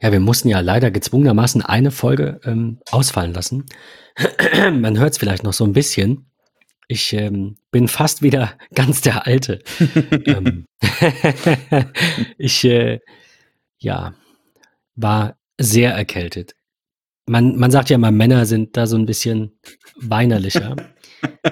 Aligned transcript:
Ja, 0.00 0.12
wir 0.12 0.20
mussten 0.20 0.48
ja 0.48 0.60
leider 0.60 0.90
gezwungenermaßen 0.90 1.62
eine 1.62 1.90
Folge 1.90 2.40
ähm, 2.44 2.78
ausfallen 2.90 3.32
lassen. 3.32 3.66
Man 4.72 4.98
hört 4.98 5.12
es 5.12 5.18
vielleicht 5.18 5.42
noch 5.42 5.52
so 5.52 5.64
ein 5.64 5.72
bisschen. 5.72 6.30
Ich 6.86 7.12
ähm, 7.12 7.56
bin 7.70 7.88
fast 7.88 8.22
wieder 8.22 8.52
ganz 8.74 9.00
der 9.00 9.26
Alte. 9.26 9.60
ähm, 10.26 10.66
ich, 12.38 12.64
äh, 12.64 13.00
ja, 13.78 14.14
war 14.94 15.36
sehr 15.58 15.92
erkältet. 15.92 16.54
Man, 17.26 17.56
man 17.56 17.70
sagt 17.70 17.90
ja 17.90 17.96
immer, 17.96 18.10
Männer 18.10 18.46
sind 18.46 18.76
da 18.76 18.86
so 18.86 18.96
ein 18.96 19.04
bisschen 19.04 19.58
weinerlicher. 19.96 20.76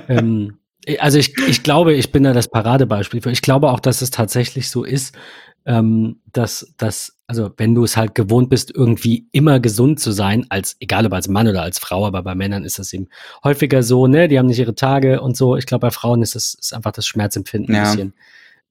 ähm, 0.09 0.59
also 0.99 1.19
ich, 1.19 1.37
ich 1.49 1.63
glaube, 1.63 1.95
ich 1.95 2.13
bin 2.13 2.23
da 2.23 2.33
das 2.33 2.49
Paradebeispiel 2.49 3.21
für. 3.21 3.31
Ich 3.31 3.43
glaube 3.43 3.71
auch, 3.71 3.81
dass 3.81 4.03
es 4.03 4.11
tatsächlich 4.11 4.71
so 4.71 4.85
ist, 4.85 5.17
ähm, 5.67 6.21
dass, 6.33 6.75
dass, 6.79 7.16
also 7.27 7.51
wenn 7.57 7.75
du 7.75 7.85
es 7.85 7.97
halt 7.97 8.15
gewohnt 8.15 8.51
bist, 8.51 8.73
irgendwie 8.75 9.27
immer 9.33 9.59
gesund 9.59 9.99
zu 9.99 10.13
sein, 10.13 10.47
als, 10.49 10.77
egal 10.81 11.07
ob 11.07 11.13
als 11.13 11.29
Mann 11.29 11.49
oder 11.49 11.63
als 11.63 11.79
Frau, 11.79 12.07
aber 12.07 12.23
bei 12.23 12.35
Männern 12.35 12.65
ist 12.65 12.79
das 12.79 12.93
eben 12.93 13.09
häufiger 13.43 13.83
so, 13.83 14.07
ne? 14.07 14.29
Die 14.29 14.39
haben 14.39 14.47
nicht 14.47 14.61
ihre 14.61 14.75
Tage 14.75 15.21
und 15.21 15.37
so. 15.37 15.57
Ich 15.57 15.67
glaube, 15.67 15.87
bei 15.87 15.91
Frauen 15.91 16.23
ist 16.23 16.37
es 16.37 16.55
ist 16.55 16.73
einfach 16.73 16.93
das 16.93 17.07
Schmerzempfinden 17.07 17.75
ja. 17.75 17.83
ein 17.83 17.91
bisschen 17.91 18.15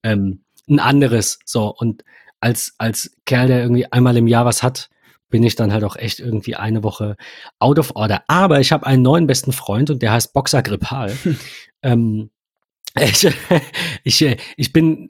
ähm, 0.04 0.40
ein 0.70 0.80
anderes. 0.80 1.40
So, 1.46 1.68
und 1.68 2.04
als, 2.40 2.76
als 2.78 3.12
Kerl, 3.26 3.48
der 3.48 3.62
irgendwie 3.62 3.92
einmal 3.92 4.16
im 4.18 4.28
Jahr 4.28 4.46
was 4.46 4.64
hat, 4.64 4.90
bin 5.30 5.44
ich 5.44 5.56
dann 5.56 5.74
halt 5.74 5.84
auch 5.84 5.98
echt 5.98 6.20
irgendwie 6.20 6.56
eine 6.56 6.84
Woche 6.84 7.18
out 7.60 7.80
of 7.80 7.96
order. 7.96 8.24
Aber 8.28 8.62
ich 8.62 8.72
habe 8.72 8.86
einen 8.86 9.02
neuen 9.02 9.28
besten 9.28 9.52
Freund 9.52 9.90
und 9.90 10.02
der 10.02 10.14
heißt 10.14 10.34
Boxer 10.34 10.62
Grippal. 10.62 11.12
ähm, 11.82 12.30
ich, 13.00 13.28
ich, 14.04 14.38
ich 14.56 14.72
bin 14.72 15.10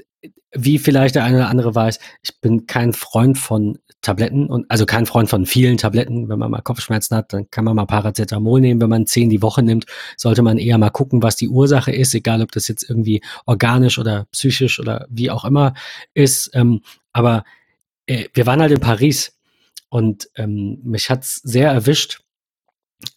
wie 0.53 0.79
vielleicht 0.79 1.15
der 1.15 1.23
eine 1.23 1.37
oder 1.37 1.49
andere 1.49 1.75
weiß, 1.75 1.99
ich 2.23 2.39
bin 2.39 2.65
kein 2.67 2.93
Freund 2.93 3.37
von 3.37 3.77
Tabletten 4.01 4.47
und 4.47 4.69
also 4.69 4.85
kein 4.85 5.05
Freund 5.05 5.29
von 5.29 5.45
vielen 5.45 5.77
Tabletten. 5.77 6.29
Wenn 6.29 6.39
man 6.39 6.51
mal 6.51 6.61
Kopfschmerzen 6.61 7.17
hat, 7.17 7.33
dann 7.33 7.49
kann 7.49 7.65
man 7.65 7.75
mal 7.75 7.85
Paracetamol 7.85 8.61
nehmen. 8.61 8.79
Wenn 8.79 8.89
man 8.89 9.07
zehn 9.07 9.29
die 9.29 9.41
Woche 9.41 9.63
nimmt, 9.63 9.85
sollte 10.15 10.43
man 10.43 10.57
eher 10.57 10.77
mal 10.77 10.91
gucken, 10.91 11.23
was 11.23 11.35
die 11.35 11.49
Ursache 11.49 11.91
ist, 11.91 12.13
egal 12.13 12.41
ob 12.41 12.51
das 12.51 12.67
jetzt 12.67 12.87
irgendwie 12.87 13.21
organisch 13.45 13.97
oder 13.97 14.27
psychisch 14.31 14.79
oder 14.79 15.07
wie 15.09 15.31
auch 15.31 15.43
immer 15.43 15.73
ist. 16.13 16.51
Ähm, 16.53 16.81
aber 17.13 17.43
äh, 18.05 18.25
wir 18.33 18.45
waren 18.45 18.61
halt 18.61 18.71
in 18.71 18.79
Paris 18.79 19.37
und 19.89 20.29
ähm, 20.35 20.79
mich 20.83 21.09
hat's 21.09 21.41
sehr 21.43 21.71
erwischt, 21.71 22.21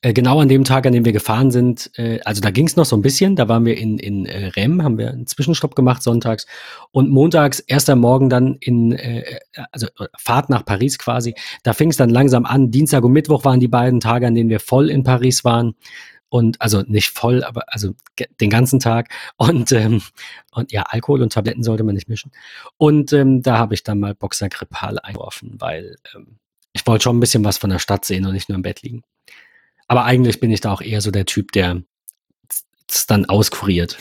äh, 0.03 0.13
genau 0.13 0.41
an 0.41 0.49
dem 0.49 0.65
Tag, 0.65 0.87
an 0.87 0.93
dem 0.93 1.05
wir 1.05 1.13
gefahren 1.13 1.51
sind, 1.51 1.91
äh, 1.97 2.21
also 2.25 2.41
da 2.41 2.51
ging 2.51 2.67
es 2.67 2.77
noch 2.77 2.85
so 2.85 2.97
ein 2.97 3.03
bisschen, 3.03 3.37
da 3.37 3.49
waren 3.49 3.65
wir 3.65 3.77
in, 3.77 3.99
in 3.99 4.27
äh, 4.27 4.47
Rem, 4.49 4.83
haben 4.83 4.99
wir 4.99 5.11
einen 5.11 5.27
Zwischenstopp 5.27 5.75
gemacht 5.75 6.03
sonntags. 6.03 6.47
Und 6.91 7.11
montags, 7.11 7.61
erster 7.61 7.97
Morgen 7.97 8.29
dann 8.29 8.57
in, 8.61 8.93
äh, 8.93 9.39
also 9.73 9.89
Fahrt 10.17 10.51
nach 10.51 10.65
Paris 10.65 10.99
quasi, 10.99 11.35
da 11.63 11.73
fing 11.73 11.91
es 11.91 11.97
dann 11.97 12.11
langsam 12.11 12.47
an, 12.47 12.71
Dienstag 12.71 13.05
und 13.05 13.13
Mittwoch 13.13 13.45
waren 13.45 13.61
die 13.61 13.69
beiden 13.69 14.01
Tage, 14.01 14.27
an 14.27 14.35
denen 14.35 14.51
wir 14.51 14.61
voll 14.61 14.91
in 14.91 15.03
Paris 15.03 15.45
waren. 15.45 15.75
Und 16.31 16.61
also 16.61 16.83
nicht 16.83 17.09
voll, 17.09 17.43
aber 17.43 17.63
also 17.69 17.95
den 18.41 18.51
ganzen 18.51 18.81
Tag. 18.81 19.09
Und 19.39 19.73
ähm, 19.73 20.03
und 20.53 20.73
ja 20.73 20.83
Alkohol 20.83 21.23
und 21.23 21.33
Tabletten 21.33 21.63
sollte 21.63 21.85
man 21.85 21.95
nicht 21.95 22.11
mischen. 22.11 22.33
Und 22.77 23.15
ähm, 23.15 23.41
da 23.41 23.57
habe 23.57 23.73
ich 23.73 23.83
dann 23.83 23.99
mal 23.99 24.15
Boxer 24.15 24.51
Grippal 24.51 24.99
eingeworfen, 24.99 25.55
weil 25.59 25.97
ähm, 26.15 26.39
ich 26.75 26.87
wollte 26.87 27.05
schon 27.05 27.17
ein 27.17 27.21
bisschen 27.21 27.45
was 27.45 27.57
von 27.57 27.71
der 27.71 27.79
Stadt 27.79 28.05
sehen 28.05 28.27
und 28.27 28.35
nicht 28.35 28.51
nur 28.51 28.57
im 28.57 28.63
Bett 28.63 28.83
liegen. 28.83 29.05
Aber 29.89 30.05
eigentlich 30.05 30.39
bin 30.39 30.51
ich 30.51 30.61
da 30.61 30.73
auch 30.73 30.83
eher 30.83 31.01
so 31.01 31.11
der 31.11 31.25
Typ, 31.25 31.53
der 31.53 31.83
es 32.91 33.07
dann 33.07 33.27
auskuriert. 33.27 33.99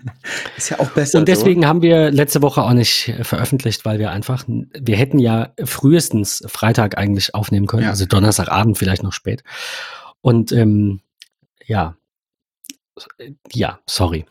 ist 0.56 0.70
ja 0.70 0.80
auch 0.80 0.90
besser. 0.90 1.18
Und 1.18 1.28
deswegen 1.28 1.62
so. 1.62 1.68
haben 1.68 1.82
wir 1.82 2.10
letzte 2.10 2.42
Woche 2.42 2.62
auch 2.62 2.72
nicht 2.72 3.14
veröffentlicht, 3.22 3.84
weil 3.84 3.98
wir 3.98 4.10
einfach, 4.10 4.44
wir 4.46 4.96
hätten 4.96 5.18
ja 5.18 5.52
frühestens 5.64 6.44
Freitag 6.46 6.98
eigentlich 6.98 7.34
aufnehmen 7.34 7.66
können, 7.66 7.84
ja. 7.84 7.90
also 7.90 8.04
Donnerstagabend 8.04 8.76
vielleicht 8.76 9.02
noch 9.02 9.12
spät. 9.12 9.42
Und 10.20 10.52
ähm, 10.52 11.00
ja, 11.64 11.96
ja, 13.52 13.78
sorry. 13.86 14.26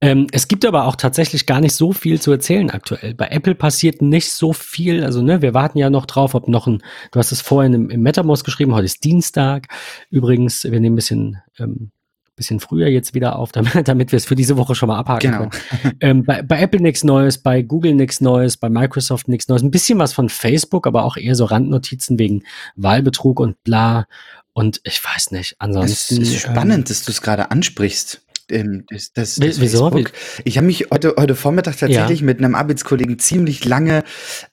Ähm, 0.00 0.26
es 0.32 0.48
gibt 0.48 0.64
aber 0.64 0.86
auch 0.86 0.96
tatsächlich 0.96 1.46
gar 1.46 1.60
nicht 1.60 1.74
so 1.74 1.92
viel 1.92 2.20
zu 2.20 2.32
erzählen 2.32 2.70
aktuell. 2.70 3.14
Bei 3.14 3.28
Apple 3.28 3.54
passiert 3.54 4.00
nicht 4.00 4.32
so 4.32 4.52
viel. 4.52 5.04
Also, 5.04 5.22
ne, 5.22 5.42
wir 5.42 5.54
warten 5.54 5.78
ja 5.78 5.90
noch 5.90 6.06
drauf, 6.06 6.34
ob 6.34 6.48
noch 6.48 6.66
ein, 6.66 6.82
du 7.12 7.18
hast 7.18 7.32
es 7.32 7.40
vorhin 7.40 7.74
im, 7.74 7.90
im 7.90 8.02
MetaMost 8.02 8.44
geschrieben, 8.44 8.74
heute 8.74 8.86
ist 8.86 9.04
Dienstag. 9.04 9.68
Übrigens, 10.10 10.64
wir 10.64 10.80
nehmen 10.80 10.94
ein 10.94 10.96
bisschen, 10.96 11.38
ähm, 11.58 11.90
bisschen 12.34 12.60
früher 12.60 12.88
jetzt 12.88 13.14
wieder 13.14 13.36
auf, 13.36 13.52
damit, 13.52 13.86
damit 13.86 14.12
wir 14.12 14.16
es 14.16 14.24
für 14.24 14.34
diese 14.34 14.56
Woche 14.56 14.74
schon 14.74 14.88
mal 14.88 14.98
abhaken 14.98 15.30
genau. 15.30 15.48
können. 15.48 15.96
ähm, 16.00 16.24
bei, 16.24 16.42
bei 16.42 16.60
Apple 16.60 16.80
nichts 16.80 17.04
Neues, 17.04 17.38
bei 17.38 17.62
Google 17.62 17.94
nichts 17.94 18.20
Neues, 18.22 18.56
bei 18.56 18.70
Microsoft 18.70 19.28
nichts 19.28 19.48
Neues. 19.48 19.62
Ein 19.62 19.70
bisschen 19.70 19.98
was 19.98 20.14
von 20.14 20.30
Facebook, 20.30 20.86
aber 20.86 21.04
auch 21.04 21.18
eher 21.18 21.34
so 21.34 21.44
Randnotizen 21.44 22.18
wegen 22.18 22.44
Wahlbetrug 22.76 23.38
und 23.38 23.62
bla. 23.64 24.06
Und 24.54 24.80
ich 24.84 25.02
weiß 25.04 25.30
nicht, 25.32 25.56
ansonsten. 25.58 26.22
Es 26.22 26.28
ist 26.28 26.40
spannend, 26.40 26.78
ähm, 26.78 26.84
dass 26.84 27.04
du 27.04 27.12
es 27.12 27.22
gerade 27.22 27.50
ansprichst 27.50 28.22
ähm, 28.50 28.84
das, 28.88 29.12
das, 29.12 29.36
das 29.36 29.60
Wieso? 29.60 29.90
Facebook. 29.90 30.12
Ich 30.44 30.56
habe 30.56 30.66
mich 30.66 30.88
heute, 30.90 31.14
heute 31.16 31.34
Vormittag 31.34 31.78
tatsächlich 31.78 32.20
ja. 32.20 32.26
mit 32.26 32.38
einem 32.38 32.54
Arbeitskollegen 32.54 33.18
ziemlich 33.18 33.64
lange 33.64 34.04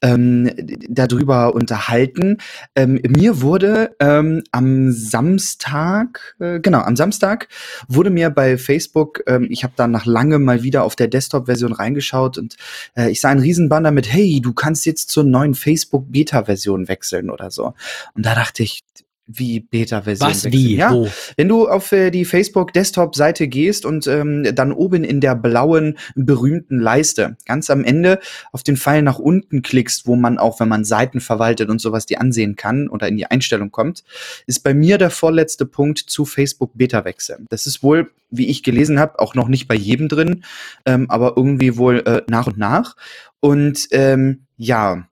ähm, 0.01 0.51
darüber 0.89 1.53
unterhalten. 1.55 2.37
Ähm, 2.75 2.99
mir 3.07 3.41
wurde 3.41 3.95
ähm, 3.99 4.43
am 4.51 4.91
Samstag, 4.91 6.35
äh, 6.39 6.59
genau, 6.59 6.79
am 6.79 6.95
Samstag 6.95 7.47
wurde 7.87 8.09
mir 8.09 8.29
bei 8.29 8.57
Facebook, 8.57 9.23
ähm, 9.27 9.47
ich 9.49 9.63
habe 9.63 9.73
da 9.75 9.87
nach 9.87 10.05
langem 10.05 10.43
mal 10.43 10.63
wieder 10.63 10.83
auf 10.83 10.95
der 10.95 11.07
Desktop-Version 11.07 11.73
reingeschaut 11.73 12.37
und 12.37 12.55
äh, 12.95 13.09
ich 13.09 13.21
sah 13.21 13.29
einen 13.29 13.41
Riesenbanner 13.41 13.91
mit, 13.91 14.11
hey, 14.11 14.41
du 14.41 14.53
kannst 14.53 14.85
jetzt 14.85 15.09
zur 15.09 15.23
neuen 15.23 15.55
Facebook-Beta-Version 15.55 16.87
wechseln 16.87 17.29
oder 17.29 17.51
so. 17.51 17.73
Und 18.13 18.25
da 18.25 18.35
dachte 18.35 18.63
ich, 18.63 18.83
wie 19.27 19.59
Beta-Version. 19.59 20.29
Was, 20.29 20.45
wechseln. 20.45 20.53
wie, 20.53 20.75
ja, 20.77 20.91
wo? 20.91 21.09
Wenn 21.35 21.49
du 21.49 21.67
auf 21.67 21.91
äh, 21.91 22.09
die 22.11 22.25
Facebook-Desktop-Seite 22.25 23.47
gehst 23.47 23.85
und 23.85 24.07
ähm, 24.07 24.55
dann 24.55 24.71
oben 24.71 25.03
in 25.03 25.19
der 25.19 25.35
blauen 25.35 25.97
berühmten 26.15 26.79
Leiste 26.79 27.37
ganz 27.45 27.69
am 27.69 27.83
Ende 27.83 28.19
auf 28.51 28.63
den 28.63 28.77
Pfeil 28.77 29.01
nach 29.01 29.19
unten 29.19 29.61
klickst, 29.61 30.07
wo 30.07 30.15
man 30.15 30.37
auch, 30.37 30.59
wenn 30.59 30.69
man 30.69 30.85
Seiten 30.85 31.19
verwaltet 31.19 31.69
und 31.69 31.79
sowas, 31.79 32.05
die 32.05 32.17
ansehen 32.17 32.55
kann 32.55 32.87
oder 32.87 33.07
in 33.07 33.17
die 33.17 33.25
Einstellung 33.25 33.71
kommt, 33.71 34.03
ist 34.47 34.63
bei 34.63 34.73
mir 34.73 34.97
der 34.97 35.09
vorletzte 35.09 35.65
Punkt 35.65 35.99
zu 35.99 36.25
Facebook 36.25 36.71
Beta-Wechsel. 36.75 37.39
Das 37.49 37.67
ist 37.67 37.83
wohl, 37.83 38.11
wie 38.29 38.47
ich 38.47 38.63
gelesen 38.63 38.99
habe, 38.99 39.19
auch 39.19 39.35
noch 39.35 39.49
nicht 39.49 39.67
bei 39.67 39.75
jedem 39.75 40.07
drin, 40.07 40.43
ähm, 40.85 41.09
aber 41.09 41.33
irgendwie 41.35 41.77
wohl 41.77 41.99
äh, 42.05 42.21
nach 42.29 42.47
und 42.47 42.57
nach. 42.57 42.95
Und 43.39 43.87
ähm, 43.91 44.45
ja, 44.55 45.07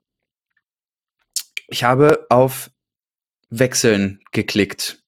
ich 1.68 1.84
habe 1.84 2.26
auf 2.30 2.72
Wechseln 3.60 4.20
geklickt 4.32 5.00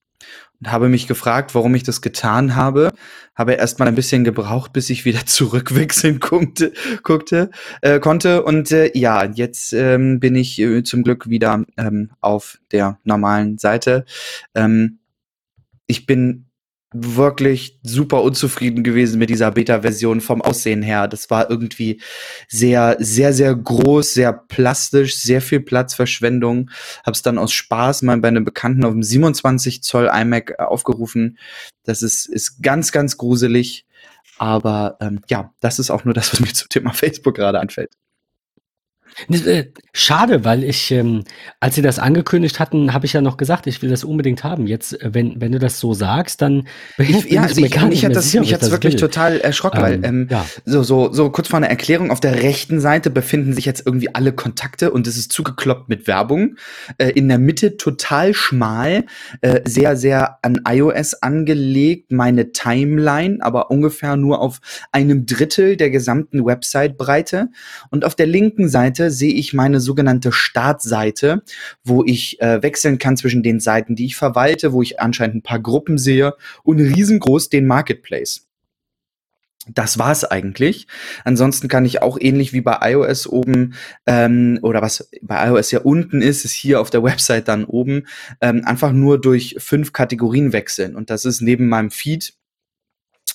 und 0.60 0.72
habe 0.72 0.90
mich 0.90 1.08
gefragt, 1.08 1.54
warum 1.56 1.76
ich 1.76 1.84
das 1.84 2.02
getan 2.02 2.56
habe. 2.56 2.92
Habe 3.36 3.54
erst 3.54 3.78
mal 3.78 3.88
ein 3.88 3.96
bisschen 3.96 4.24
gebraucht, 4.24 4.74
bis 4.74 4.90
ich 4.90 5.06
wieder 5.06 5.26
zurückwechseln 5.26 6.20
guckte, 6.20 6.74
guckte, 7.04 7.52
äh, 7.82 8.00
konnte. 8.00 8.44
Und 8.44 8.72
äh, 8.72 8.92
ja, 8.98 9.26
jetzt 9.26 9.74
ähm, 9.74 10.20
bin 10.20 10.36
ich 10.36 10.60
äh, 10.60 10.84
zum 10.84 11.04
Glück 11.04 11.30
wieder 11.30 11.64
ähm, 11.78 12.12
auf 12.22 12.60
der 12.72 13.00
normalen 13.04 13.58
Seite. 13.58 14.06
Ähm, 14.56 15.00
ich 15.86 16.06
bin 16.06 16.47
wirklich 17.04 17.80
super 17.84 18.22
unzufrieden 18.22 18.84
gewesen 18.84 19.20
mit 19.20 19.30
dieser 19.30 19.52
Beta-Version 19.52 20.22
vom 20.22 20.42
Aussehen 20.42 20.82
her. 20.82 21.08
Das 21.08 21.30
war 21.30 21.50
irgendwie 21.50 22.02
sehr, 22.48 22.98
sehr, 23.00 23.34
sehr 23.34 23.56
groß, 23.56 24.14
sehr 24.14 24.34
plastisch, 24.34 25.18
sehr 25.18 25.42
viel 25.42 25.60
Platzverschwendung. 25.60 26.70
Hab's 27.06 27.22
dann 27.22 27.38
aus 27.38 27.54
Spaß 27.54 28.02
mal 28.04 28.18
bei 28.18 28.28
einem 28.28 28.46
Bekannten 28.46 28.86
auf 28.86 28.94
dem 28.94 29.04
27 29.04 29.84
Zoll 29.84 30.10
iMac 30.14 30.60
aufgerufen. 30.60 31.38
Das 31.84 32.02
ist, 32.02 32.26
ist 32.28 32.62
ganz, 32.62 32.92
ganz 32.92 33.18
gruselig. 33.18 33.86
Aber 34.38 34.98
ähm, 35.02 35.22
ja, 35.30 35.54
das 35.60 35.80
ist 35.80 35.90
auch 35.90 36.06
nur 36.06 36.14
das, 36.14 36.32
was 36.32 36.40
mir 36.40 36.54
zum 36.54 36.70
Thema 36.70 36.94
Facebook 36.94 37.36
gerade 37.36 37.60
anfällt. 37.60 37.92
Äh, 39.30 39.66
schade, 39.94 40.46
weil 40.46 40.64
ich, 40.64 40.92
ähm, 40.92 41.24
als 41.60 41.76
sie 41.76 41.82
das 41.82 41.98
angekündigt 41.98 42.60
hatten, 42.60 42.94
habe 42.94 43.06
ich 43.06 43.14
ja 43.14 43.22
noch 43.22 43.38
gesagt, 43.38 43.66
ich 43.66 43.82
will 43.82 43.90
das 43.90 44.04
unbedingt 44.04 44.44
haben. 44.44 44.68
Jetzt, 44.68 45.02
äh, 45.02 45.14
wenn, 45.14 45.42
wenn 45.42 45.52
du 45.52 45.60
das 45.60 45.80
so 45.80 45.94
sagst, 45.94 46.42
dann 46.42 46.68
bin 46.98 47.10
ich, 47.10 47.24
bin 47.24 47.34
ja, 47.34 47.42
also 47.42 47.60
ich, 47.60 47.76
ich, 47.76 47.82
mich 47.82 48.06
hat 48.06 48.16
das, 48.16 48.26
sicher, 48.26 48.42
mich 48.42 48.54
hat's 48.54 48.70
wirklich 48.70 48.94
will. 48.94 49.00
total 49.00 49.40
erschrocken, 49.40 49.80
ähm, 49.80 49.84
weil 49.84 50.06
ähm, 50.06 50.28
ja. 50.30 50.46
so, 50.66 50.84
so, 50.84 51.12
so 51.12 51.32
kurz 51.32 51.48
vor 51.48 51.58
einer 51.58 51.70
Erklärung, 51.70 52.12
auf 52.12 52.20
der 52.20 52.44
rechten 52.44 52.80
Seite 52.80 53.10
befinden 53.10 53.54
sich 53.54 53.66
jetzt 53.66 53.86
irgendwie 53.86 54.14
alle 54.14 54.34
Kontakte 54.34 54.92
und 54.92 55.08
es 55.08 55.18
ist 55.18 55.32
zugekloppt 55.32 55.90
mit 55.90 56.08
Werbung. 56.08 56.56
Äh, 57.00 57.10
in 57.10 57.28
der 57.28 57.40
Mitte 57.40 57.78
total 57.78 58.36
schmal, 58.36 59.06
äh, 59.42 59.62
sehr, 59.66 59.98
sehr 59.98 60.38
an 60.44 60.62
iOS 60.68 61.16
angelegt, 61.16 62.12
meine 62.12 62.52
Timeline, 62.52 63.40
aber 63.42 63.72
ungefähr 63.72 64.16
nur 64.16 64.42
auf 64.42 64.60
einem 64.92 65.26
Drittel 65.26 65.76
der 65.76 65.90
gesamten 65.90 66.46
Website-Breite. 66.46 67.50
Und 67.90 68.06
auf 68.06 68.14
der 68.14 68.28
linken 68.28 68.70
Seite 68.70 69.07
sehe 69.12 69.34
ich 69.34 69.54
meine 69.54 69.80
sogenannte 69.80 70.32
Startseite, 70.32 71.44
wo 71.84 72.04
ich 72.06 72.42
äh, 72.42 72.62
wechseln 72.64 72.98
kann 72.98 73.18
zwischen 73.18 73.44
den 73.44 73.60
Seiten, 73.60 73.96
die 73.96 74.06
ich 74.06 74.16
verwalte, 74.16 74.74
wo 74.74 74.82
ich 74.82 75.00
anscheinend 75.00 75.38
ein 75.38 75.44
paar 75.44 75.60
Gruppen 75.60 75.98
sehe 75.98 76.34
und 76.64 76.80
riesengroß 76.80 77.50
den 77.50 77.66
Marketplace. 77.68 78.48
das 79.74 79.98
war's 80.00 80.24
eigentlich. 80.24 80.88
Ansonsten 81.26 81.68
kann 81.68 81.86
ich 81.86 82.02
auch 82.02 82.18
ähnlich 82.20 82.54
wie 82.54 82.62
bei 82.62 82.78
iOS 82.82 83.28
oben 83.28 83.74
ähm, 84.06 84.60
oder 84.62 84.82
was 84.82 85.10
bei 85.22 85.48
iOS 85.48 85.72
ja 85.72 85.80
unten 85.82 86.22
ist, 86.22 86.46
ist 86.46 86.54
hier 86.54 86.80
auf 86.80 86.90
der 86.90 87.04
Website 87.04 87.48
dann 87.48 87.66
oben 87.66 88.08
ähm, 88.42 88.62
einfach 88.66 88.92
nur 88.92 89.20
durch 89.20 89.56
fünf 89.60 89.94
Kategorien 89.94 90.54
wechseln. 90.54 90.96
Und 90.96 91.10
das 91.10 91.26
ist 91.26 91.42
neben 91.42 91.68
meinem 91.68 91.92
Feed 91.92 92.34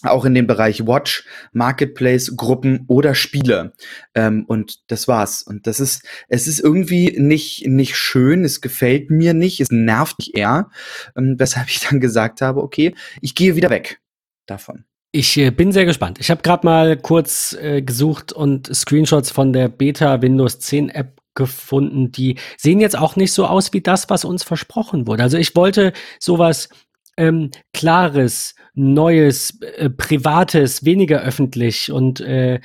auch 0.02 0.24
in 0.24 0.34
dem 0.34 0.46
Bereich 0.46 0.86
Watch, 0.86 1.24
Marketplace, 1.52 2.36
Gruppen 2.36 2.84
oder 2.88 3.14
Spiele. 3.14 3.72
Ähm, 4.14 4.44
und 4.46 4.90
das 4.90 5.08
war's. 5.08 5.42
Und 5.42 5.66
das 5.66 5.80
ist, 5.80 6.04
es 6.28 6.46
ist 6.46 6.60
irgendwie 6.60 7.16
nicht, 7.18 7.66
nicht 7.66 7.96
schön, 7.96 8.44
es 8.44 8.60
gefällt 8.60 9.10
mir 9.10 9.34
nicht, 9.34 9.60
es 9.60 9.70
nervt 9.70 10.18
mich 10.18 10.34
eher, 10.34 10.70
ähm, 11.16 11.36
weshalb 11.38 11.68
ich 11.68 11.80
dann 11.80 12.00
gesagt 12.00 12.40
habe, 12.40 12.62
okay, 12.62 12.94
ich 13.20 13.34
gehe 13.34 13.56
wieder 13.56 13.70
weg 13.70 14.00
davon. 14.46 14.84
Ich 15.14 15.36
äh, 15.36 15.50
bin 15.50 15.72
sehr 15.72 15.84
gespannt. 15.84 16.18
Ich 16.20 16.30
habe 16.30 16.42
gerade 16.42 16.66
mal 16.66 16.96
kurz 16.96 17.52
äh, 17.60 17.82
gesucht 17.82 18.32
und 18.32 18.74
Screenshots 18.74 19.30
von 19.30 19.52
der 19.52 19.68
Beta 19.68 20.22
Windows 20.22 20.58
10 20.58 20.88
App 20.88 21.20
gefunden. 21.34 22.12
Die 22.12 22.36
sehen 22.56 22.80
jetzt 22.80 22.96
auch 22.96 23.16
nicht 23.16 23.32
so 23.32 23.46
aus 23.46 23.72
wie 23.72 23.82
das, 23.82 24.08
was 24.10 24.24
uns 24.24 24.42
versprochen 24.42 25.06
wurde. 25.06 25.22
Also 25.22 25.36
ich 25.36 25.54
wollte 25.54 25.92
sowas 26.18 26.68
ähm, 27.16 27.50
Klares, 27.72 28.54
Neues, 28.74 29.60
äh, 29.60 29.90
Privates, 29.90 30.84
weniger 30.84 31.20
öffentlich 31.22 31.90
und 31.90 32.20
äh, 32.20 32.60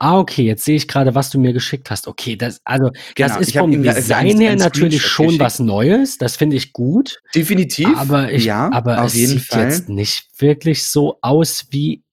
Ah, 0.00 0.20
okay, 0.20 0.44
jetzt 0.44 0.64
sehe 0.64 0.76
ich 0.76 0.86
gerade, 0.86 1.16
was 1.16 1.30
du 1.30 1.40
mir 1.40 1.52
geschickt 1.52 1.90
hast. 1.90 2.06
Okay, 2.06 2.36
das, 2.36 2.60
also, 2.64 2.90
genau, 3.16 3.28
das 3.28 3.40
ist 3.40 3.56
vom 3.56 3.82
Design 3.82 4.40
her 4.40 4.54
natürlich 4.54 5.02
schon 5.02 5.26
geschickt. 5.26 5.42
was 5.42 5.58
Neues. 5.58 6.18
Das 6.18 6.36
finde 6.36 6.54
ich 6.54 6.72
gut. 6.72 7.20
Definitiv. 7.34 7.88
Aber 7.96 8.30
ich, 8.30 8.44
ja, 8.44 8.70
aber 8.72 9.04
es 9.04 9.14
sieht 9.14 9.40
Fall. 9.40 9.64
jetzt 9.64 9.88
nicht 9.88 10.40
wirklich 10.40 10.84
so 10.84 11.18
aus 11.20 11.66
wie, 11.70 12.04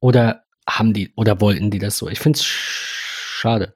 oder 0.00 0.42
haben 0.68 0.92
die, 0.92 1.12
oder 1.14 1.40
wollten 1.40 1.70
die 1.70 1.78
das 1.78 1.98
so? 1.98 2.08
Ich 2.08 2.18
finde 2.18 2.40
es 2.40 2.44
schade. 2.44 3.72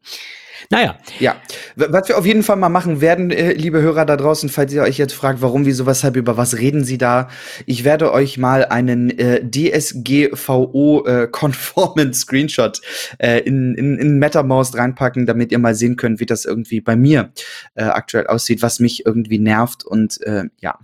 Naja. 0.70 0.98
Ja, 1.18 1.36
was 1.76 2.08
wir 2.08 2.18
auf 2.18 2.26
jeden 2.26 2.42
Fall 2.42 2.56
mal 2.56 2.68
machen 2.68 3.00
werden, 3.00 3.30
äh, 3.30 3.52
liebe 3.52 3.80
Hörer 3.80 4.04
da 4.04 4.16
draußen, 4.16 4.48
falls 4.48 4.72
ihr 4.72 4.82
euch 4.82 4.98
jetzt 4.98 5.14
fragt, 5.14 5.40
warum, 5.42 5.66
wieso, 5.66 5.86
weshalb, 5.86 6.16
über 6.16 6.36
was 6.36 6.58
reden 6.58 6.84
sie 6.84 6.98
da? 6.98 7.28
Ich 7.66 7.84
werde 7.84 8.12
euch 8.12 8.38
mal 8.38 8.64
einen 8.64 9.16
äh, 9.18 9.40
DSGVO-konformen 9.48 12.10
äh, 12.10 12.14
Screenshot 12.14 12.80
äh, 13.18 13.40
in, 13.40 13.74
in, 13.74 13.98
in 13.98 14.18
MetaMouse 14.18 14.76
reinpacken, 14.76 15.26
damit 15.26 15.52
ihr 15.52 15.58
mal 15.58 15.74
sehen 15.74 15.96
könnt, 15.96 16.20
wie 16.20 16.26
das 16.26 16.44
irgendwie 16.44 16.80
bei 16.80 16.96
mir 16.96 17.32
äh, 17.74 17.84
aktuell 17.84 18.26
aussieht, 18.26 18.62
was 18.62 18.80
mich 18.80 19.06
irgendwie 19.06 19.38
nervt 19.38 19.84
und 19.84 20.20
äh, 20.22 20.44
ja. 20.60 20.78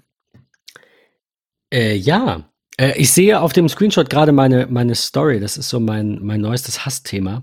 Äh, 1.71 1.97
ja, 1.97 2.49
äh, 2.79 2.97
ich 2.97 3.13
sehe 3.13 3.41
auf 3.41 3.53
dem 3.53 3.69
Screenshot 3.69 4.09
gerade 4.09 4.33
meine, 4.33 4.67
meine 4.69 4.95
Story. 4.95 5.41
Das 5.41 5.59
ist 5.59 5.69
so 5.69 5.81
mein, 5.81 6.19
mein 6.23 6.41
neuestes 6.41 6.87
Hassthema. 6.87 7.43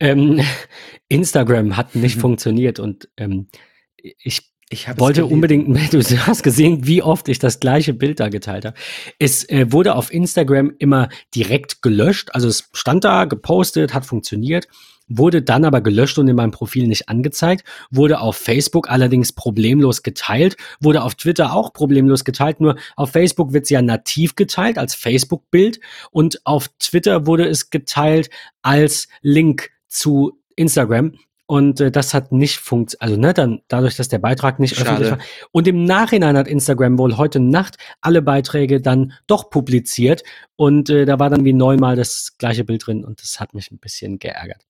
Ähm, 0.00 0.40
Instagram 1.08 1.76
hat 1.76 1.94
nicht 1.94 2.16
mhm. 2.16 2.20
funktioniert 2.20 2.78
und 2.78 3.08
ähm, 3.16 3.48
ich 3.96 4.52
ich 4.70 4.86
wollte 4.98 5.24
unbedingt, 5.24 5.68
du 5.92 6.26
hast 6.26 6.42
gesehen, 6.42 6.86
wie 6.86 7.02
oft 7.02 7.28
ich 7.28 7.38
das 7.38 7.58
gleiche 7.58 7.94
Bild 7.94 8.20
da 8.20 8.28
geteilt 8.28 8.66
habe. 8.66 8.76
Es 9.18 9.48
äh, 9.48 9.72
wurde 9.72 9.94
auf 9.94 10.12
Instagram 10.12 10.74
immer 10.78 11.08
direkt 11.34 11.80
gelöscht, 11.80 12.34
also 12.34 12.48
es 12.48 12.68
stand 12.74 13.04
da, 13.04 13.24
gepostet, 13.24 13.94
hat 13.94 14.04
funktioniert, 14.04 14.68
wurde 15.08 15.42
dann 15.42 15.64
aber 15.64 15.80
gelöscht 15.80 16.18
und 16.18 16.28
in 16.28 16.36
meinem 16.36 16.50
Profil 16.50 16.86
nicht 16.86 17.08
angezeigt, 17.08 17.64
wurde 17.90 18.20
auf 18.20 18.36
Facebook 18.36 18.90
allerdings 18.90 19.32
problemlos 19.32 20.02
geteilt, 20.02 20.56
wurde 20.80 21.02
auf 21.02 21.14
Twitter 21.14 21.52
auch 21.52 21.72
problemlos 21.72 22.24
geteilt, 22.24 22.60
nur 22.60 22.76
auf 22.96 23.10
Facebook 23.10 23.52
wird 23.52 23.64
es 23.64 23.70
ja 23.70 23.82
nativ 23.82 24.36
geteilt 24.36 24.78
als 24.78 24.94
Facebook-Bild 24.94 25.80
und 26.10 26.44
auf 26.44 26.68
Twitter 26.78 27.26
wurde 27.26 27.46
es 27.46 27.70
geteilt 27.70 28.30
als 28.62 29.08
Link 29.22 29.70
zu 29.88 30.38
Instagram. 30.56 31.12
Und 31.50 31.80
äh, 31.80 31.90
das 31.90 32.12
hat 32.12 32.30
nicht 32.30 32.58
funktioniert, 32.58 33.00
also 33.00 33.16
ne, 33.18 33.32
dann 33.32 33.62
dadurch, 33.68 33.96
dass 33.96 34.10
der 34.10 34.18
Beitrag 34.18 34.58
nicht 34.58 34.76
Schade. 34.76 34.90
öffentlich 34.90 35.10
war. 35.12 35.18
Und 35.50 35.66
im 35.66 35.84
Nachhinein 35.84 36.36
hat 36.36 36.46
Instagram 36.46 36.98
wohl 36.98 37.16
heute 37.16 37.40
Nacht 37.40 37.78
alle 38.02 38.20
Beiträge 38.20 38.82
dann 38.82 39.14
doch 39.26 39.48
publiziert. 39.48 40.24
Und 40.56 40.90
äh, 40.90 41.06
da 41.06 41.18
war 41.18 41.30
dann 41.30 41.46
wie 41.46 41.54
neunmal 41.54 41.96
das 41.96 42.34
gleiche 42.36 42.64
Bild 42.64 42.86
drin 42.86 43.02
und 43.02 43.22
das 43.22 43.40
hat 43.40 43.54
mich 43.54 43.70
ein 43.70 43.78
bisschen 43.78 44.18
geärgert. 44.18 44.67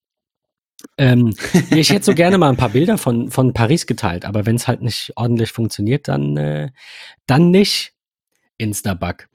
Ähm, 0.96 1.34
ich 1.70 1.90
hätte 1.90 2.04
so 2.04 2.14
gerne 2.14 2.38
mal 2.38 2.48
ein 2.48 2.56
paar 2.56 2.70
Bilder 2.70 2.98
von, 2.98 3.30
von 3.30 3.52
Paris 3.52 3.86
geteilt, 3.86 4.24
aber 4.24 4.46
wenn 4.46 4.56
es 4.56 4.68
halt 4.68 4.82
nicht 4.82 5.12
ordentlich 5.16 5.52
funktioniert, 5.52 6.08
dann, 6.08 6.36
äh, 6.36 6.70
dann 7.26 7.50
nicht. 7.50 7.94
Instabug. 8.60 9.28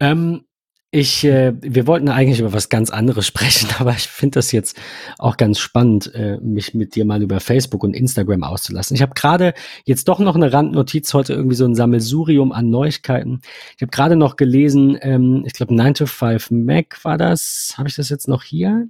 Ähm, 0.00 0.46
ich, 0.92 1.24
äh, 1.24 1.52
wir 1.60 1.86
wollten 1.86 2.08
eigentlich 2.08 2.40
über 2.40 2.52
was 2.52 2.68
ganz 2.68 2.90
anderes 2.90 3.26
sprechen, 3.28 3.68
aber 3.78 3.92
ich 3.92 4.08
finde 4.08 4.34
das 4.34 4.50
jetzt 4.50 4.76
auch 5.18 5.36
ganz 5.36 5.60
spannend, 5.60 6.12
äh, 6.14 6.38
mich 6.38 6.74
mit 6.74 6.96
dir 6.96 7.04
mal 7.04 7.22
über 7.22 7.38
Facebook 7.38 7.84
und 7.84 7.94
Instagram 7.94 8.42
auszulassen. 8.42 8.96
Ich 8.96 9.02
habe 9.02 9.14
gerade 9.14 9.54
jetzt 9.84 10.08
doch 10.08 10.18
noch 10.18 10.34
eine 10.34 10.52
Randnotiz 10.52 11.14
heute, 11.14 11.34
irgendwie 11.34 11.54
so 11.54 11.64
ein 11.64 11.76
Sammelsurium 11.76 12.50
an 12.50 12.70
Neuigkeiten. 12.70 13.40
Ich 13.76 13.82
habe 13.82 13.90
gerade 13.90 14.16
noch 14.16 14.36
gelesen, 14.36 14.98
ähm, 15.00 15.44
ich 15.46 15.52
glaube 15.52 15.74
9 15.74 15.94
to 15.94 16.06
5 16.06 16.50
Mac 16.50 17.04
war 17.04 17.18
das. 17.18 17.74
Habe 17.76 17.88
ich 17.88 17.94
das 17.94 18.08
jetzt 18.08 18.26
noch 18.26 18.42
hier? 18.42 18.88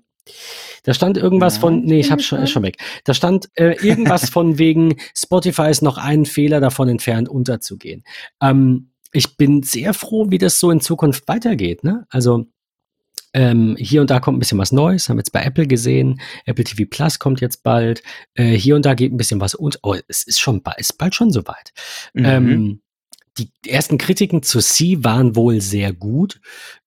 Da 0.84 0.94
stand 0.94 1.16
irgendwas 1.16 1.58
von, 1.58 1.82
nee, 1.82 2.00
ich 2.00 2.10
habe 2.10 2.22
schon, 2.22 2.46
schon 2.46 2.62
weg. 2.62 2.78
Da 3.04 3.14
stand 3.14 3.48
äh, 3.54 3.74
irgendwas 3.86 4.30
von 4.30 4.58
wegen, 4.58 4.96
Spotify 5.16 5.70
ist 5.70 5.82
noch 5.82 5.98
einen 5.98 6.26
Fehler 6.26 6.60
davon 6.60 6.88
entfernt, 6.88 7.28
unterzugehen. 7.28 8.04
Ähm, 8.40 8.92
ich 9.12 9.36
bin 9.36 9.62
sehr 9.62 9.92
froh, 9.94 10.30
wie 10.30 10.38
das 10.38 10.60
so 10.60 10.70
in 10.70 10.80
Zukunft 10.80 11.26
weitergeht. 11.28 11.84
Ne? 11.84 12.06
Also 12.10 12.46
ähm, 13.32 13.76
hier 13.78 14.00
und 14.00 14.10
da 14.10 14.20
kommt 14.20 14.36
ein 14.36 14.40
bisschen 14.40 14.58
was 14.58 14.72
Neues, 14.72 15.08
haben 15.08 15.16
wir 15.16 15.20
jetzt 15.20 15.32
bei 15.32 15.42
Apple 15.42 15.66
gesehen. 15.66 16.20
Apple 16.46 16.64
TV 16.64 16.88
Plus 16.88 17.18
kommt 17.18 17.40
jetzt 17.40 17.62
bald. 17.62 18.02
Äh, 18.34 18.56
hier 18.56 18.76
und 18.76 18.84
da 18.84 18.94
geht 18.94 19.12
ein 19.12 19.16
bisschen 19.16 19.40
was 19.40 19.54
und 19.54 19.78
oh, 19.82 19.96
es 20.08 20.22
ist 20.22 20.40
schon 20.40 20.62
bald, 20.62 20.78
ist 20.78 20.98
bald 20.98 21.14
schon 21.14 21.30
soweit. 21.30 21.72
Mhm. 22.14 22.24
Ähm, 22.24 22.82
die 23.38 23.50
ersten 23.66 23.98
Kritiken 23.98 24.42
zu 24.42 24.60
C 24.60 24.98
waren 25.02 25.36
wohl 25.36 25.60
sehr 25.60 25.92
gut. 25.92 26.40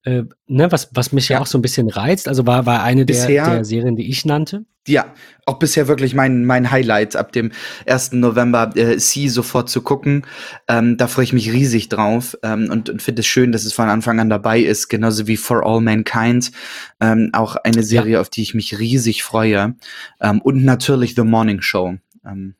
Äh, 0.04 0.24
ne, 0.48 0.72
was, 0.72 0.90
was 0.94 1.13
mich 1.13 1.30
ja. 1.30 1.38
ja. 1.38 1.42
auch 1.42 1.48
so 1.48 1.57
ein 1.57 1.62
bisschen 1.62 1.90
reizt, 1.90 2.28
also 2.28 2.45
war, 2.45 2.66
war 2.66 2.84
eine 2.84 3.06
der, 3.06 3.28
der 3.28 3.66
Serien, 3.66 3.95
die 3.95 4.10
ich 4.10 4.25
nannte. 4.25 4.66
Ja, 4.86 5.13
auch 5.45 5.60
bisher 5.60 5.88
wirklich 5.88 6.13
mein, 6.13 6.44
mein 6.44 6.69
Highlight 6.69 7.16
ab 7.16 7.31
dem 7.31 7.54
1. 7.88 8.12
November, 8.13 8.75
äh, 8.75 8.98
C 8.98 9.30
sofort 9.30 9.69
zu 9.69 9.81
gucken. 9.81 10.25
Ähm, 10.68 10.98
da 10.98 11.07
freue 11.07 11.24
ich 11.24 11.31
mich 11.31 11.54
riesig 11.54 11.88
drauf 11.88 12.38
ähm, 12.44 12.69
und, 12.69 12.89
und 12.89 13.01
finde 13.01 13.22
es 13.22 13.28
schön, 13.28 13.54
dass 13.54 13.63
es 13.63 13.72
von 13.72 13.88
Anfang 13.88 14.19
an 14.19 14.30
dabei 14.30 14.60
ist, 14.60 14.89
genauso 14.89 15.25
wie 15.25 15.38
For 15.38 15.66
All 15.66 15.80
Mankind. 15.80 16.51
Ähm, 17.00 17.30
auch 17.31 17.56
eine 17.56 17.84
Serie, 17.84 18.16
ja. 18.16 18.22
auf 18.22 18.30
die 18.30 18.42
ich 18.42 18.54
mich 18.54 18.78
riesig 18.78 19.24
freue. 19.24 19.75
Ähm, 20.19 20.42
und 20.42 20.66
natürlich 20.66 21.16
The 21.16 21.24
Morning 21.24 21.62
Show. 21.62 21.96
Ähm, 22.25 22.56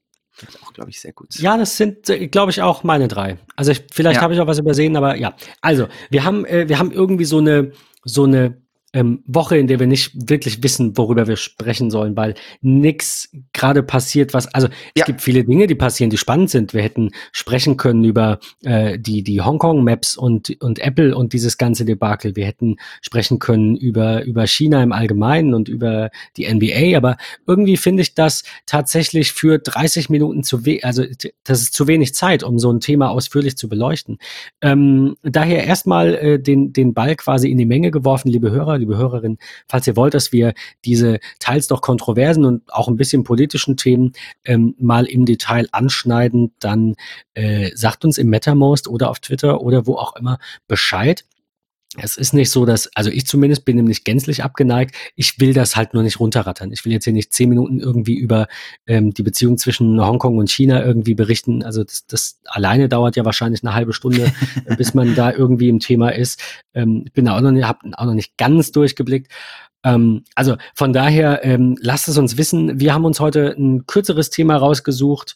auch, 0.74 0.76
glaube 0.76 0.90
ich, 0.90 1.00
sehr 1.00 1.14
gut. 1.14 1.36
Ja, 1.36 1.58
das 1.58 1.78
sind, 1.78 2.10
äh, 2.10 2.28
glaube 2.28 2.52
ich, 2.52 2.62
auch 2.62 2.84
meine 2.84 3.08
drei. 3.08 3.38
Also 3.56 3.72
ich, 3.72 3.84
vielleicht 3.92 4.18
ja. 4.18 4.22
habe 4.22 4.34
ich 4.34 4.40
auch 4.40 4.48
was 4.48 4.60
übersehen, 4.60 4.96
aber 4.98 5.16
ja. 5.16 5.36
Also, 5.62 5.88
wir 6.10 6.24
haben, 6.24 6.46
äh, 6.46 6.68
wir 6.68 6.80
haben 6.80 6.92
irgendwie 6.92 7.26
so 7.26 7.38
eine, 7.38 7.72
so 8.04 8.24
eine 8.24 8.58
ähm, 8.94 9.24
Woche, 9.26 9.58
in 9.58 9.68
der 9.68 9.80
wir 9.80 9.88
nicht 9.88 10.30
wirklich 10.30 10.62
wissen, 10.62 10.96
worüber 10.98 11.28
wir 11.28 11.36
sprechen 11.36 11.90
sollen, 11.90 12.16
weil 12.16 12.36
nichts 12.62 13.30
gerade 13.52 13.82
passiert, 13.82 14.34
was, 14.34 14.48
also 14.54 14.68
es 14.68 14.74
ja. 15.00 15.06
gibt 15.06 15.22
viele 15.22 15.44
Dinge, 15.44 15.66
die 15.66 15.76
passieren, 15.76 16.12
die 16.12 16.18
spannend 16.18 16.52
sind. 16.52 16.74
Wir 16.74 16.84
hätten 16.84 17.10
sprechen 17.32 17.76
können 17.76 18.04
über 18.04 18.40
äh, 18.64 19.00
die, 19.00 19.24
die 19.24 19.42
Hongkong-Maps 19.42 20.16
und, 20.16 20.56
und 20.62 20.80
Apple 20.80 21.16
und 21.16 21.34
dieses 21.34 21.58
ganze 21.58 21.86
Debakel. 21.86 22.36
Wir 22.36 22.46
hätten 22.46 22.78
sprechen 23.02 23.40
können 23.40 23.76
über, 23.76 24.24
über 24.24 24.46
China 24.46 24.84
im 24.84 24.92
Allgemeinen 24.92 25.56
und 25.56 25.70
über 25.70 26.12
die 26.38 26.52
NBA, 26.52 26.96
aber 26.96 27.18
irgendwie 27.48 27.78
finde 27.78 28.04
ich 28.04 28.14
das 28.14 28.44
tatsächlich 28.68 29.32
für 29.32 29.58
30 29.58 30.10
Minuten 30.10 30.44
zu 30.44 30.66
wenig, 30.66 30.86
also 30.86 31.04
das 31.44 31.62
ist 31.62 31.74
zu 31.74 31.88
wenig 31.88 32.14
Zeit, 32.14 32.44
um 32.44 32.60
so 32.60 32.72
ein 32.72 32.80
Thema 32.80 33.10
ausführlich 33.10 33.58
zu 33.58 33.68
beleuchten. 33.68 34.20
Ähm, 34.62 35.16
daher 35.24 35.64
erstmal 35.66 36.14
äh, 36.14 36.40
den, 36.40 36.74
den 36.74 36.94
Ball 36.94 37.16
quasi 37.16 37.50
in 37.50 37.58
die 37.58 37.66
Menge 37.66 37.90
geworfen, 37.90 38.30
liebe 38.30 38.52
Hörer, 38.52 38.83
liebe 38.84 38.98
Hörerinnen, 38.98 39.38
falls 39.68 39.88
ihr 39.88 39.96
wollt, 39.96 40.14
dass 40.14 40.32
wir 40.32 40.54
diese 40.84 41.20
teils 41.40 41.68
doch 41.68 41.82
kontroversen 41.82 42.46
und 42.46 42.72
auch 42.74 42.88
ein 42.88 42.98
bisschen 42.98 43.24
politischen 43.24 43.78
Themen 43.78 44.12
ähm, 44.44 44.76
mal 44.78 45.06
im 45.06 45.26
Detail 45.26 45.68
anschneiden, 45.72 46.54
dann 46.60 46.96
äh, 47.34 47.72
sagt 47.76 48.04
uns 48.04 48.18
im 48.18 48.30
MetaMost 48.30 48.88
oder 48.88 49.10
auf 49.10 49.20
Twitter 49.20 49.62
oder 49.62 49.88
wo 49.88 49.96
auch 49.96 50.16
immer 50.16 50.38
Bescheid 50.68 51.26
es 52.02 52.18
ist 52.18 52.34
nicht 52.34 52.50
so, 52.50 52.66
dass, 52.66 52.90
also 52.96 53.12
ich 53.12 53.28
zumindest 53.28 53.66
bin 53.66 53.76
nämlich 53.76 54.04
gänzlich 54.04 54.44
abgeneigt. 54.44 54.96
Ich 55.16 55.40
will 55.40 55.54
das 55.54 55.76
halt 55.76 55.94
nur 55.94 56.02
nicht 56.02 56.20
runterrattern. 56.20 56.72
Ich 56.72 56.84
will 56.86 56.92
jetzt 56.92 57.04
hier 57.04 57.14
nicht 57.14 57.32
zehn 57.32 57.50
Minuten 57.50 57.80
irgendwie 57.80 58.16
über 58.16 58.48
ähm, 58.88 59.14
die 59.14 59.22
Beziehung 59.22 59.58
zwischen 59.58 60.04
Hongkong 60.04 60.38
und 60.38 60.50
China 60.50 60.84
irgendwie 60.84 61.14
berichten. 61.14 61.62
Also 61.64 61.84
das, 61.84 62.08
das 62.08 62.40
alleine 62.46 62.90
dauert 62.90 63.16
ja 63.16 63.26
wahrscheinlich 63.26 63.64
eine 63.64 63.76
halbe 63.76 63.94
Stunde, 63.94 64.32
bis 64.78 64.96
man 64.96 65.14
da 65.14 65.32
irgendwie 65.32 65.70
im 65.70 65.80
Thema 65.80 66.10
ist. 66.10 66.42
Ähm, 66.74 67.04
ich 67.06 67.14
bin 67.14 67.26
da 67.26 67.38
auch 67.38 67.42
noch 67.42 67.52
nicht, 67.52 67.68
hab 67.68 67.82
auch 67.94 68.06
noch 68.06 68.16
nicht 68.16 68.38
ganz 68.38 68.72
durchgeblickt. 68.72 69.32
Ähm, 69.84 70.24
also 70.34 70.56
von 70.74 70.94
daher, 70.94 71.46
ähm, 71.46 71.78
lasst 71.80 72.08
es 72.08 72.18
uns 72.18 72.38
wissen. 72.38 72.80
Wir 72.80 72.94
haben 72.96 73.06
uns 73.06 73.20
heute 73.20 73.56
ein 73.56 73.86
kürzeres 73.86 74.32
Thema 74.32 74.58
rausgesucht 74.58 75.36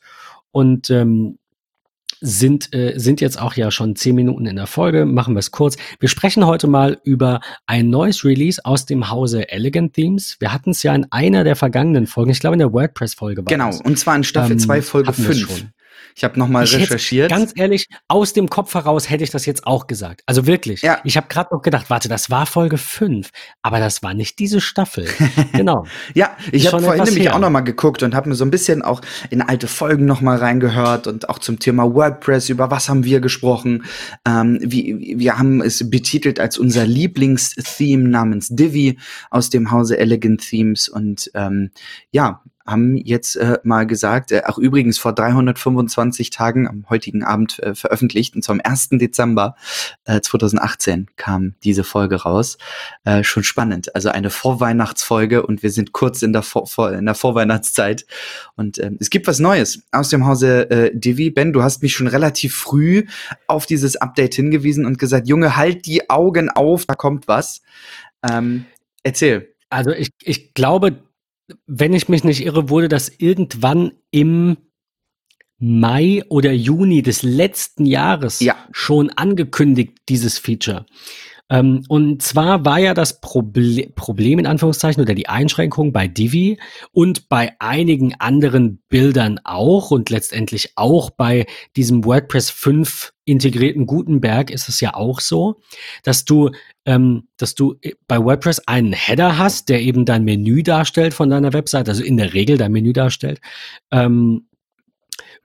und 0.51 0.89
ähm, 0.89 1.37
sind, 2.21 2.73
äh, 2.73 2.93
sind 2.97 3.21
jetzt 3.21 3.41
auch 3.41 3.53
ja 3.53 3.71
schon 3.71 3.95
zehn 3.95 4.15
Minuten 4.15 4.45
in 4.45 4.55
der 4.55 4.67
Folge. 4.67 5.05
Machen 5.05 5.35
wir 5.35 5.39
es 5.39 5.51
kurz. 5.51 5.77
Wir 5.99 6.09
sprechen 6.09 6.45
heute 6.45 6.67
mal 6.67 6.99
über 7.03 7.41
ein 7.65 7.89
neues 7.89 8.23
Release 8.25 8.63
aus 8.63 8.85
dem 8.85 9.09
Hause 9.09 9.49
Elegant 9.49 9.93
Themes. 9.93 10.37
Wir 10.39 10.53
hatten 10.53 10.71
es 10.71 10.83
ja 10.83 10.93
in 10.95 11.05
einer 11.11 11.43
der 11.43 11.55
vergangenen 11.55 12.07
Folgen, 12.07 12.31
ich 12.31 12.39
glaube 12.39 12.55
in 12.55 12.59
der 12.59 12.73
WordPress-Folge 12.73 13.41
war 13.41 13.45
Genau, 13.45 13.67
das. 13.67 13.81
und 13.81 13.97
zwar 13.99 14.15
in 14.15 14.23
Staffel 14.23 14.57
2, 14.57 14.77
ähm, 14.77 14.83
Folge 14.83 15.13
5. 15.13 15.65
Ich 16.15 16.23
habe 16.23 16.39
nochmal 16.39 16.65
recherchiert. 16.65 17.29
Ganz 17.29 17.53
ehrlich, 17.55 17.87
aus 18.07 18.33
dem 18.33 18.49
Kopf 18.49 18.73
heraus 18.73 19.09
hätte 19.09 19.23
ich 19.23 19.29
das 19.29 19.45
jetzt 19.45 19.67
auch 19.67 19.87
gesagt. 19.87 20.23
Also 20.25 20.47
wirklich. 20.47 20.81
Ja. 20.81 20.99
Ich 21.03 21.15
habe 21.17 21.27
gerade 21.27 21.53
noch 21.53 21.61
gedacht, 21.61 21.89
warte, 21.89 22.09
das 22.09 22.29
war 22.29 22.45
Folge 22.45 22.77
5, 22.77 23.29
aber 23.61 23.79
das 23.79 24.01
war 24.03 24.13
nicht 24.13 24.39
diese 24.39 24.61
Staffel. 24.61 25.07
genau. 25.53 25.85
ja, 26.13 26.35
ich 26.51 26.71
habe 26.71 26.81
vorhin 26.83 27.03
nämlich 27.03 27.25
her. 27.25 27.35
auch 27.35 27.39
nochmal 27.39 27.63
geguckt 27.63 28.03
und 28.03 28.15
habe 28.15 28.29
mir 28.29 28.35
so 28.35 28.45
ein 28.45 28.51
bisschen 28.51 28.81
auch 28.81 29.01
in 29.29 29.41
alte 29.41 29.67
Folgen 29.67 30.05
nochmal 30.05 30.37
reingehört 30.37 31.07
und 31.07 31.29
auch 31.29 31.39
zum 31.39 31.59
Thema 31.59 31.93
WordPress, 31.93 32.49
über 32.49 32.71
was 32.71 32.89
haben 32.89 33.03
wir 33.03 33.19
gesprochen. 33.19 33.85
Ähm, 34.27 34.59
wie, 34.61 35.15
wir 35.17 35.37
haben 35.37 35.61
es 35.61 35.89
betitelt 35.89 36.39
als 36.39 36.57
unser 36.57 36.85
Lieblingstheme 36.85 38.07
namens 38.07 38.49
Divi 38.49 38.97
aus 39.29 39.49
dem 39.49 39.71
Hause 39.71 39.97
Elegant 39.97 40.41
Themes 40.41 40.89
und 40.89 41.29
ähm, 41.33 41.71
ja, 42.11 42.41
haben 42.67 42.97
jetzt 42.97 43.35
äh, 43.37 43.59
mal 43.63 43.87
gesagt, 43.87 44.31
äh, 44.31 44.43
auch 44.45 44.57
übrigens 44.57 44.97
vor 44.97 45.13
325 45.13 46.29
Tagen 46.29 46.67
am 46.67 46.85
heutigen 46.89 47.23
Abend 47.23 47.59
äh, 47.59 47.73
veröffentlicht, 47.73 48.35
und 48.35 48.47
am 48.49 48.61
1. 48.63 48.89
Dezember 48.91 49.55
äh, 50.05 50.19
2018 50.21 51.07
kam 51.15 51.55
diese 51.63 51.83
Folge 51.83 52.17
raus. 52.23 52.57
Äh, 53.05 53.23
schon 53.23 53.43
spannend. 53.43 53.95
Also 53.95 54.09
eine 54.09 54.29
Vorweihnachtsfolge 54.29 55.45
und 55.45 55.63
wir 55.63 55.71
sind 55.71 55.93
kurz 55.93 56.21
in 56.21 56.33
der, 56.33 56.43
vor, 56.43 56.67
vor, 56.67 56.91
in 56.91 57.05
der 57.05 57.15
Vorweihnachtszeit. 57.15 58.05
Und 58.55 58.79
ähm, 58.79 58.97
es 58.99 59.09
gibt 59.09 59.27
was 59.27 59.39
Neues 59.39 59.83
aus 59.91 60.09
dem 60.09 60.25
Hause 60.25 60.69
äh, 60.69 60.91
Divi. 60.93 61.29
Ben, 61.29 61.53
du 61.53 61.63
hast 61.63 61.81
mich 61.81 61.93
schon 61.93 62.07
relativ 62.07 62.55
früh 62.55 63.05
auf 63.47 63.65
dieses 63.65 63.95
Update 63.95 64.35
hingewiesen 64.35 64.85
und 64.85 64.99
gesagt, 64.99 65.27
Junge, 65.27 65.55
halt 65.55 65.85
die 65.85 66.09
Augen 66.09 66.49
auf, 66.49 66.85
da 66.85 66.95
kommt 66.95 67.27
was. 67.27 67.61
Ähm, 68.29 68.65
erzähl. 69.03 69.53
Also 69.69 69.91
ich, 69.91 70.09
ich 70.23 70.53
glaube, 70.53 71.06
wenn 71.65 71.93
ich 71.93 72.09
mich 72.09 72.23
nicht 72.23 72.43
irre, 72.43 72.69
wurde 72.69 72.89
das 72.89 73.09
irgendwann 73.09 73.93
im 74.11 74.57
Mai 75.59 76.23
oder 76.29 76.51
Juni 76.51 77.01
des 77.01 77.23
letzten 77.23 77.85
Jahres 77.85 78.39
ja. 78.39 78.55
schon 78.71 79.09
angekündigt, 79.11 79.97
dieses 80.07 80.37
Feature. 80.37 80.85
Ähm, 81.49 81.83
und 81.87 82.21
zwar 82.21 82.65
war 82.65 82.79
ja 82.79 82.93
das 82.93 83.21
Proble 83.21 83.89
Problem 83.95 84.39
in 84.39 84.45
Anführungszeichen 84.45 85.01
oder 85.01 85.15
die 85.15 85.29
Einschränkung 85.29 85.93
bei 85.93 86.07
Divi 86.07 86.59
und 86.91 87.29
bei 87.29 87.53
einigen 87.59 88.15
anderen 88.19 88.81
Bildern 88.89 89.39
auch 89.43 89.91
und 89.91 90.09
letztendlich 90.09 90.73
auch 90.75 91.09
bei 91.09 91.45
diesem 91.75 92.03
WordPress 92.03 92.49
5 92.49 93.13
integrierten 93.23 93.85
Gutenberg 93.85 94.49
ist 94.49 94.69
es 94.69 94.79
ja 94.79 94.93
auch 94.93 95.19
so, 95.19 95.59
dass 96.03 96.25
du, 96.25 96.51
ähm, 96.85 97.27
dass 97.37 97.55
du 97.55 97.75
bei 98.07 98.23
WordPress 98.23 98.67
einen 98.67 98.93
Header 98.93 99.37
hast, 99.37 99.69
der 99.69 99.81
eben 99.81 100.05
dein 100.05 100.23
Menü 100.23 100.63
darstellt 100.63 101.13
von 101.13 101.29
deiner 101.29 101.53
Website, 101.53 101.89
also 101.89 102.03
in 102.03 102.17
der 102.17 102.33
Regel 102.33 102.57
dein 102.57 102.71
Menü 102.71 102.93
darstellt. 102.93 103.39
Ähm, 103.91 104.47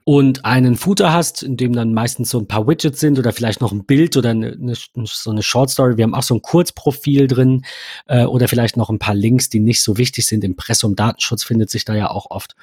und 0.05 0.43
einen 0.43 0.75
Footer 0.75 1.13
hast, 1.13 1.43
in 1.43 1.55
dem 1.55 1.73
dann 1.73 1.93
meistens 1.93 2.29
so 2.29 2.39
ein 2.39 2.47
paar 2.47 2.67
Widgets 2.67 2.99
sind 2.99 3.17
oder 3.19 3.31
vielleicht 3.31 3.61
noch 3.61 3.71
ein 3.71 3.85
Bild 3.85 4.17
oder 4.17 4.31
eine, 4.31 4.51
eine, 4.51 4.75
so 5.05 5.31
eine 5.31 5.43
Short 5.43 5.69
Story. 5.69 5.95
Wir 5.95 6.03
haben 6.03 6.13
auch 6.13 6.23
so 6.23 6.35
ein 6.35 6.41
Kurzprofil 6.41 7.27
drin 7.27 7.63
äh, 8.07 8.25
oder 8.25 8.49
vielleicht 8.49 8.75
noch 8.75 8.89
ein 8.89 8.99
paar 8.99 9.15
Links, 9.15 9.49
die 9.49 9.61
nicht 9.61 9.81
so 9.81 9.97
wichtig 9.97 10.25
sind. 10.25 10.43
Impressum 10.43 10.95
Datenschutz 10.95 11.43
findet 11.43 11.69
sich 11.69 11.85
da 11.85 11.95
ja 11.95 12.09
auch 12.09 12.31
oft. 12.31 12.55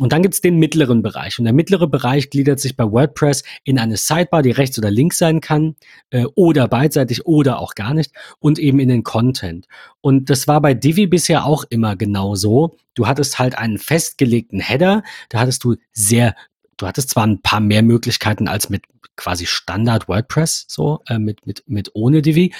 Und 0.00 0.12
dann 0.12 0.22
gibt's 0.22 0.42
den 0.42 0.58
mittleren 0.58 1.02
Bereich. 1.02 1.38
Und 1.38 1.44
der 1.44 1.54
mittlere 1.54 1.86
Bereich 1.86 2.28
gliedert 2.28 2.60
sich 2.60 2.76
bei 2.76 2.84
WordPress 2.84 3.42
in 3.64 3.78
eine 3.78 3.96
Sidebar, 3.96 4.42
die 4.42 4.50
rechts 4.50 4.78
oder 4.78 4.90
links 4.90 5.16
sein 5.16 5.40
kann 5.40 5.76
äh, 6.10 6.26
oder 6.34 6.68
beidseitig 6.68 7.26
oder 7.26 7.58
auch 7.58 7.74
gar 7.74 7.94
nicht 7.94 8.12
und 8.38 8.58
eben 8.58 8.78
in 8.80 8.88
den 8.88 9.02
Content. 9.02 9.66
Und 10.02 10.28
das 10.28 10.46
war 10.46 10.60
bei 10.60 10.74
Divi 10.74 11.06
bisher 11.06 11.46
auch 11.46 11.64
immer 11.70 11.96
genau 11.96 12.34
so. 12.34 12.76
Du 12.94 13.06
hattest 13.06 13.38
halt 13.38 13.56
einen 13.56 13.78
festgelegten 13.78 14.60
Header, 14.60 15.02
da 15.30 15.40
hattest 15.40 15.64
du 15.64 15.76
sehr 15.92 16.34
du 16.76 16.86
hattest 16.86 17.10
zwar 17.10 17.26
ein 17.26 17.42
paar 17.42 17.60
mehr 17.60 17.82
Möglichkeiten 17.82 18.48
als 18.48 18.68
mit 18.68 18.84
quasi 19.16 19.46
Standard 19.46 20.08
WordPress, 20.08 20.64
so 20.68 21.00
äh, 21.08 21.18
mit, 21.18 21.46
mit, 21.46 21.62
mit 21.66 21.90
ohne 21.94 22.22
Divi. 22.22 22.54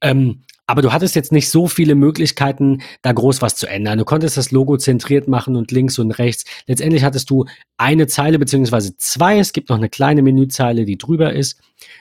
Ähm, 0.00 0.44
aber 0.70 0.82
du 0.82 0.92
hattest 0.92 1.14
jetzt 1.14 1.32
nicht 1.32 1.48
so 1.48 1.66
viele 1.66 1.94
Möglichkeiten, 1.94 2.82
da 3.00 3.12
groß 3.12 3.40
was 3.40 3.56
zu 3.56 3.66
ändern. 3.66 3.96
Du 3.96 4.04
konntest 4.04 4.36
das 4.36 4.50
Logo 4.50 4.76
zentriert 4.76 5.26
machen 5.26 5.56
und 5.56 5.70
links 5.70 5.98
und 5.98 6.10
rechts. 6.10 6.44
Letztendlich 6.66 7.04
hattest 7.04 7.30
du 7.30 7.46
eine 7.78 8.06
Zeile 8.06 8.38
beziehungsweise 8.38 8.94
zwei. 8.98 9.38
Es 9.38 9.54
gibt 9.54 9.70
noch 9.70 9.78
eine 9.78 9.88
kleine 9.88 10.20
Menüzeile, 10.20 10.84
die 10.84 10.98
drüber 10.98 11.32
ist. 11.32 11.58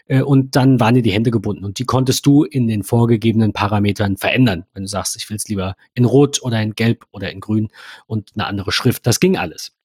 Äh, 0.07 0.21
und 0.21 0.57
dann 0.57 0.81
waren 0.81 0.95
dir 0.95 1.01
die 1.01 1.13
Hände 1.13 1.31
gebunden. 1.31 1.63
Und 1.63 1.79
die 1.79 1.85
konntest 1.85 2.25
du 2.25 2.43
in 2.43 2.67
den 2.67 2.83
vorgegebenen 2.83 3.53
Parametern 3.53 4.17
verändern. 4.17 4.65
Wenn 4.73 4.83
du 4.83 4.89
sagst, 4.89 5.15
ich 5.15 5.29
will 5.29 5.37
es 5.37 5.47
lieber 5.47 5.77
in 5.93 6.03
Rot 6.03 6.41
oder 6.41 6.61
in 6.61 6.75
Gelb 6.75 7.05
oder 7.11 7.31
in 7.31 7.39
Grün 7.39 7.69
und 8.05 8.31
eine 8.35 8.47
andere 8.47 8.73
Schrift. 8.73 9.07
Das 9.07 9.21
ging 9.21 9.37
alles. 9.37 9.76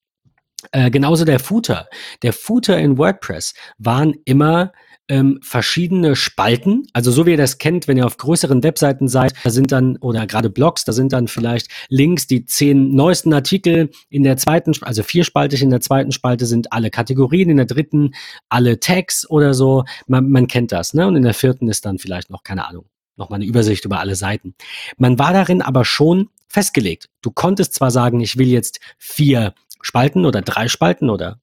Äh, 0.70 0.90
genauso 0.90 1.24
der 1.24 1.40
Footer. 1.40 1.88
Der 2.22 2.32
Footer 2.32 2.78
in 2.78 2.98
WordPress 2.98 3.54
waren 3.78 4.14
immer 4.24 4.72
ähm, 5.08 5.40
verschiedene 5.42 6.16
Spalten. 6.16 6.86
Also 6.92 7.10
so 7.10 7.26
wie 7.26 7.32
ihr 7.32 7.36
das 7.36 7.58
kennt, 7.58 7.88
wenn 7.88 7.96
ihr 7.96 8.06
auf 8.06 8.16
größeren 8.16 8.62
Webseiten 8.62 9.08
seid, 9.08 9.34
da 9.42 9.50
sind 9.50 9.72
dann, 9.72 9.96
oder 9.98 10.26
gerade 10.26 10.48
Blogs, 10.48 10.84
da 10.84 10.92
sind 10.92 11.12
dann 11.12 11.28
vielleicht 11.28 11.68
Links, 11.88 12.26
die 12.26 12.46
zehn 12.46 12.94
neuesten 12.94 13.32
Artikel 13.34 13.90
in 14.08 14.22
der 14.22 14.36
zweiten, 14.36 14.72
also 14.82 15.02
vierspaltig 15.02 15.60
in 15.60 15.70
der 15.70 15.80
zweiten 15.80 16.12
Spalte 16.12 16.46
sind 16.46 16.72
alle 16.72 16.90
Kategorien, 16.90 17.50
in 17.50 17.56
der 17.56 17.66
dritten 17.66 18.14
alle 18.48 18.80
Tags 18.80 19.28
oder 19.28 19.54
so. 19.54 19.84
Man, 20.06 20.30
man 20.30 20.46
kennt 20.46 20.72
das, 20.72 20.94
ne? 20.94 21.06
Und 21.06 21.16
in 21.16 21.24
der 21.24 21.34
vierten 21.34 21.68
ist 21.68 21.84
dann 21.84 21.98
vielleicht 21.98 22.30
noch, 22.30 22.42
keine 22.42 22.66
Ahnung, 22.66 22.86
nochmal 23.16 23.38
eine 23.38 23.46
Übersicht 23.46 23.84
über 23.84 23.98
alle 23.98 24.14
Seiten. 24.14 24.54
Man 24.96 25.18
war 25.18 25.32
darin 25.32 25.62
aber 25.62 25.84
schon 25.84 26.30
festgelegt. 26.48 27.08
Du 27.22 27.30
konntest 27.30 27.74
zwar 27.74 27.90
sagen, 27.90 28.20
ich 28.20 28.38
will 28.38 28.48
jetzt 28.48 28.78
vier 28.98 29.54
Spalten 29.82 30.24
oder 30.24 30.40
drei 30.42 30.68
Spalten 30.68 31.10
oder 31.10 31.40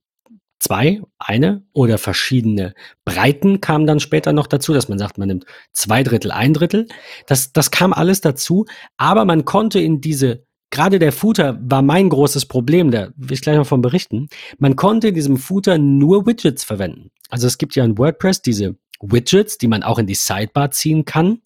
zwei, 0.60 1.01
eine 1.17 1.63
oder 1.74 1.98
verschiedene 1.98 2.74
Breiten 3.05 3.62
kamen 3.62 3.88
dann 3.88 4.00
später 4.00 4.34
noch 4.34 4.48
dazu, 4.48 4.74
dass 4.74 4.89
man 4.89 5.00
sagt, 5.00 5.17
man 5.17 5.27
nimmt 5.27 5.46
zwei 5.72 6.03
Drittel, 6.03 6.31
ein 6.31 6.53
Drittel. 6.53 6.88
Das, 7.27 7.53
das 7.53 7.72
kam 7.72 7.93
alles 7.93 8.22
dazu, 8.22 8.65
aber 8.98 9.25
man 9.25 9.46
konnte 9.46 9.79
in 9.79 10.01
diese, 10.01 10.46
gerade 10.69 11.00
der 11.00 11.13
Footer 11.13 11.58
war 11.62 11.81
mein 11.81 12.10
großes 12.10 12.46
Problem, 12.46 12.91
da 12.91 13.10
will 13.15 13.34
ich 13.34 13.41
gleich 13.41 13.55
noch 13.55 13.67
von 13.67 13.81
berichten. 13.81 14.27
Man 14.58 14.75
konnte 14.75 15.10
in 15.10 15.15
diesem 15.15 15.38
Footer 15.38 15.77
nur 15.77 16.25
Widgets 16.25 16.63
verwenden. 16.63 17.12
Also 17.29 17.48
es 17.48 17.58
gibt 17.58 17.75
ja 17.75 17.86
in 17.86 17.98
WordPress 17.98 18.41
diese 18.41 18.75
Widgets, 19.01 19.58
die 19.58 19.68
man 19.68 19.84
auch 19.84 20.00
in 20.00 20.08
die 20.08 20.15
Sidebar 20.15 20.72
ziehen 20.72 21.06
kann. 21.06 21.41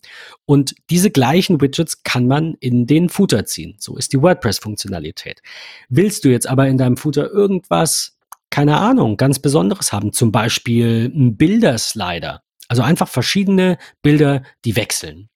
Und 0.45 0.75
diese 0.89 1.11
gleichen 1.11 1.61
Widgets 1.61 2.03
kann 2.03 2.27
man 2.27 2.55
in 2.59 2.87
den 2.87 3.09
Footer 3.09 3.45
ziehen. 3.45 3.75
So 3.79 3.97
ist 3.97 4.13
die 4.13 4.21
WordPress-Funktionalität. 4.21 5.41
Willst 5.89 6.25
du 6.25 6.29
jetzt 6.29 6.47
aber 6.47 6.67
in 6.67 6.77
deinem 6.77 6.97
Footer 6.97 7.29
irgendwas, 7.29 8.17
keine 8.49 8.77
Ahnung, 8.77 9.17
ganz 9.17 9.39
Besonderes 9.39 9.93
haben, 9.93 10.13
zum 10.13 10.31
Beispiel 10.31 11.11
ein 11.13 11.37
Bilderslider, 11.37 12.43
also 12.67 12.81
einfach 12.81 13.07
verschiedene 13.07 13.77
Bilder, 14.01 14.43
die 14.65 14.75
wechseln. 14.75 15.29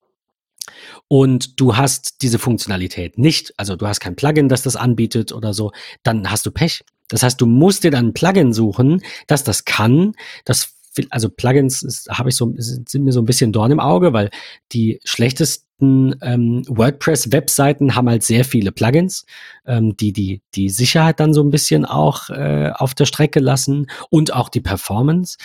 Und 1.08 1.60
du 1.60 1.76
hast 1.76 2.22
diese 2.22 2.38
Funktionalität 2.38 3.18
nicht, 3.18 3.54
also 3.56 3.76
du 3.76 3.86
hast 3.86 4.00
kein 4.00 4.16
Plugin, 4.16 4.48
das 4.48 4.62
das 4.62 4.76
anbietet 4.76 5.32
oder 5.32 5.54
so, 5.54 5.72
dann 6.02 6.30
hast 6.30 6.44
du 6.46 6.50
Pech. 6.50 6.84
Das 7.08 7.22
heißt, 7.22 7.40
du 7.40 7.46
musst 7.46 7.84
dir 7.84 7.90
dann 7.90 8.08
ein 8.08 8.12
Plugin 8.12 8.52
suchen, 8.52 9.02
das 9.26 9.42
das 9.42 9.64
kann, 9.64 10.12
das 10.44 10.74
also 11.10 11.28
Plugins 11.28 12.06
habe 12.10 12.28
ich 12.30 12.36
so, 12.36 12.52
sind 12.56 13.04
mir 13.04 13.12
so 13.12 13.20
ein 13.20 13.26
bisschen 13.26 13.52
Dorn 13.52 13.70
im 13.70 13.80
Auge, 13.80 14.12
weil 14.12 14.30
die 14.72 15.00
schlechtesten 15.04 16.16
ähm, 16.22 16.64
WordPress-Webseiten 16.68 17.94
haben 17.94 18.08
halt 18.08 18.22
sehr 18.22 18.44
viele 18.44 18.72
Plugins, 18.72 19.24
ähm, 19.66 19.96
die, 19.96 20.12
die 20.12 20.42
die 20.54 20.70
Sicherheit 20.70 21.20
dann 21.20 21.34
so 21.34 21.42
ein 21.42 21.50
bisschen 21.50 21.84
auch 21.84 22.30
äh, 22.30 22.70
auf 22.74 22.94
der 22.94 23.06
Strecke 23.06 23.40
lassen 23.40 23.86
und 24.10 24.32
auch 24.32 24.48
die 24.48 24.60
Performance. 24.60 25.38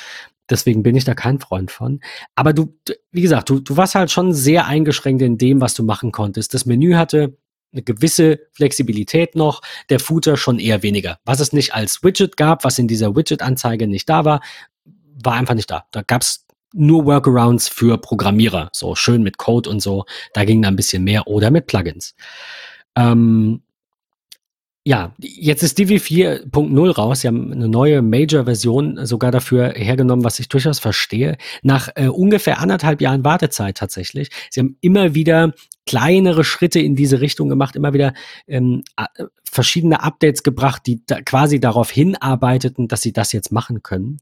Deswegen 0.49 0.83
bin 0.83 0.95
ich 0.95 1.05
da 1.05 1.13
kein 1.13 1.39
Freund 1.39 1.71
von. 1.71 2.01
Aber 2.35 2.53
du, 2.53 2.75
wie 3.11 3.21
gesagt, 3.21 3.49
du, 3.49 3.59
du 3.59 3.77
warst 3.77 3.95
halt 3.95 4.11
schon 4.11 4.33
sehr 4.33 4.67
eingeschränkt 4.67 5.21
in 5.21 5.37
dem, 5.37 5.61
was 5.61 5.73
du 5.73 5.83
machen 5.83 6.11
konntest. 6.11 6.53
Das 6.53 6.65
Menü 6.65 6.95
hatte 6.95 7.37
eine 7.71 7.81
gewisse 7.81 8.39
Flexibilität 8.51 9.35
noch, 9.35 9.61
der 9.89 9.99
Footer 9.99 10.37
schon 10.37 10.59
eher 10.59 10.83
weniger. 10.83 11.19
Was 11.25 11.39
es 11.39 11.53
nicht 11.53 11.73
als 11.73 12.03
Widget 12.03 12.37
gab, 12.37 12.63
was 12.63 12.77
in 12.77 12.87
dieser 12.87 13.15
Widget-Anzeige 13.15 13.87
nicht 13.87 14.07
da 14.09 14.25
war, 14.25 14.41
war 15.23 15.33
einfach 15.33 15.55
nicht 15.55 15.71
da. 15.71 15.85
Da 15.91 16.01
gab's 16.01 16.45
nur 16.73 17.05
Workarounds 17.05 17.67
für 17.67 17.97
Programmierer, 17.97 18.69
so 18.73 18.95
schön 18.95 19.23
mit 19.23 19.37
Code 19.37 19.69
und 19.69 19.79
so. 19.79 20.05
Da 20.33 20.45
ging 20.45 20.61
da 20.61 20.69
ein 20.69 20.75
bisschen 20.75 21.03
mehr 21.03 21.27
oder 21.27 21.51
mit 21.51 21.67
Plugins. 21.67 22.15
Ähm, 22.95 23.62
ja, 24.85 25.13
jetzt 25.17 25.63
ist 25.63 25.77
Divi 25.77 25.95
4.0 25.95 26.91
raus. 26.91 27.21
Sie 27.21 27.27
haben 27.27 27.53
eine 27.53 27.69
neue 27.69 28.01
Major-Version 28.01 29.05
sogar 29.05 29.31
dafür 29.31 29.69
hergenommen, 29.75 30.25
was 30.25 30.39
ich 30.39 30.49
durchaus 30.49 30.79
verstehe. 30.79 31.37
Nach 31.61 31.89
äh, 31.95 32.07
ungefähr 32.07 32.59
anderthalb 32.59 32.99
Jahren 32.99 33.23
Wartezeit 33.23 33.77
tatsächlich. 33.77 34.29
Sie 34.49 34.59
haben 34.59 34.77
immer 34.81 35.15
wieder 35.15 35.53
kleinere 35.85 36.43
Schritte 36.43 36.81
in 36.81 36.95
diese 36.95 37.21
Richtung 37.21 37.47
gemacht, 37.47 37.77
immer 37.77 37.93
wieder 37.93 38.13
ähm, 38.47 38.83
verschiedene 39.49 40.03
Updates 40.03 40.43
gebracht, 40.43 40.81
die 40.85 41.01
da 41.05 41.21
quasi 41.21 41.61
darauf 41.61 41.89
hinarbeiteten, 41.89 42.89
dass 42.89 43.01
sie 43.01 43.13
das 43.13 43.31
jetzt 43.31 43.53
machen 43.53 43.83
können. 43.83 44.19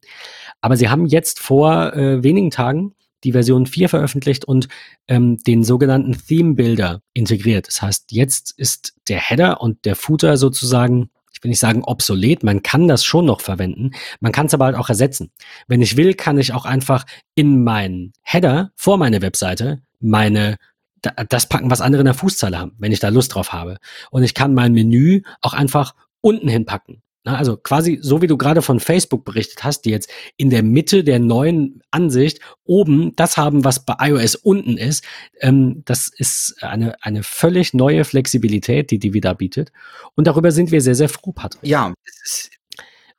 Aber 0.60 0.78
sie 0.78 0.90
haben 0.90 1.08
jetzt 1.08 1.40
vor 1.40 1.94
äh, 1.94 2.22
wenigen 2.24 2.52
Tagen 2.52 2.94
die 3.24 3.32
Version 3.32 3.66
4 3.66 3.90
veröffentlicht 3.90 4.46
und 4.46 4.68
ähm, 5.08 5.38
den 5.38 5.64
sogenannten 5.64 6.18
Theme 6.28 6.56
Builder 6.56 7.02
integriert. 7.14 7.68
Das 7.68 7.82
heißt, 7.82 8.12
jetzt 8.12 8.52
ist 8.58 8.94
der 9.08 9.20
Header 9.20 9.62
und 9.62 9.86
der 9.86 9.96
Footer 9.96 10.38
sozusagen 10.38 11.10
ich 11.34 11.44
will 11.44 11.50
nicht 11.50 11.60
sagen 11.60 11.84
obsolet, 11.84 12.44
man 12.44 12.62
kann 12.62 12.88
das 12.88 13.04
schon 13.04 13.26
noch 13.26 13.42
verwenden, 13.42 13.92
man 14.20 14.32
kann 14.32 14.46
es 14.46 14.54
aber 14.54 14.66
halt 14.66 14.76
auch 14.76 14.90
ersetzen. 14.90 15.32
Wenn 15.68 15.82
ich 15.82 15.98
will, 15.98 16.14
kann 16.14 16.38
ich 16.38 16.54
auch 16.54 16.66
einfach 16.66 17.06
in 17.34 17.64
meinen 17.64 18.14
Header 18.22 18.72
vor 18.76 18.98
meine 18.98 19.24
Webseite 19.24 19.82
meine 20.00 20.58
das 21.02 21.50
packen, 21.50 21.72
was 21.72 21.82
andere 21.82 22.02
in 22.02 22.06
der 22.06 22.14
Fußzeile 22.14 22.60
haben, 22.60 22.76
wenn 22.78 22.92
ich 22.92 23.00
da 23.00 23.10
Lust 23.10 23.34
drauf 23.34 23.54
habe. 23.54 23.78
Und 24.12 24.24
ich 24.24 24.34
kann 24.34 24.54
mein 24.54 24.74
Menü 24.74 25.24
auch 25.42 25.54
einfach 25.54 25.96
unten 26.22 26.48
hinpacken. 26.48 27.02
Also 27.24 27.56
quasi 27.56 28.00
so 28.02 28.22
wie 28.22 28.28
du 28.28 28.36
gerade 28.36 28.64
von 28.64 28.80
Facebook 28.80 29.26
berichtet 29.26 29.64
hast, 29.64 29.84
die 29.86 29.92
jetzt 29.92 30.10
in 30.38 30.50
der 30.50 30.64
Mitte 30.64 31.04
der 31.04 31.20
neuen 31.20 31.84
Ansicht 31.92 32.40
oben 32.64 33.16
das 33.16 33.38
haben, 33.38 33.64
was 33.64 33.86
bei 33.86 33.96
iOS 34.00 34.36
unten 34.36 34.78
ist. 34.78 35.06
Ähm, 35.40 35.84
das 35.86 36.08
ist 36.08 36.56
eine, 36.62 36.96
eine 37.04 37.22
völlig 37.22 37.74
neue 37.76 38.06
Flexibilität, 38.06 38.90
die 38.90 38.98
die 38.98 39.14
wieder 39.14 39.36
bietet. 39.36 39.72
Und 40.16 40.26
darüber 40.26 40.52
sind 40.52 40.72
wir 40.72 40.82
sehr, 40.82 40.96
sehr 40.96 41.10
froh, 41.10 41.32
Patrick. 41.32 41.64
Ja, 41.64 41.94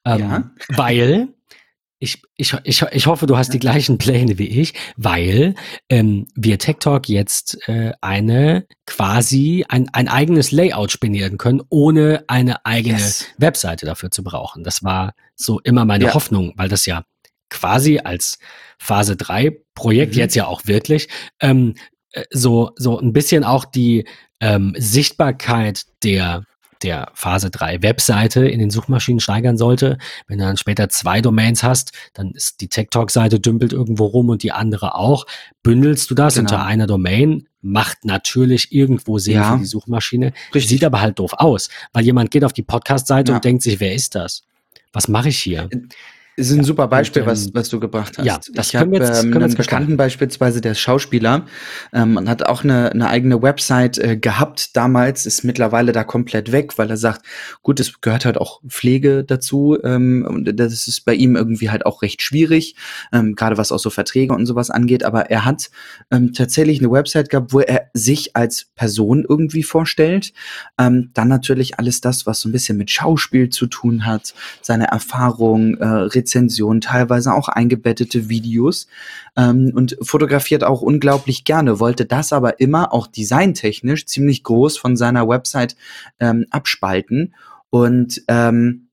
ähm, 0.05 0.19
ja. 0.19 0.51
weil 0.69 1.29
ich, 2.03 2.21
ich, 2.37 2.57
ich, 2.65 2.83
ich 2.83 3.07
hoffe, 3.07 3.27
du 3.27 3.37
hast 3.37 3.55
die 3.55 3.61
gleichen 3.61 3.97
Pläne 3.97 4.37
wie 4.37 4.49
ich, 4.49 4.75
weil 4.97 5.55
ähm, 5.89 6.27
wir 6.35 6.59
Tech 6.59 6.79
Talk 6.81 7.09
jetzt 7.09 7.69
äh, 7.69 7.93
eine 8.01 8.67
quasi 8.87 9.65
ein, 9.69 9.89
ein 9.93 10.09
eigenes 10.09 10.51
Layout 10.51 10.91
spinnieren 10.91 11.39
können, 11.39 11.63
ohne 11.69 12.25
eine 12.27 12.67
eigene 12.67 12.99
yes. 12.99 13.29
Webseite 13.39 13.87
dafür 13.87 14.11
zu 14.11 14.25
brauchen. 14.25 14.65
Das 14.65 14.83
war 14.83 15.15
so 15.37 15.61
immer 15.61 15.85
meine 15.85 16.07
ja. 16.07 16.15
Hoffnung, 16.15 16.55
weil 16.57 16.69
das 16.69 16.87
ja 16.87 17.05
quasi 17.51 18.01
als 18.03 18.41
Phase 18.79 19.15
3 19.15 19.57
Projekt 19.77 20.15
mhm. 20.15 20.19
jetzt 20.19 20.35
ja 20.35 20.47
auch 20.47 20.67
wirklich 20.67 21.09
ähm, 21.41 21.75
äh, 22.11 22.25
so, 22.31 22.73
so 22.75 22.99
ein 22.99 23.13
bisschen 23.13 23.45
auch 23.45 23.65
die 23.65 24.09
ähm, 24.41 24.75
Sichtbarkeit 24.77 25.85
der 26.03 26.43
der 26.83 27.11
Phase 27.15 27.51
3 27.51 27.83
Webseite 27.83 28.47
in 28.47 28.59
den 28.59 28.71
Suchmaschinen 28.71 29.21
steigern 29.21 29.57
sollte. 29.57 29.99
Wenn 30.27 30.39
du 30.39 30.45
dann 30.45 30.57
später 30.57 30.89
zwei 30.89 31.21
Domains 31.21 31.63
hast, 31.63 31.93
dann 32.15 32.33
ist 32.33 32.61
die 32.61 32.69
Tech 32.69 32.89
Talk 32.91 33.11
Seite 33.11 33.41
dümpelt 33.41 33.73
irgendwo 33.73 34.07
rum 34.07 34.29
und 34.29 34.43
die 34.43 34.53
andere 34.53 34.95
auch. 34.95 35.27
Bündelst 35.63 36.11
du 36.11 36.15
das 36.15 36.35
genau. 36.35 36.51
unter 36.51 36.65
einer 36.65 36.87
Domain, 36.87 37.49
macht 37.61 38.05
natürlich 38.05 38.73
irgendwo 38.73 39.19
Sinn 39.19 39.35
ja. 39.35 39.53
für 39.53 39.59
die 39.59 39.67
Suchmaschine. 39.67 40.33
Richtig. 40.55 40.69
Sieht 40.69 40.85
aber 40.85 41.01
halt 41.01 41.19
doof 41.19 41.33
aus, 41.35 41.71
weil 41.93 42.05
jemand 42.05 42.31
geht 42.31 42.45
auf 42.45 42.53
die 42.53 42.63
Podcast 42.63 43.07
Seite 43.07 43.33
ja. 43.33 43.37
und 43.37 43.45
denkt 43.45 43.63
sich, 43.63 43.81
wer 43.81 43.95
ist 43.95 44.15
das? 44.15 44.43
Was 44.93 45.09
mache 45.09 45.29
ich 45.29 45.39
hier? 45.39 45.69
Äh, 46.37 46.41
ist 46.41 46.51
ein 46.51 46.59
ja, 46.59 46.65
super 46.65 46.89
Beispiel, 46.89 47.23
und, 47.23 47.29
ähm, 47.29 47.33
was, 47.33 47.55
was 47.55 47.69
du 47.69 47.81
gebracht 47.81 48.19
hast. 48.19 48.25
Ja, 48.25 48.41
das 48.55 48.69
ich 48.69 48.77
habe 48.77 48.97
ähm, 48.97 49.37
einen 49.37 49.55
Bekannten 49.55 49.97
beispielsweise, 49.97 50.61
der 50.61 50.73
ist 50.73 50.81
Schauspieler 50.81 51.47
ähm, 51.93 52.17
und 52.17 52.29
hat 52.29 52.47
auch 52.47 52.65
eine, 52.65 52.93
eine 52.93 53.09
eigene 53.09 53.43
Website 53.43 53.99
äh, 53.99 54.17
gehabt 54.17 54.77
damals, 54.77 55.27
ist 55.27 55.45
mittlerweile 55.45 55.93
da 55.93 56.05
komplett 56.05 56.53
weg, 56.53 56.79
weil 56.79 56.91
er 56.91 56.97
sagt, 56.97 57.25
gut, 57.63 57.81
es 57.81 58.01
gehört 58.01 58.25
halt 58.25 58.39
auch 58.39 58.61
Pflege 58.67 59.25
dazu 59.25 59.79
ähm, 59.83 60.27
und 60.29 60.59
das 60.59 60.89
ist 60.89 61.05
bei 61.05 61.15
ihm 61.15 61.37
irgendwie 61.37 61.71
halt 61.71 61.87
auch 61.87 62.03
recht 62.03 62.23
schwierig, 62.23 62.77
ähm, 63.13 63.35
gerade 63.35 63.59
was 63.59 63.73
auch 63.73 63.79
so 63.79 63.91
Verträge 63.91 64.35
und 64.35 64.47
sowas 64.47 64.71
angeht, 64.71 65.05
aber 65.05 65.31
er 65.31 65.45
hat 65.45 65.71
ähm, 66.11 66.33
tatsächlich 66.33 66.81
eine 66.81 66.91
Website 66.91 67.29
gehabt, 67.29 67.53
wo 67.53 67.61
er 67.61 67.91
sich 67.95 68.37
als 68.37 68.67
Person 68.75 69.25
irgendwie 69.29 69.63
vorstellt, 69.63 70.33
ähm, 70.79 71.11
dann 71.15 71.29
natürlich 71.29 71.79
alles 71.79 72.01
das, 72.01 72.27
was 72.27 72.41
so 72.41 72.49
ein 72.49 72.53
bisschen 72.53 72.79
mit 72.79 72.91
Schauspiel 72.91 73.51
zu 73.51 73.67
tun 73.67 74.07
hat, 74.07 74.35
seine 74.63 74.87
Erfahrung, 74.87 75.77
äh, 75.77 76.05
Rezensionen, 76.23 76.81
teilweise 76.81 77.35
auch 77.35 77.49
eingebettete 77.49 78.29
Videos 78.29 78.87
ähm, 79.37 79.73
und 79.75 79.97
fotografiert 80.01 80.63
auch 80.63 80.81
unglaublich 80.83 81.45
gerne, 81.45 81.81
wollte 81.81 82.07
das 82.07 82.33
aber 82.33 82.61
immer 82.61 82.93
auch 82.93 83.07
designtechnisch 83.09 84.07
ziemlich 84.07 84.45
groß 84.45 84.79
von 84.79 84.97
seiner 84.97 85.29
Website 85.29 85.77
ähm, 86.21 86.47
abspalten. 86.51 87.35
Und 87.71 88.23
ähm, 88.29 88.89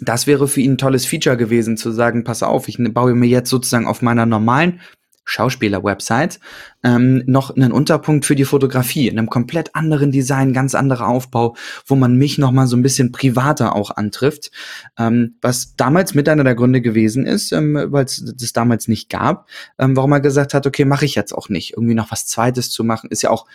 das 0.00 0.26
wäre 0.26 0.46
für 0.46 0.60
ihn 0.60 0.72
ein 0.72 0.78
tolles 0.78 1.06
Feature 1.06 1.36
gewesen, 1.36 1.76
zu 1.76 1.90
sagen, 1.90 2.24
pass 2.24 2.42
auf, 2.42 2.68
ich 2.68 2.78
baue 2.78 3.14
mir 3.14 3.28
jetzt 3.28 3.50
sozusagen 3.50 3.86
auf 3.86 4.02
meiner 4.02 4.26
normalen 4.26 4.80
Schauspieler-Website, 5.28 6.40
ähm, 6.82 7.22
noch 7.26 7.54
einen 7.54 7.70
Unterpunkt 7.70 8.24
für 8.24 8.34
die 8.34 8.46
Fotografie, 8.46 9.08
in 9.08 9.18
einem 9.18 9.28
komplett 9.28 9.74
anderen 9.74 10.10
Design, 10.10 10.54
ganz 10.54 10.74
anderer 10.74 11.06
Aufbau, 11.06 11.54
wo 11.86 11.96
man 11.96 12.16
mich 12.16 12.38
noch 12.38 12.50
mal 12.50 12.66
so 12.66 12.76
ein 12.76 12.82
bisschen 12.82 13.12
privater 13.12 13.76
auch 13.76 13.90
antrifft, 13.90 14.50
ähm, 14.98 15.36
was 15.42 15.76
damals 15.76 16.14
mit 16.14 16.28
einer 16.30 16.44
der 16.44 16.54
Gründe 16.54 16.80
gewesen 16.80 17.26
ist, 17.26 17.52
ähm, 17.52 17.78
weil 17.88 18.06
es 18.06 18.24
das 18.36 18.54
damals 18.54 18.88
nicht 18.88 19.10
gab, 19.10 19.48
ähm, 19.78 19.96
warum 19.96 20.12
er 20.12 20.20
gesagt 20.20 20.54
hat, 20.54 20.66
okay, 20.66 20.86
mache 20.86 21.04
ich 21.04 21.14
jetzt 21.14 21.34
auch 21.34 21.50
nicht, 21.50 21.74
irgendwie 21.74 21.94
noch 21.94 22.10
was 22.10 22.26
Zweites 22.26 22.70
zu 22.70 22.82
machen, 22.82 23.10
ist 23.10 23.22
ja 23.22 23.28
auch 23.28 23.46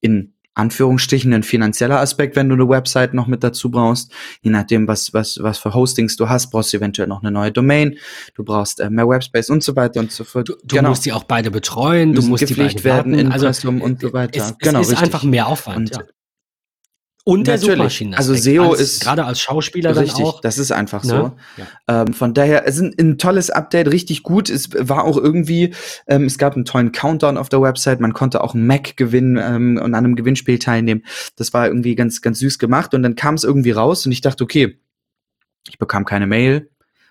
in 0.00 0.34
Anführungsstrichen 0.58 1.32
ein 1.32 1.42
finanzieller 1.42 2.00
Aspekt, 2.00 2.36
wenn 2.36 2.48
du 2.48 2.54
eine 2.54 2.68
Website 2.68 3.14
noch 3.14 3.26
mit 3.26 3.44
dazu 3.44 3.70
brauchst. 3.70 4.12
Je 4.42 4.50
nachdem, 4.50 4.88
was, 4.88 5.14
was, 5.14 5.38
was 5.40 5.58
für 5.58 5.74
Hostings 5.74 6.16
du 6.16 6.28
hast, 6.28 6.50
brauchst 6.50 6.72
du 6.72 6.78
eventuell 6.78 7.08
noch 7.08 7.22
eine 7.22 7.30
neue 7.30 7.52
Domain, 7.52 7.96
du 8.34 8.44
brauchst 8.44 8.80
äh, 8.80 8.90
mehr 8.90 9.08
Webspace 9.08 9.50
und 9.50 9.62
so 9.62 9.76
weiter 9.76 10.00
und 10.00 10.12
so 10.12 10.24
fort. 10.24 10.48
Du, 10.48 10.54
du 10.62 10.76
genau. 10.76 10.90
musst 10.90 11.04
die 11.04 11.12
auch 11.12 11.24
beide 11.24 11.50
betreuen, 11.50 12.12
du 12.12 12.22
musst 12.22 12.46
gepflegt 12.46 12.84
werden, 12.84 13.14
in 13.14 13.32
also, 13.32 13.46
und 13.68 14.00
so 14.00 14.12
weiter. 14.12 14.40
Es, 14.40 14.58
genau, 14.58 14.80
es 14.80 14.88
ist 14.88 14.92
richtig. 14.92 15.06
einfach 15.06 15.22
mehr 15.24 15.46
Aufwand. 15.46 15.76
Und, 15.76 15.90
ja. 15.96 16.02
Und 17.28 17.46
der 17.46 17.58
Suchmaschinen. 17.58 18.14
Also 18.14 18.34
SEO 18.34 18.70
als, 18.70 18.80
ist 18.80 19.02
gerade 19.02 19.26
als 19.26 19.38
Schauspieler 19.38 19.94
richtig, 19.94 20.14
dann 20.14 20.24
auch. 20.24 20.40
Das 20.40 20.56
ist 20.56 20.72
einfach 20.72 21.04
ne? 21.04 21.10
so. 21.10 21.62
Ja. 21.86 22.02
Ähm, 22.02 22.14
von 22.14 22.32
daher, 22.32 22.66
es 22.66 22.76
ist 22.76 22.80
ein, 22.80 22.94
ein, 22.98 23.18
tolles 23.18 23.50
Update, 23.50 23.92
richtig 23.92 24.22
gut. 24.22 24.48
Es 24.48 24.70
war 24.72 25.04
auch 25.04 25.18
irgendwie, 25.18 25.74
ähm, 26.06 26.24
es 26.24 26.38
gab 26.38 26.54
einen 26.54 26.64
tollen 26.64 26.90
Countdown 26.90 27.36
auf 27.36 27.50
der 27.50 27.60
Website. 27.60 28.00
Man 28.00 28.14
konnte 28.14 28.42
auch 28.42 28.54
einen 28.54 28.66
Mac 28.66 28.96
gewinnen 28.96 29.36
ähm, 29.36 29.76
und 29.76 29.94
an 29.94 30.06
einem 30.06 30.16
Gewinnspiel 30.16 30.58
teilnehmen. 30.58 31.04
Das 31.36 31.52
war 31.52 31.66
irgendwie 31.66 31.94
ganz, 31.96 32.22
ganz 32.22 32.38
süß 32.38 32.58
gemacht. 32.58 32.94
Und 32.94 33.02
dann 33.02 33.14
kam 33.14 33.34
es 33.34 33.44
irgendwie 33.44 33.72
raus 33.72 34.06
und 34.06 34.12
ich 34.12 34.22
dachte, 34.22 34.42
okay, 34.42 34.78
ich 35.68 35.76
bekam 35.76 36.06
keine 36.06 36.26
Mail. 36.26 36.70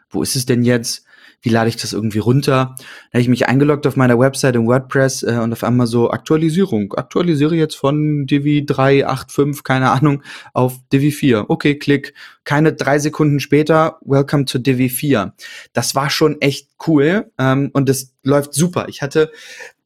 Wo 0.09 0.23
ist 0.23 0.35
es 0.35 0.47
denn 0.47 0.63
jetzt? 0.63 1.05
Wie 1.41 1.49
lade 1.49 1.69
ich 1.69 1.77
das 1.77 1.93
irgendwie 1.93 2.19
runter? 2.19 2.75
Da 2.77 3.13
habe 3.13 3.21
ich 3.21 3.27
mich 3.27 3.47
eingeloggt 3.47 3.85
auf 3.85 3.95
meiner 3.95 4.17
Website 4.17 4.55
in 4.55 4.67
WordPress 4.67 5.23
äh, 5.23 5.39
und 5.41 5.53
auf 5.53 5.63
einmal 5.63 5.87
so 5.87 6.09
Aktualisierung. 6.09 6.93
Aktualisiere 6.93 7.55
jetzt 7.55 7.75
von 7.75 8.25
Divi 8.25 8.65
385, 8.65 9.63
keine 9.63 9.91
Ahnung, 9.91 10.23
auf 10.53 10.77
Divi 10.91 11.11
4. 11.11 11.49
Okay, 11.49 11.77
klick. 11.77 12.13
Keine 12.43 12.73
drei 12.73 12.99
Sekunden 12.99 13.39
später, 13.39 13.99
welcome 14.05 14.45
to 14.45 14.57
Divi 14.57 14.89
4. 14.89 15.33
Das 15.73 15.95
war 15.95 16.09
schon 16.09 16.41
echt 16.41 16.69
cool 16.87 17.31
ähm, 17.37 17.69
und 17.73 17.87
das 17.89 18.13
läuft 18.23 18.53
super. 18.53 18.87
Ich 18.89 19.01
hatte 19.01 19.31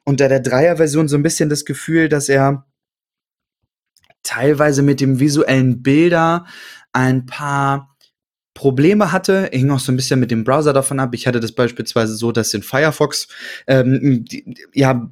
unter 0.03 0.29
der 0.29 0.39
Dreier-Version 0.39 1.07
so 1.07 1.15
ein 1.15 1.23
bisschen 1.23 1.49
das 1.49 1.65
Gefühl, 1.65 2.09
dass 2.09 2.29
er 2.29 2.65
teilweise 4.23 4.81
mit 4.81 5.01
dem 5.01 5.19
visuellen 5.19 5.81
Bilder 5.81 6.45
ein 6.93 7.25
paar 7.25 7.90
Probleme 8.53 9.11
hatte, 9.11 9.49
hing 9.51 9.71
auch 9.71 9.79
so 9.79 9.91
ein 9.91 9.95
bisschen 9.95 10.19
mit 10.19 10.31
dem 10.31 10.43
Browser 10.43 10.73
davon 10.73 10.99
ab. 10.99 11.13
Ich 11.13 11.27
hatte 11.27 11.39
das 11.39 11.53
beispielsweise 11.53 12.15
so, 12.15 12.31
dass 12.31 12.53
in 12.53 12.63
Firefox 12.63 13.27
ähm, 13.67 14.25
die, 14.25 14.55
ja 14.73 15.09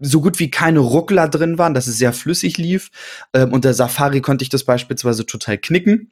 so 0.00 0.20
gut 0.20 0.38
wie 0.38 0.50
keine 0.50 0.78
Ruckler 0.78 1.28
drin 1.28 1.58
waren, 1.58 1.74
dass 1.74 1.86
es 1.86 1.98
sehr 1.98 2.12
flüssig 2.12 2.58
lief. 2.58 2.90
Ähm, 3.34 3.52
unter 3.52 3.74
Safari 3.74 4.20
konnte 4.20 4.42
ich 4.42 4.48
das 4.48 4.64
beispielsweise 4.64 5.26
total 5.26 5.58
knicken. 5.58 6.10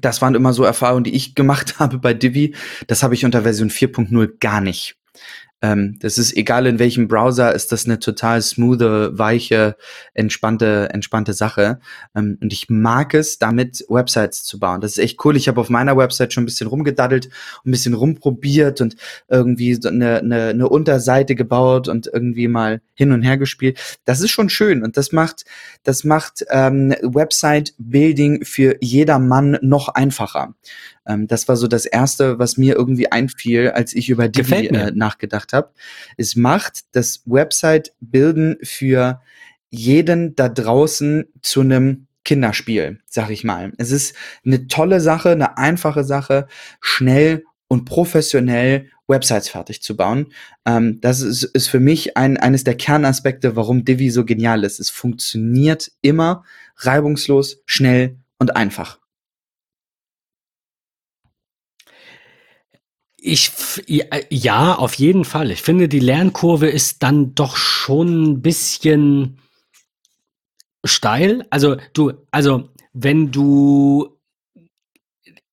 Das 0.00 0.22
waren 0.22 0.34
immer 0.34 0.54
so 0.54 0.64
Erfahrungen, 0.64 1.04
die 1.04 1.14
ich 1.14 1.34
gemacht 1.34 1.78
habe 1.78 1.98
bei 1.98 2.14
Divi. 2.14 2.54
Das 2.86 3.02
habe 3.02 3.14
ich 3.14 3.24
unter 3.24 3.42
Version 3.42 3.70
4.0 3.70 4.38
gar 4.40 4.60
nicht. 4.60 4.96
Ähm, 5.62 5.96
das 6.00 6.18
ist 6.18 6.36
egal 6.36 6.66
in 6.66 6.80
welchem 6.80 7.06
Browser, 7.06 7.54
ist 7.54 7.70
das 7.70 7.86
eine 7.86 8.00
total 8.00 8.42
smoothe, 8.42 9.16
weiche, 9.16 9.76
entspannte, 10.12 10.88
entspannte 10.92 11.32
Sache. 11.32 11.78
Ähm, 12.16 12.36
und 12.42 12.52
ich 12.52 12.68
mag 12.68 13.14
es, 13.14 13.38
damit 13.38 13.84
Websites 13.88 14.42
zu 14.42 14.58
bauen. 14.58 14.80
Das 14.80 14.92
ist 14.92 14.98
echt 14.98 15.24
cool. 15.24 15.36
Ich 15.36 15.46
habe 15.46 15.60
auf 15.60 15.70
meiner 15.70 15.96
Website 15.96 16.32
schon 16.32 16.42
ein 16.42 16.46
bisschen 16.46 16.66
rumgedaddelt, 16.66 17.28
ein 17.64 17.70
bisschen 17.70 17.94
rumprobiert 17.94 18.80
und 18.80 18.96
irgendwie 19.28 19.74
so 19.74 19.88
eine, 19.88 20.18
eine, 20.18 20.48
eine 20.48 20.68
Unterseite 20.68 21.36
gebaut 21.36 21.86
und 21.86 22.10
irgendwie 22.12 22.48
mal 22.48 22.80
hin 22.94 23.12
und 23.12 23.22
her 23.22 23.38
gespielt. 23.38 23.78
Das 24.04 24.20
ist 24.20 24.30
schon 24.30 24.48
schön 24.48 24.82
und 24.82 24.96
das 24.96 25.12
macht, 25.12 25.44
das 25.84 26.02
macht 26.02 26.44
ähm, 26.50 26.94
Website-Building 27.02 28.44
für 28.44 28.76
jedermann 28.80 29.58
noch 29.62 29.88
einfacher. 29.88 30.54
Ähm, 31.06 31.26
das 31.26 31.48
war 31.48 31.56
so 31.56 31.66
das 31.66 31.86
Erste, 31.86 32.38
was 32.38 32.56
mir 32.56 32.76
irgendwie 32.76 33.10
einfiel, 33.10 33.70
als 33.70 33.94
ich 33.94 34.08
über 34.08 34.28
Divi 34.28 34.66
äh, 34.66 34.92
nachgedacht 34.92 35.52
habe. 35.52 35.72
Es 36.16 36.36
macht 36.36 36.84
das 36.92 37.22
Website-Bilden 37.26 38.58
für 38.62 39.20
jeden 39.70 40.36
da 40.36 40.48
draußen 40.48 41.24
zu 41.40 41.60
einem 41.60 42.06
Kinderspiel, 42.24 43.00
sag 43.06 43.30
ich 43.30 43.42
mal. 43.42 43.72
Es 43.78 43.90
ist 43.90 44.14
eine 44.44 44.68
tolle 44.68 45.00
Sache, 45.00 45.30
eine 45.30 45.58
einfache 45.58 46.04
Sache, 46.04 46.46
schnell 46.80 47.44
und 47.68 47.84
professionell 47.84 48.90
Websites 49.08 49.48
fertig 49.48 49.82
zu 49.82 49.96
bauen. 49.96 50.32
Ähm, 50.66 51.00
das 51.00 51.20
ist, 51.20 51.42
ist 51.42 51.68
für 51.68 51.80
mich 51.80 52.16
ein, 52.16 52.36
eines 52.36 52.64
der 52.64 52.76
Kernaspekte, 52.76 53.56
warum 53.56 53.84
Divi 53.84 54.10
so 54.10 54.24
genial 54.24 54.64
ist. 54.64 54.78
Es 54.78 54.90
funktioniert 54.90 55.90
immer 56.00 56.44
reibungslos, 56.76 57.62
schnell 57.66 58.18
und 58.38 58.56
einfach. 58.56 59.01
Ich, 63.24 63.52
ja, 64.30 64.74
auf 64.74 64.94
jeden 64.94 65.24
Fall. 65.24 65.52
Ich 65.52 65.62
finde, 65.62 65.88
die 65.88 66.00
Lernkurve 66.00 66.68
ist 66.68 67.04
dann 67.04 67.36
doch 67.36 67.56
schon 67.56 68.24
ein 68.24 68.42
bisschen 68.42 69.38
steil. 70.82 71.46
Also 71.48 71.76
du, 71.92 72.14
also 72.32 72.68
wenn 72.92 73.30
du 73.30 74.11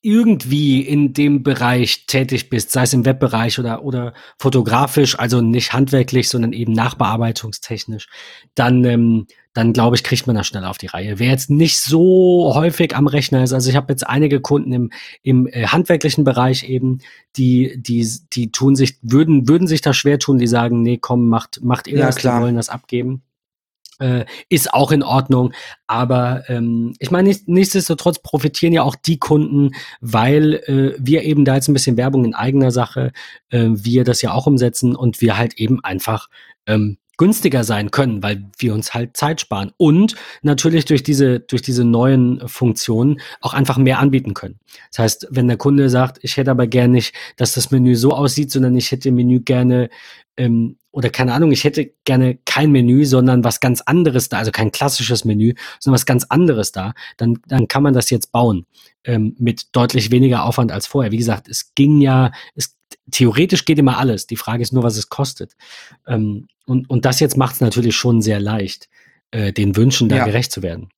irgendwie 0.02 0.82
in 0.82 1.14
dem 1.14 1.44
Bereich 1.44 2.06
tätig 2.08 2.50
bist, 2.50 2.72
sei 2.72 2.84
es 2.84 2.94
im 2.94 3.06
Webbereich 3.06 3.60
oder, 3.60 3.84
oder 3.84 4.14
fotografisch, 4.38 5.20
also 5.20 5.42
nicht 5.42 5.74
handwerklich, 5.74 6.30
sondern 6.30 6.54
eben 6.54 6.72
nachbearbeitungstechnisch, 6.72 8.08
dann, 8.56 8.86
ähm, 8.86 9.28
dann 9.54 9.74
glaube 9.74 9.98
ich, 9.98 10.04
kriegt 10.04 10.26
man 10.26 10.38
das 10.38 10.48
schnell 10.48 10.64
auf 10.64 10.78
die 10.78 10.88
Reihe. 10.88 11.20
Wer 11.20 11.30
jetzt 11.30 11.50
nicht 11.50 11.82
so 11.82 12.54
häufig 12.56 12.96
am 12.96 13.08
Rechner 13.08 13.44
ist, 13.44 13.52
also 13.52 13.70
ich 13.70 13.76
habe 13.76 13.92
jetzt 13.92 14.08
einige 14.08 14.40
Kunden 14.40 14.72
im, 14.72 14.92
im 15.22 15.48
äh, 15.48 15.68
handwerklichen 15.68 16.24
Bereich 16.24 16.64
eben, 16.64 17.00
die, 17.36 17.82
die, 17.82 18.08
die 18.32 18.52
tun 18.52 18.78
sich, 18.78 19.00
würden, 19.02 19.50
würden 19.50 19.68
sich 19.68 19.82
da 19.82 19.94
schwer 19.94 20.18
tun, 20.18 20.38
die 20.38 20.48
sagen, 20.48 20.82
nee, 20.82 20.98
komm, 20.98 21.28
macht, 21.28 21.62
macht 21.62 21.88
ihr 21.88 22.00
Ja, 22.00 22.06
das, 22.06 22.16
klar. 22.16 22.40
die 22.40 22.44
wollen 22.46 22.56
das 22.56 22.70
abgeben 22.70 23.24
äh, 24.00 24.26
ist 24.50 24.74
auch 24.74 24.92
in 24.92 25.04
Ordnung. 25.04 25.54
Aber 25.88 26.44
ähm, 26.50 26.94
ich 27.00 27.12
meine, 27.12 27.30
nichts- 27.30 27.48
nichtsdestotrotz 27.48 28.20
profitieren 28.20 28.74
ja 28.74 28.84
auch 28.84 28.96
die 28.96 29.20
Kunden, 29.20 29.72
weil 30.02 30.56
äh, 30.66 30.96
wir 31.00 31.24
eben 31.24 31.46
da 31.46 31.56
jetzt 31.56 31.68
ein 31.68 31.74
bisschen 31.74 31.98
Werbung 31.98 32.26
in 32.26 32.34
eigener 32.34 32.72
Sache, 32.72 33.12
äh, 33.50 33.68
wir 33.70 34.04
das 34.04 34.22
ja 34.22 34.34
auch 34.34 34.48
umsetzen 34.48 34.96
und 34.96 35.22
wir 35.22 35.38
halt 35.38 35.54
eben 35.56 35.84
einfach 35.84 36.28
ähm, 36.66 36.98
günstiger 37.20 37.66
sein 37.66 37.92
können, 37.92 38.24
weil 38.24 38.50
wir 38.58 38.74
uns 38.74 38.94
halt 38.94 39.18
Zeit 39.18 39.42
sparen 39.42 39.74
und 39.76 40.16
natürlich 40.42 40.86
durch 40.86 41.04
diese 41.04 41.42
durch 41.42 41.62
diese 41.62 41.84
neuen 41.84 42.48
Funktionen 42.48 43.20
auch 43.42 43.54
einfach 43.54 43.78
mehr 43.78 44.00
anbieten 44.00 44.34
können. 44.34 44.58
Das 44.90 45.00
heißt, 45.00 45.28
wenn 45.30 45.50
der 45.50 45.58
Kunde 45.58 45.90
sagt, 45.90 46.20
ich 46.22 46.38
hätte 46.38 46.50
aber 46.50 46.66
gerne 46.66 46.94
nicht, 46.94 47.14
dass 47.36 47.54
das 47.54 47.72
Menü 47.72 47.98
so 47.98 48.14
aussieht, 48.14 48.52
sondern 48.52 48.76
ich 48.78 48.90
hätte 48.92 49.12
Menü 49.12 49.42
gerne 49.42 49.90
ähm, 50.38 50.78
oder 50.92 51.10
keine 51.10 51.34
Ahnung, 51.34 51.52
ich 51.52 51.66
hätte 51.66 51.92
gerne 52.06 52.40
kein 52.46 52.72
Menü, 52.72 53.06
sondern 53.06 53.44
was 53.44 53.60
ganz 53.60 53.82
anderes 53.82 54.30
da, 54.30 54.38
also 54.38 54.52
kein 54.52 54.72
klassisches 54.72 55.26
Menü, 55.26 55.54
sondern 55.80 55.96
was 55.96 56.06
ganz 56.06 56.24
anderes 56.24 56.72
da, 56.72 56.94
dann, 57.18 57.40
dann 57.48 57.68
kann 57.68 57.84
man 57.84 57.94
das 57.94 58.10
jetzt 58.10 58.32
bauen 58.32 58.66
ähm, 59.04 59.36
mit 59.38 59.76
deutlich 59.76 60.10
weniger 60.10 60.46
Aufwand 60.46 60.72
als 60.72 60.88
vorher. 60.88 61.12
Wie 61.12 61.18
gesagt, 61.18 61.50
es 61.50 61.76
ging 61.76 62.00
ja, 62.00 62.32
es, 62.56 62.78
theoretisch 63.12 63.66
geht 63.66 63.78
immer 63.78 63.98
alles. 63.98 64.26
Die 64.26 64.38
Frage 64.38 64.64
ist 64.64 64.74
nur, 64.74 64.84
was 64.84 64.98
es 64.98 65.10
kostet. 65.10 65.54
Ähm, 66.08 66.48
und, 66.70 66.90
und 66.90 67.06
das 67.06 67.20
jetzt 67.20 67.38
macht 67.38 67.56
es 67.56 67.62
natürlich 67.62 67.96
schon 67.96 68.22
sehr 68.22 68.40
leicht, 68.40 68.90
äh, 69.32 69.52
den 69.52 69.76
Wünschen 69.76 70.10
da 70.10 70.18
Ja. 70.18 70.26
gerecht 70.26 70.52
zu 70.52 70.62
werden. 70.64 70.90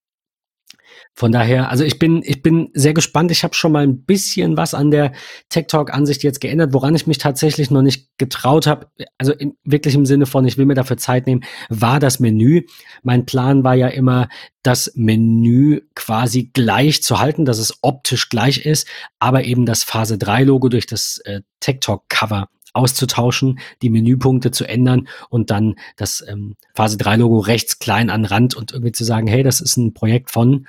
Von 1.13 1.31
daher, 1.33 1.69
also 1.69 1.83
ich 1.83 1.99
bin, 1.99 2.21
ich 2.23 2.41
bin 2.41 2.69
sehr 2.73 2.93
gespannt. 2.93 3.31
Ich 3.31 3.43
habe 3.43 3.53
schon 3.53 3.73
mal 3.73 3.83
ein 3.83 4.03
bisschen 4.03 4.55
was 4.55 4.73
an 4.73 4.91
der 4.91 5.11
Tech 5.49 5.67
Talk 5.67 5.93
Ansicht 5.93 6.23
jetzt 6.23 6.39
geändert, 6.39 6.73
woran 6.73 6.95
ich 6.95 7.05
mich 7.05 7.17
tatsächlich 7.17 7.69
noch 7.69 7.81
nicht 7.81 8.09
getraut 8.17 8.65
habe. 8.65 8.87
Also 9.17 9.33
im, 9.33 9.57
wirklich 9.63 9.93
im 9.93 10.05
Sinne 10.05 10.25
von, 10.25 10.45
ich 10.45 10.57
will 10.57 10.65
mir 10.65 10.73
dafür 10.73 10.95
Zeit 10.97 11.27
nehmen, 11.27 11.43
war 11.69 11.99
das 11.99 12.19
Menü. 12.21 12.61
Mein 13.03 13.25
Plan 13.25 13.63
war 13.65 13.75
ja 13.75 13.87
immer, 13.87 14.29
das 14.63 14.93
Menü 14.95 15.81
quasi 15.95 16.49
gleich 16.53 17.03
zu 17.03 17.19
halten, 17.19 17.43
dass 17.43 17.57
es 17.59 17.79
optisch 17.81 18.29
gleich 18.29 18.65
ist, 18.65 18.87
aber 19.19 19.43
eben 19.43 19.65
das 19.65 19.83
Phase 19.83 20.17
3 20.17 20.43
Logo 20.43 20.69
durch 20.69 20.85
das 20.85 21.19
äh, 21.25 21.41
Tech 21.59 21.79
Talk 21.81 22.07
Cover 22.07 22.47
auszutauschen, 22.73 23.59
die 23.81 23.89
Menüpunkte 23.89 24.51
zu 24.51 24.67
ändern 24.67 25.07
und 25.29 25.51
dann 25.51 25.75
das 25.97 26.23
ähm, 26.27 26.55
Phase 26.73 26.97
3 26.97 27.17
Logo 27.17 27.39
rechts 27.39 27.79
klein 27.79 28.09
an 28.09 28.25
Rand 28.25 28.55
und 28.55 28.71
irgendwie 28.71 28.91
zu 28.91 29.03
sagen, 29.03 29.27
hey, 29.27 29.43
das 29.43 29.61
ist 29.61 29.77
ein 29.77 29.93
Projekt 29.93 30.31
von 30.31 30.67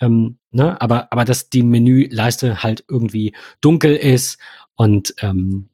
ähm, 0.00 0.38
ne, 0.50 0.80
aber, 0.80 1.12
aber 1.12 1.24
dass 1.24 1.50
die 1.50 1.62
Menüleiste 1.62 2.62
halt 2.62 2.84
irgendwie 2.88 3.34
dunkel 3.60 3.94
ist 3.94 4.38
und 4.74 5.14
ähm, 5.20 5.68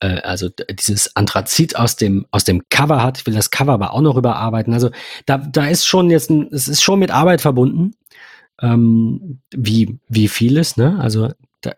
äh, 0.00 0.20
also 0.20 0.48
dieses 0.48 1.14
Anthrazit 1.16 1.76
aus 1.76 1.96
dem, 1.96 2.26
aus 2.30 2.44
dem 2.44 2.62
Cover 2.70 3.02
hat. 3.02 3.18
Ich 3.18 3.26
will 3.26 3.34
das 3.34 3.50
Cover 3.50 3.72
aber 3.72 3.92
auch 3.92 4.00
noch 4.00 4.16
überarbeiten. 4.16 4.74
Also 4.74 4.90
da, 5.26 5.38
da 5.38 5.66
ist 5.66 5.86
schon 5.86 6.10
jetzt, 6.10 6.30
ein, 6.30 6.48
es 6.52 6.68
ist 6.68 6.82
schon 6.82 6.98
mit 6.98 7.10
Arbeit 7.10 7.40
verbunden, 7.40 7.92
ähm, 8.60 9.40
wie, 9.54 9.98
wie 10.08 10.28
vieles, 10.28 10.76
ne? 10.76 10.98
Also 11.00 11.32
da, 11.60 11.72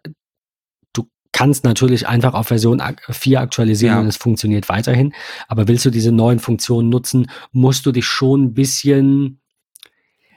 du 1.33 1.39
kannst 1.39 1.65
natürlich 1.65 2.07
einfach 2.07 2.35
auf 2.35 2.49
Version 2.49 2.81
ak- 2.81 3.03
4 3.11 3.41
aktualisieren 3.41 3.95
Ja. 3.95 4.01
und 4.01 4.07
es 4.07 4.17
funktioniert 4.17 4.69
weiterhin. 4.69 5.13
Aber 5.49 5.67
willst 5.67 5.85
du 5.85 5.91
diese 5.91 6.13
neuen 6.13 6.39
Funktionen 6.39 6.89
nutzen, 6.91 7.31
musst 7.53 7.87
du 7.87 7.93
dich 7.93 8.05
schon 8.07 8.45
ein 8.45 8.55
bisschen 8.55 9.39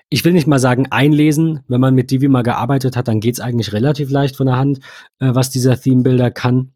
ich 0.09 0.23
will 0.23 0.33
nicht 0.33 0.45
mal 0.47 0.59
sagen 0.59 0.85
einlesen. 0.91 1.61
Wenn 1.67 1.81
man 1.81 1.95
mit 1.95 2.11
Divi 2.11 2.27
mal 2.27 2.43
gearbeitet 2.43 2.95
hat, 2.95 3.07
dann 3.07 3.19
geht's 3.19 3.39
eigentlich 3.39 3.73
relativ 3.73 4.11
leicht 4.11 4.35
von 4.37 4.45
der 4.45 4.55
Hand, 4.55 4.77
äh, 5.19 5.33
was 5.33 5.49
dieser 5.49 5.81
Theme 5.81 6.03
Builder 6.03 6.29
kann. 6.29 6.73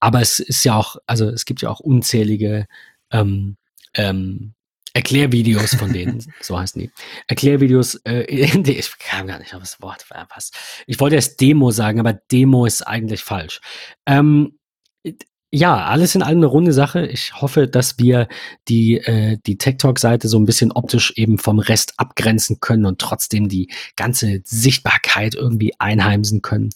Aber 0.00 0.22
es 0.22 0.40
ist 0.40 0.64
ja 0.64 0.76
auch, 0.76 0.96
also 1.06 1.28
es 1.28 1.44
gibt 1.44 1.60
ja 1.60 1.68
auch 1.68 1.78
unzählige 1.78 2.66
ähm, 3.12 3.56
ähm, 3.94 4.54
Erklärvideos 4.96 5.74
von 5.74 5.92
denen, 5.92 6.24
so 6.40 6.58
heißen 6.58 6.80
die. 6.80 6.90
Erklärvideos, 7.26 7.96
äh, 8.06 8.22
ich 8.22 8.98
kam 8.98 9.26
gar 9.26 9.38
nicht 9.38 9.54
auf 9.54 9.60
das 9.60 9.82
Wort, 9.82 10.06
was. 10.34 10.52
Ich 10.86 10.98
wollte 10.98 11.16
erst 11.16 11.38
Demo 11.38 11.70
sagen, 11.70 12.00
aber 12.00 12.14
Demo 12.14 12.64
ist 12.64 12.80
eigentlich 12.80 13.22
falsch. 13.22 13.60
Ähm, 14.06 14.58
ja, 15.56 15.86
alles 15.86 16.14
in 16.14 16.22
allem 16.22 16.38
eine 16.38 16.46
runde 16.46 16.74
Sache. 16.74 17.06
Ich 17.06 17.40
hoffe, 17.40 17.66
dass 17.66 17.98
wir 17.98 18.28
die, 18.68 18.98
äh, 18.98 19.38
die 19.46 19.56
Tech 19.56 19.78
Talk-Seite 19.78 20.28
so 20.28 20.38
ein 20.38 20.44
bisschen 20.44 20.70
optisch 20.70 21.14
eben 21.16 21.38
vom 21.38 21.58
Rest 21.58 21.94
abgrenzen 21.96 22.60
können 22.60 22.84
und 22.84 22.98
trotzdem 22.98 23.48
die 23.48 23.70
ganze 23.96 24.42
Sichtbarkeit 24.44 25.34
irgendwie 25.34 25.72
einheimsen 25.78 26.42
können. 26.42 26.68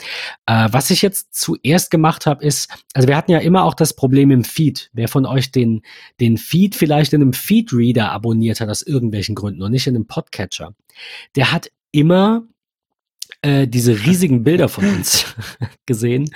Äh, 0.47 0.69
was 0.71 0.90
ich 0.90 1.03
jetzt 1.03 1.35
zuerst 1.35 1.90
gemacht 1.90 2.25
habe, 2.25 2.43
ist, 2.43 2.71
also 2.95 3.07
wir 3.07 3.19
hatten 3.19 3.33
ja 3.33 3.38
immer 3.38 3.64
auch 3.64 3.75
das 3.75 3.95
Problem 3.95 4.31
im 4.31 4.45
Feed. 4.45 4.88
Wer 4.95 5.09
von 5.09 5.27
euch 5.27 5.53
den, 5.53 5.83
den 6.19 6.38
Feed 6.38 6.75
vielleicht 6.75 7.12
in 7.12 7.21
einem 7.21 7.35
Feed-Reader 7.35 8.11
abonniert 8.11 8.61
hat, 8.61 8.71
aus 8.71 8.81
irgendwelchen 8.81 9.35
Gründen 9.35 9.62
und 9.62 9.73
nicht 9.73 9.88
in 9.88 9.95
einem 9.95 10.07
Podcatcher, 10.07 10.75
der 11.37 11.53
hat 11.53 11.71
immer 11.93 12.45
äh, 13.42 13.66
diese 13.66 14.05
riesigen 14.05 14.44
Bilder 14.44 14.68
von 14.68 14.85
uns 14.96 15.35
gesehen. 15.87 16.31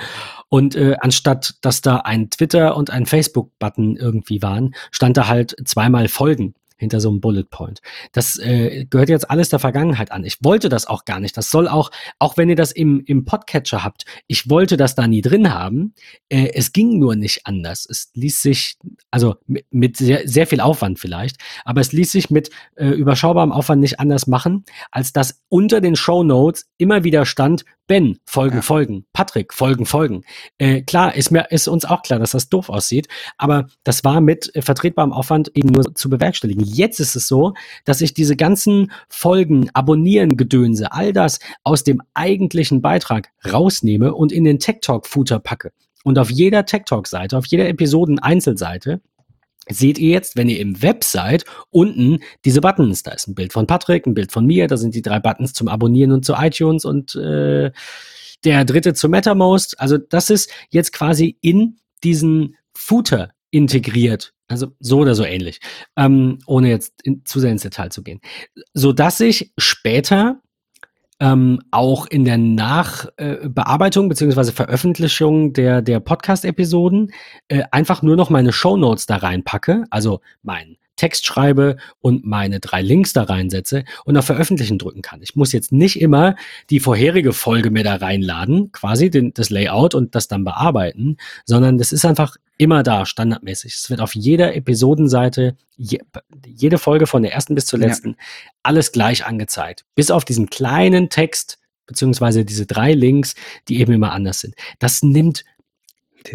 Und 0.49 0.77
äh, 0.77 0.97
anstatt 1.01 1.55
dass 1.63 1.81
da 1.81 1.97
ein 1.97 2.31
Twitter 2.31 2.77
und 2.77 2.91
ein 2.91 3.07
Facebook-Button 3.07 3.97
irgendwie 3.97 4.43
waren, 4.43 4.75
stand 4.91 5.17
da 5.17 5.27
halt 5.27 5.57
zweimal 5.65 6.09
Folgen 6.09 6.55
hinter 6.85 7.01
so 7.01 7.11
einem 7.11 7.21
Bullet 7.21 7.45
Point. 7.45 7.81
Das 8.13 8.39
äh, 8.39 8.87
gehört 8.89 9.09
jetzt 9.09 9.31
alles 9.31 9.49
der 9.49 9.59
Vergangenheit 9.59 10.13
an. 10.13 10.25
Ich 10.25 10.39
wollte 10.43 10.69
das 10.69 10.87
auch 10.87 11.05
gar 11.05 11.21
nicht. 11.21 11.37
Das 11.37 11.51
soll 11.51 11.67
auch, 11.67 11.91
auch 12.19 12.37
wenn 12.37 12.49
ihr 12.49 12.57
das 12.57 12.73
im, 12.73 13.03
im 13.07 13.25
Podcatcher 13.25 13.83
habt, 13.83 14.05
ich 14.27 14.49
wollte 14.49 14.77
das 14.77 14.95
da 14.95 15.07
nie 15.07 15.23
drin 15.23 15.53
haben. 15.53 15.95
Äh, 16.29 16.51
es 16.55 16.73
ging 16.73 16.99
nur 16.99 17.17
nicht 17.17 17.47
anders. 17.47 17.87
Es 17.89 18.11
ließ 18.15 18.43
sich, 18.43 18.77
also 19.11 19.37
mit, 19.47 19.67
mit 19.71 19.97
sehr, 19.97 20.29
sehr 20.29 20.47
viel 20.47 20.61
Aufwand 20.61 20.99
vielleicht, 20.99 21.37
aber 21.65 21.81
es 21.81 21.93
ließ 21.93 22.13
sich 22.13 22.31
mit 22.31 22.51
äh, 22.77 22.89
überschaubarem 22.89 23.53
Aufwand 23.53 23.81
nicht 23.81 24.01
anders 24.01 24.27
machen, 24.27 24.65
als 24.91 25.13
dass 25.13 25.43
unter 25.49 25.81
den 25.81 25.97
Show 25.97 26.23
Notes 26.23 26.67
immer 26.79 27.05
wieder 27.05 27.27
stand, 27.27 27.65
Ben, 27.87 28.19
Folgen, 28.25 28.57
Ja. 28.57 28.63
Folgen, 28.63 29.05
Patrick, 29.13 29.53
Folgen, 29.53 29.85
Folgen. 29.85 30.25
Äh, 30.57 30.81
klar, 30.83 31.15
ist 31.15 31.31
mir, 31.31 31.51
ist 31.51 31.69
uns 31.69 31.85
auch 31.85 32.01
klar, 32.01 32.19
dass 32.19 32.31
das 32.31 32.49
doof 32.49 32.71
aussieht, 32.71 33.09
aber 33.37 33.67
das 33.83 34.05
war 34.05 34.23
mit 34.23 34.55
äh, 34.57 34.63
vertretbarem 34.63 35.13
Aufwand 35.13 35.51
eben 35.55 35.69
nur 35.69 35.95
zu 35.95 36.09
bewerkstelligen. 36.09 36.65
Jetzt 36.75 37.01
ist 37.01 37.17
es 37.17 37.27
so, 37.29 37.55
dass 37.85 38.01
ich 38.01 38.15
diese 38.15 38.37
ganzen 38.37 38.93
Folgen, 39.09 39.71
Abonnieren, 39.73 40.37
Gedönse, 40.37 40.93
all 40.93 41.13
das 41.13 41.39
aus 41.63 41.85
dem 41.85 42.03
eigentlichen 42.15 42.83
Beitrag 42.83 43.31
rausnehme 43.51 44.15
und 44.15 44.33
in 44.33 44.45
den 44.45 44.59
Tech 44.59 44.79
Talk 44.81 45.07
Footer 45.07 45.39
packe. 45.39 45.73
Und 46.05 46.19
auf 46.19 46.31
jeder 46.31 46.67
Tech 46.67 46.83
Talk 46.87 47.07
Seite, 47.07 47.39
auf 47.39 47.47
jeder 47.47 47.69
Episoden-Einzelseite 47.69 49.01
seht 49.71 49.99
ihr 49.99 50.11
jetzt, 50.11 50.37
wenn 50.37 50.49
ihr 50.49 50.61
im 50.61 50.83
Web 50.83 51.05
seid, 51.05 51.45
unten 51.71 52.19
diese 52.45 52.61
Buttons. 52.61 53.03
Da 53.03 53.13
ist 53.13 53.29
ein 53.29 53.35
Bild 53.35 53.53
von 53.53 53.67
Patrick, 53.67 54.07
ein 54.07 54.15
Bild 54.15 54.31
von 54.31 54.45
mir, 54.45 54.67
da 54.67 54.77
sind 54.77 54.95
die 54.95 55.03
drei 55.03 55.21
Buttons 55.21 55.55
zum 55.55 55.69
Abonnieren 55.69 56.13
und 56.13 56.25
zu 56.25 56.35
iTunes 56.35 56.85
und 56.85 57.15
äh, 57.15 57.73
der 58.45 58.65
dritte 58.65 58.95
zu 58.95 59.09
MetaMost. 59.09 59.81
Also 59.81 59.97
das 59.97 60.31
ist 60.31 60.51
jetzt 60.71 60.93
quasi 60.93 61.39
in 61.41 61.79
diesen 62.03 62.57
Footer 62.75 63.31
integriert. 63.55 64.35
Also 64.49 64.73
so 64.81 64.99
oder 64.99 65.15
so 65.15 65.25
ähnlich, 65.25 65.61
ähm, 65.97 66.39
ohne 66.47 66.69
jetzt 66.69 67.01
in, 67.03 67.25
zu 67.25 67.41
sehr 67.41 67.53
ins 67.53 67.63
Detail 67.63 67.91
zu 67.91 68.03
gehen. 68.03 68.21
So 68.75 68.93
dass 68.93 69.21
ich 69.21 69.53
später 69.57 70.41
ähm, 71.21 71.61
auch 71.71 72.07
in 72.07 72.25
der 72.25 72.37
Nachbearbeitung 72.37 74.09
beziehungsweise 74.09 74.53
Veröffentlichung 74.53 75.53
der, 75.53 75.81
der 75.81 76.01
Podcast-Episoden 76.01 77.13
äh, 77.49 77.63
einfach 77.71 78.03
nur 78.03 78.17
noch 78.17 78.29
meine 78.29 78.53
Shownotes 78.53 79.07
da 79.07 79.17
reinpacke, 79.17 79.85
also 79.91 80.21
mein 80.43 80.77
Text 80.97 81.27
schreibe 81.27 81.77
und 82.01 82.25
meine 82.25 82.61
drei 82.61 82.83
Links 82.83 83.13
da 83.13 83.25
reinsetze 83.25 83.85
und 84.05 84.17
auf 84.17 84.25
Veröffentlichen 84.25 84.79
drücken 84.79 85.03
kann. 85.03 85.23
Ich 85.23 85.37
muss 85.37 85.53
jetzt 85.53 85.73
nicht 85.73 86.01
immer 86.01 86.37
die 86.71 86.81
vorherige 86.81 87.33
Folge 87.33 87.71
mir 87.71 87.85
da 87.85 87.97
reinladen, 87.97 88.73
quasi 88.73 89.11
den, 89.11 89.35
das 89.35 89.51
Layout 89.51 89.95
und 89.95 90.15
das 90.15 90.29
dann 90.29 90.45
bearbeiten, 90.45 91.17
sondern 91.45 91.79
das 91.79 91.93
ist 91.93 92.05
einfach 92.05 92.37
immer 92.57 92.83
da, 92.83 93.05
standardmäßig. 93.05 93.75
Es 93.75 93.91
wird 93.91 94.01
auf 94.01 94.15
jeder 94.15 94.55
Episodenseite, 94.55 95.57
je, 95.77 95.99
jede 96.47 96.79
Folge 96.79 97.07
von 97.07 97.23
der 97.23 97.33
ersten 97.33 97.55
bis 97.55 97.67
zur 97.67 97.79
letzten, 97.81 98.11
ja. 98.11 98.17
alles 98.63 98.93
gleich 98.93 99.27
angezeigt. 99.27 99.85
Bis 99.95 100.11
auf 100.11 100.25
diesen 100.25 100.51
kleinen 100.51 101.11
Text, 101.11 101.59
beziehungsweise 101.87 102.45
diese 102.45 102.67
drei 102.67 102.93
Links, 102.93 103.35
die 103.69 103.81
eben 103.81 103.93
immer 103.93 104.13
anders 104.13 104.41
sind. 104.41 104.55
Das 104.79 105.03
nimmt 105.03 105.45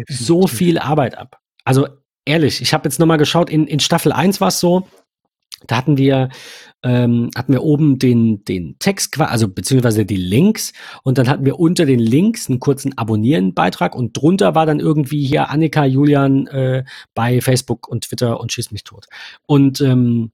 so 0.08 0.46
viel 0.46 0.78
Arbeit 0.78 1.16
ab. 1.16 1.40
Also 1.64 1.88
ehrlich, 2.24 2.60
ich 2.60 2.72
habe 2.72 2.88
jetzt 2.88 2.98
nochmal 2.98 3.18
geschaut, 3.18 3.50
in, 3.50 3.66
in 3.66 3.80
Staffel 3.80 4.12
1 4.12 4.40
war 4.40 4.48
es 4.48 4.60
so, 4.60 4.86
da 5.66 5.76
hatten 5.76 5.98
wir, 5.98 6.30
ähm, 6.82 7.30
hatten 7.36 7.52
wir 7.52 7.62
oben 7.62 7.98
den, 7.98 8.44
den 8.44 8.76
Text, 8.78 9.20
also 9.20 9.48
beziehungsweise 9.48 10.06
die 10.06 10.16
Links 10.16 10.72
und 11.02 11.18
dann 11.18 11.28
hatten 11.28 11.44
wir 11.44 11.58
unter 11.58 11.84
den 11.84 11.98
Links 11.98 12.48
einen 12.48 12.60
kurzen 12.60 12.96
Abonnieren-Beitrag 12.96 13.94
und 13.94 14.16
drunter 14.16 14.54
war 14.54 14.64
dann 14.64 14.80
irgendwie 14.80 15.24
hier 15.24 15.50
Annika, 15.50 15.84
Julian 15.84 16.46
äh, 16.46 16.84
bei 17.14 17.40
Facebook 17.40 17.88
und 17.88 18.04
Twitter 18.04 18.40
und 18.40 18.52
schieß 18.52 18.70
mich 18.70 18.84
tot. 18.84 19.06
Und 19.46 19.80
ähm, 19.80 20.32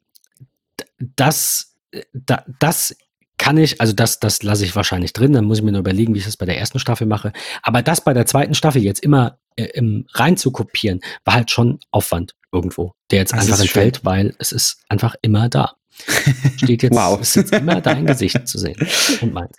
das, 0.99 1.75
äh, 1.91 2.03
da, 2.13 2.45
das 2.61 2.97
kann 3.39 3.59
ich, 3.59 3.81
also 3.81 3.93
das, 3.93 4.21
das 4.21 4.43
lasse 4.43 4.65
ich 4.65 4.77
wahrscheinlich 4.77 5.13
drin, 5.13 5.33
dann 5.33 5.45
muss 5.45 5.59
ich 5.59 5.65
mir 5.65 5.73
nur 5.73 5.81
überlegen, 5.81 6.15
wie 6.15 6.19
ich 6.19 6.25
das 6.25 6.37
bei 6.37 6.47
der 6.47 6.59
ersten 6.59 6.79
Staffel 6.79 7.07
mache. 7.07 7.33
Aber 7.63 7.83
das 7.83 8.01
bei 8.03 8.15
der 8.15 8.27
zweiten 8.27 8.55
Staffel 8.55 8.83
jetzt 8.83 9.01
immer 9.01 9.39
im, 9.57 10.07
rein 10.13 10.37
zu 10.37 10.51
kopieren, 10.51 11.01
war 11.25 11.35
halt 11.35 11.51
schon 11.51 11.81
Aufwand 11.91 12.35
irgendwo, 12.53 12.95
der 13.11 13.21
jetzt 13.21 13.33
das 13.33 13.41
einfach 13.41 13.61
entfällt, 13.61 14.05
weil 14.05 14.35
es 14.39 14.53
ist 14.53 14.83
einfach 14.89 15.15
immer 15.23 15.49
da. 15.49 15.77
Steht 16.57 16.83
jetzt, 16.83 16.95
wow. 16.95 17.21
ist 17.21 17.37
jetzt 17.37 17.53
immer 17.53 17.81
dein 17.81 18.07
Gesicht 18.07 18.47
zu 18.47 18.59
sehen 18.59 18.77
und 19.23 19.33
meins. 19.33 19.57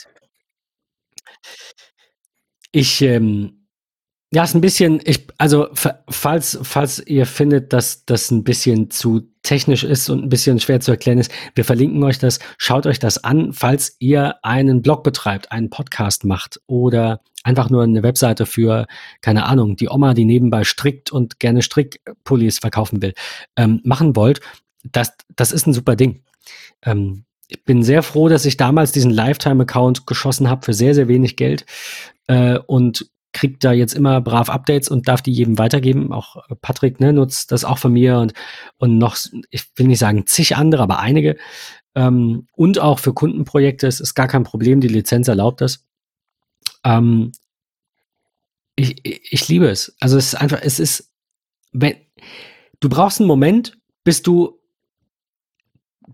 Ich, 2.72 3.02
ähm, 3.02 3.57
ja, 4.34 4.44
ist 4.44 4.56
ein 4.56 4.62
bisschen, 4.62 5.00
ich, 5.06 5.28
also 5.38 5.70
falls, 6.10 6.60
falls 6.62 7.00
ihr 7.06 7.26
findet, 7.26 7.72
dass 7.72 8.04
das 8.04 8.30
ein 8.30 8.44
bisschen 8.44 8.90
zu 8.90 9.22
technisch 9.42 9.86
ist 9.86 10.10
und 10.10 10.22
ein 10.22 10.28
bisschen 10.30 10.60
schwer 10.60 10.82
zu 10.82 10.92
erklären 10.92 11.18
ist, 11.18 11.32
wir 11.56 11.64
verlinken 11.64 12.04
euch 12.04 12.20
das. 12.20 12.40
Schaut 12.58 12.86
euch 12.86 13.00
das 13.00 13.24
an, 13.24 13.54
falls 13.54 13.96
ihr 14.00 14.36
einen 14.44 14.82
Blog 14.82 15.06
betreibt, 15.06 15.54
einen 15.54 15.70
Podcast 15.70 16.26
macht 16.26 16.60
oder 16.68 17.22
einfach 17.44 17.70
nur 17.70 17.84
eine 17.84 18.04
Webseite 18.04 18.46
für, 18.46 18.88
keine 19.22 19.46
Ahnung, 19.46 19.78
die 19.78 19.88
Oma, 19.88 20.14
die 20.14 20.26
nebenbei 20.26 20.66
strickt 20.66 21.10
und 21.10 21.40
gerne 21.40 21.62
Strickpullis 21.62 22.60
verkaufen 22.60 23.02
will, 23.02 23.14
ähm, 23.56 23.80
machen 23.86 24.18
wollt. 24.18 24.42
Das, 24.84 25.14
das 25.38 25.54
ist 25.54 25.68
ein 25.68 25.74
super 25.74 25.96
Ding. 25.96 26.24
Ähm, 26.84 27.24
ich 27.48 27.64
bin 27.64 27.82
sehr 27.82 28.04
froh, 28.04 28.28
dass 28.28 28.44
ich 28.44 28.58
damals 28.58 28.92
diesen 28.92 29.12
Lifetime-Account 29.12 30.06
geschossen 30.06 30.50
habe 30.50 30.66
für 30.66 30.74
sehr, 30.74 30.94
sehr 30.94 31.08
wenig 31.08 31.38
Geld 31.38 31.66
äh, 32.28 32.60
und 32.68 33.10
kriegt 33.38 33.64
da 33.64 33.72
jetzt 33.72 33.94
immer 33.94 34.20
brav 34.20 34.50
Updates 34.50 34.90
und 34.90 35.08
darf 35.08 35.22
die 35.22 35.32
jedem 35.32 35.60
weitergeben. 35.60 36.12
Auch 36.12 36.38
äh, 36.50 36.56
Patrick 36.56 37.00
ne, 37.00 37.14
nutzt 37.14 37.52
das 37.52 37.66
auch 37.66 37.78
von 37.78 37.94
mir 37.94 38.18
und, 38.18 38.34
und 38.78 38.98
noch, 38.98 39.16
ich 39.52 39.66
will 39.76 39.86
nicht 39.86 40.00
sagen 40.00 40.26
zig 40.26 40.58
andere, 40.58 40.82
aber 40.82 41.00
einige. 41.00 41.38
Ähm, 41.94 42.48
und 42.54 42.80
auch 42.80 42.98
für 42.98 43.14
Kundenprojekte. 43.14 43.86
Es 43.86 44.00
ist 44.00 44.16
gar 44.16 44.28
kein 44.28 44.44
Problem, 44.44 44.82
die 44.82 44.88
Lizenz 44.88 45.28
erlaubt 45.28 45.62
das. 45.62 45.86
Ähm, 46.84 47.32
ich, 48.76 49.06
ich 49.06 49.48
liebe 49.48 49.68
es. 49.68 49.96
Also 50.00 50.18
es 50.18 50.34
ist 50.34 50.36
einfach, 50.36 50.60
es 50.64 50.80
ist, 50.80 51.12
wenn, 51.72 51.96
du 52.80 52.90
brauchst 52.90 53.20
einen 53.20 53.28
Moment, 53.28 53.78
bis 54.04 54.24
du 54.24 54.60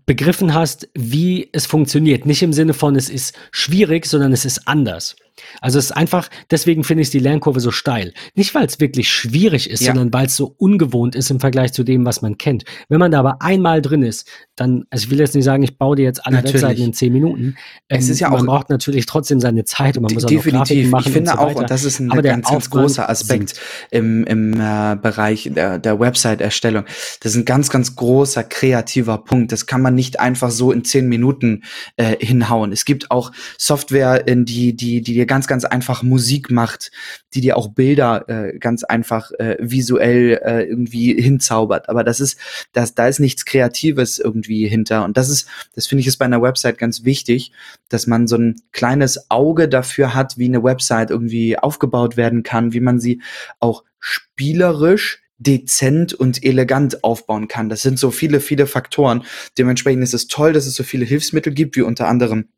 begriffen 0.04 0.52
hast, 0.52 0.90
wie 0.92 1.48
es 1.52 1.64
funktioniert. 1.64 2.26
Nicht 2.26 2.42
im 2.42 2.52
Sinne 2.52 2.74
von, 2.74 2.96
es 2.96 3.08
ist 3.08 3.34
schwierig, 3.50 4.04
sondern 4.04 4.34
es 4.34 4.44
ist 4.44 4.68
anders. 4.68 5.16
Also 5.60 5.78
es 5.78 5.86
ist 5.86 5.92
einfach, 5.92 6.28
deswegen 6.50 6.84
finde 6.84 7.02
ich 7.02 7.10
die 7.10 7.18
Lernkurve 7.18 7.60
so 7.60 7.70
steil. 7.70 8.12
Nicht, 8.34 8.54
weil 8.54 8.66
es 8.66 8.80
wirklich 8.80 9.08
schwierig 9.08 9.68
ist, 9.68 9.80
ja. 9.80 9.92
sondern 9.92 10.12
weil 10.12 10.26
es 10.26 10.36
so 10.36 10.54
ungewohnt 10.58 11.14
ist 11.14 11.30
im 11.30 11.40
Vergleich 11.40 11.72
zu 11.72 11.82
dem, 11.82 12.04
was 12.04 12.22
man 12.22 12.38
kennt. 12.38 12.64
Wenn 12.88 13.00
man 13.00 13.10
da 13.10 13.18
aber 13.20 13.42
einmal 13.42 13.82
drin 13.82 14.02
ist, 14.02 14.28
dann, 14.56 14.84
also 14.90 15.04
ich 15.04 15.10
will 15.10 15.18
jetzt 15.18 15.34
nicht 15.34 15.44
sagen, 15.44 15.62
ich 15.62 15.76
baue 15.76 15.96
dir 15.96 16.04
jetzt 16.04 16.24
alle 16.26 16.36
natürlich. 16.36 16.62
Webseiten 16.62 16.82
in 16.82 16.92
zehn 16.92 17.12
Minuten. 17.12 17.56
Es 17.88 18.08
ist 18.08 18.20
ja 18.20 18.30
man 18.30 18.42
auch, 18.42 18.46
braucht 18.46 18.70
natürlich 18.70 19.06
trotzdem 19.06 19.40
seine 19.40 19.64
Zeit 19.64 19.96
und 19.96 20.04
man 20.04 20.14
muss 20.14 20.24
auch 20.24 20.28
definitiv. 20.28 20.52
noch 20.52 20.60
Grafiken 20.60 20.90
machen. 20.90 21.04
Ich 21.06 21.12
finde 21.12 21.30
und 21.32 21.38
so 21.38 21.44
auch, 21.44 21.54
und 21.56 21.70
das 21.70 21.84
ist 21.84 22.00
ein 22.00 22.08
ganz, 22.08 22.48
ganz 22.48 22.70
großer 22.70 23.08
Aspekt 23.08 23.60
im, 23.90 24.24
im 24.24 24.54
äh, 24.54 24.96
Bereich 25.00 25.50
der, 25.52 25.78
der 25.78 25.98
Website-Erstellung. 25.98 26.84
Das 27.20 27.32
ist 27.32 27.38
ein 27.38 27.44
ganz, 27.44 27.70
ganz 27.70 27.96
großer 27.96 28.44
kreativer 28.44 29.18
Punkt. 29.18 29.50
Das 29.50 29.66
kann 29.66 29.82
man 29.82 29.94
nicht 29.94 30.20
einfach 30.20 30.50
so 30.50 30.70
in 30.70 30.84
zehn 30.84 31.08
Minuten 31.08 31.64
äh, 31.96 32.16
hinhauen. 32.24 32.72
Es 32.72 32.84
gibt 32.84 33.10
auch 33.10 33.32
Software, 33.58 34.26
in 34.26 34.44
die, 34.44 34.76
die, 34.76 35.02
die 35.02 35.23
dir 35.24 35.26
ganz, 35.26 35.46
ganz 35.46 35.64
einfach 35.64 36.02
Musik 36.02 36.50
macht, 36.50 36.90
die 37.32 37.40
dir 37.40 37.56
auch 37.56 37.68
Bilder 37.68 38.28
äh, 38.28 38.58
ganz 38.58 38.84
einfach 38.84 39.32
äh, 39.32 39.56
visuell 39.60 40.40
äh, 40.44 40.64
irgendwie 40.64 41.20
hinzaubert. 41.20 41.88
Aber 41.88 42.04
das 42.04 42.20
ist, 42.20 42.38
das, 42.72 42.94
da 42.94 43.08
ist 43.08 43.20
nichts 43.20 43.44
Kreatives 43.44 44.18
irgendwie 44.18 44.68
hinter. 44.68 45.04
Und 45.04 45.16
das 45.16 45.28
ist, 45.28 45.48
das 45.74 45.86
finde 45.86 46.00
ich 46.00 46.06
ist 46.06 46.18
bei 46.18 46.24
einer 46.24 46.42
Website 46.42 46.78
ganz 46.78 47.04
wichtig, 47.04 47.52
dass 47.88 48.06
man 48.06 48.26
so 48.26 48.36
ein 48.36 48.56
kleines 48.72 49.30
Auge 49.30 49.68
dafür 49.68 50.14
hat, 50.14 50.38
wie 50.38 50.46
eine 50.46 50.62
Website 50.62 51.10
irgendwie 51.10 51.58
aufgebaut 51.58 52.16
werden 52.16 52.42
kann, 52.42 52.72
wie 52.72 52.80
man 52.80 53.00
sie 53.00 53.22
auch 53.60 53.84
spielerisch 53.98 55.22
dezent 55.38 56.14
und 56.14 56.44
elegant 56.44 57.02
aufbauen 57.02 57.48
kann. 57.48 57.68
Das 57.68 57.82
sind 57.82 57.98
so 57.98 58.10
viele, 58.10 58.40
viele 58.40 58.66
Faktoren. 58.66 59.24
Dementsprechend 59.58 60.02
ist 60.02 60.14
es 60.14 60.28
toll, 60.28 60.52
dass 60.52 60.66
es 60.66 60.74
so 60.74 60.84
viele 60.84 61.04
Hilfsmittel 61.04 61.52
gibt, 61.52 61.76
wie 61.76 61.82
unter 61.82 62.08
anderem 62.08 62.48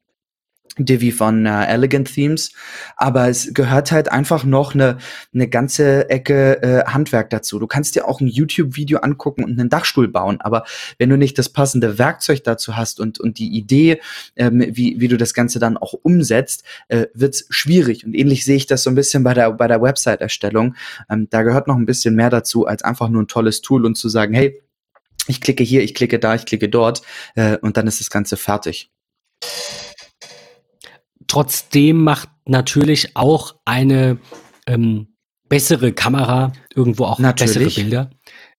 Divi 0.78 1.12
von 1.12 1.46
äh, 1.46 1.66
Elegant 1.66 2.12
Themes, 2.12 2.52
aber 2.96 3.28
es 3.28 3.54
gehört 3.54 3.92
halt 3.92 4.10
einfach 4.10 4.44
noch 4.44 4.74
eine, 4.74 4.98
eine 5.34 5.48
ganze 5.48 6.08
Ecke 6.10 6.62
äh, 6.62 6.84
Handwerk 6.86 7.30
dazu. 7.30 7.58
Du 7.58 7.66
kannst 7.66 7.94
dir 7.94 8.06
auch 8.06 8.20
ein 8.20 8.26
YouTube-Video 8.26 8.98
angucken 8.98 9.44
und 9.44 9.58
einen 9.58 9.68
Dachstuhl 9.68 10.08
bauen, 10.08 10.40
aber 10.40 10.64
wenn 10.98 11.10
du 11.10 11.16
nicht 11.16 11.38
das 11.38 11.48
passende 11.48 11.98
Werkzeug 11.98 12.44
dazu 12.44 12.76
hast 12.76 13.00
und, 13.00 13.18
und 13.20 13.38
die 13.38 13.56
Idee, 13.56 14.00
ähm, 14.36 14.64
wie, 14.68 15.00
wie 15.00 15.08
du 15.08 15.16
das 15.16 15.34
Ganze 15.34 15.58
dann 15.58 15.76
auch 15.76 15.92
umsetzt, 15.92 16.64
äh, 16.88 17.06
wird's 17.14 17.46
schwierig. 17.50 18.04
Und 18.04 18.14
ähnlich 18.14 18.44
sehe 18.44 18.56
ich 18.56 18.66
das 18.66 18.82
so 18.82 18.90
ein 18.90 18.94
bisschen 18.94 19.22
bei 19.22 19.34
der, 19.34 19.52
bei 19.52 19.68
der 19.68 19.82
Website-Erstellung. 19.82 20.74
Ähm, 21.10 21.28
da 21.30 21.42
gehört 21.42 21.66
noch 21.66 21.76
ein 21.76 21.86
bisschen 21.86 22.14
mehr 22.14 22.30
dazu, 22.30 22.66
als 22.66 22.82
einfach 22.82 23.08
nur 23.08 23.22
ein 23.22 23.28
tolles 23.28 23.60
Tool 23.60 23.84
und 23.84 23.96
zu 23.96 24.08
sagen, 24.08 24.34
hey, 24.34 24.60
ich 25.28 25.40
klicke 25.40 25.64
hier, 25.64 25.82
ich 25.82 25.94
klicke 25.94 26.18
da, 26.18 26.34
ich 26.34 26.46
klicke 26.46 26.68
dort 26.68 27.02
äh, 27.34 27.56
und 27.58 27.76
dann 27.76 27.86
ist 27.86 28.00
das 28.00 28.10
Ganze 28.10 28.36
fertig. 28.36 28.90
Trotzdem 31.28 32.04
macht 32.04 32.28
natürlich 32.44 33.16
auch 33.16 33.56
eine 33.64 34.18
ähm, 34.66 35.08
bessere 35.48 35.92
Kamera 35.92 36.52
irgendwo 36.74 37.04
auch 37.04 37.18
natürlich. 37.18 37.54
bessere 37.54 37.82
Bilder. 37.82 38.10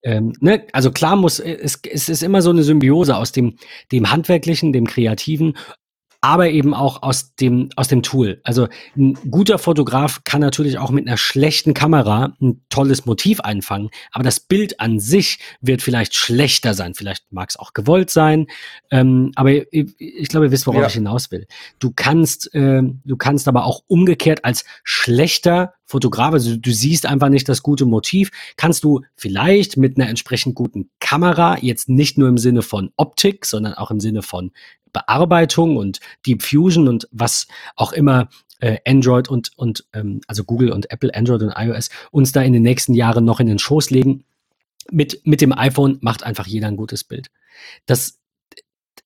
Ähm, 0.03 0.33
ne? 0.39 0.65
Also 0.73 0.91
klar 0.91 1.15
muss 1.15 1.39
es, 1.39 1.79
es 1.89 2.09
ist 2.09 2.23
immer 2.23 2.41
so 2.41 2.49
eine 2.49 2.63
Symbiose 2.63 3.15
aus 3.15 3.31
dem 3.31 3.57
dem 3.91 4.11
handwerklichen, 4.11 4.73
dem 4.73 4.87
kreativen 4.87 5.57
aber 6.21 6.49
eben 6.49 6.73
auch 6.73 7.03
aus 7.03 7.35
dem, 7.35 7.69
aus 7.75 7.87
dem 7.87 8.01
Tool. 8.01 8.41
Also 8.43 8.67
ein 8.95 9.13
guter 9.29 9.59
Fotograf 9.59 10.21
kann 10.23 10.41
natürlich 10.41 10.77
auch 10.77 10.89
mit 10.89 11.07
einer 11.07 11.17
schlechten 11.17 11.73
Kamera 11.73 12.33
ein 12.41 12.61
tolles 12.69 13.05
Motiv 13.05 13.39
einfangen, 13.41 13.89
aber 14.11 14.23
das 14.23 14.39
Bild 14.39 14.79
an 14.79 14.99
sich 14.99 15.39
wird 15.61 15.81
vielleicht 15.81 16.15
schlechter 16.15 16.73
sein. 16.73 16.95
Vielleicht 16.95 17.31
mag 17.31 17.49
es 17.49 17.57
auch 17.57 17.73
gewollt 17.73 18.09
sein, 18.09 18.47
ähm, 18.91 19.31
aber 19.35 19.51
ich, 19.51 19.95
ich, 19.99 20.27
glaube, 20.27 20.47
ihr 20.47 20.51
wisst, 20.51 20.67
worauf 20.67 20.81
ja. 20.81 20.87
ich 20.87 20.93
hinaus 20.93 21.31
will. 21.31 21.47
Du 21.79 21.91
kannst, 21.95 22.53
äh, 22.53 22.81
du 22.81 23.17
kannst 23.17 23.47
aber 23.47 23.65
auch 23.65 23.83
umgekehrt 23.87 24.43
als 24.43 24.65
schlechter 24.83 25.73
Fotograf, 25.87 26.33
also 26.33 26.57
du 26.57 26.71
siehst 26.71 27.05
einfach 27.05 27.29
nicht 27.29 27.47
das 27.47 27.63
gute 27.63 27.85
Motiv, 27.85 28.29
kannst 28.57 28.83
du 28.83 29.01
vielleicht 29.15 29.77
mit 29.77 29.97
einer 29.97 30.09
entsprechend 30.09 30.53
guten 30.53 30.89
Kamera, 30.99 31.57
jetzt 31.59 31.87
nicht 31.87 32.17
nur 32.17 32.27
im 32.27 32.37
Sinne 32.37 32.61
von 32.61 32.91
Optik, 32.97 33.45
sondern 33.45 33.73
auch 33.73 33.89
im 33.89 34.01
Sinne 34.01 34.21
von 34.21 34.51
Bearbeitung 34.91 35.77
und 35.77 35.99
Deep 36.25 36.43
Fusion 36.43 36.87
und 36.87 37.07
was 37.11 37.47
auch 37.75 37.93
immer 37.93 38.29
äh, 38.59 38.77
Android 38.85 39.29
und, 39.29 39.51
und 39.55 39.85
ähm, 39.93 40.21
also 40.27 40.43
Google 40.43 40.71
und 40.71 40.91
Apple, 40.91 41.13
Android 41.15 41.41
und 41.41 41.53
iOS 41.55 41.89
uns 42.11 42.31
da 42.31 42.41
in 42.41 42.53
den 42.53 42.63
nächsten 42.63 42.93
Jahren 42.93 43.23
noch 43.23 43.39
in 43.39 43.47
den 43.47 43.59
Schoß 43.59 43.89
legen. 43.89 44.25
Mit, 44.91 45.21
mit 45.25 45.41
dem 45.41 45.57
iPhone 45.57 45.97
macht 46.01 46.23
einfach 46.23 46.47
jeder 46.47 46.67
ein 46.67 46.77
gutes 46.77 47.03
Bild. 47.03 47.27
Das 47.85 48.19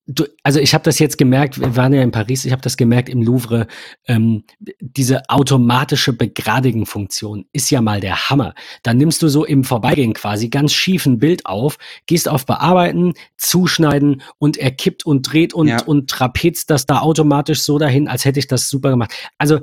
du, 0.06 0.24
also 0.42 0.58
ich 0.58 0.74
habe 0.74 0.84
das 0.84 0.98
jetzt 0.98 1.18
gemerkt, 1.18 1.60
wir 1.60 1.76
waren 1.76 1.92
ja 1.92 2.02
in 2.02 2.10
Paris, 2.10 2.44
ich 2.44 2.52
habe 2.52 2.62
das 2.62 2.76
gemerkt 2.76 3.08
im 3.08 3.22
Louvre, 3.22 3.66
ähm, 4.06 4.44
diese 4.80 5.28
automatische 5.28 6.12
Begradigen-Funktion 6.12 7.46
ist 7.52 7.70
ja 7.70 7.80
mal 7.80 8.00
der 8.00 8.30
Hammer. 8.30 8.54
Dann 8.82 8.96
nimmst 8.96 9.22
du 9.22 9.28
so 9.28 9.44
im 9.44 9.64
Vorbeigehen 9.64 10.12
quasi 10.12 10.48
ganz 10.48 10.72
schief 10.72 11.06
ein 11.06 11.18
Bild 11.18 11.46
auf, 11.46 11.78
gehst 12.06 12.28
auf 12.28 12.46
Bearbeiten, 12.46 13.14
zuschneiden 13.36 14.22
und 14.38 14.56
er 14.56 14.72
kippt 14.72 15.06
und 15.06 15.22
dreht 15.22 15.54
und, 15.54 15.68
ja. 15.68 15.82
und 15.84 16.10
trapezt 16.10 16.70
das 16.70 16.86
da 16.86 17.00
automatisch 17.00 17.62
so 17.62 17.78
dahin, 17.78 18.08
als 18.08 18.24
hätte 18.24 18.40
ich 18.40 18.48
das 18.48 18.68
super 18.68 18.90
gemacht. 18.90 19.12
Also 19.38 19.60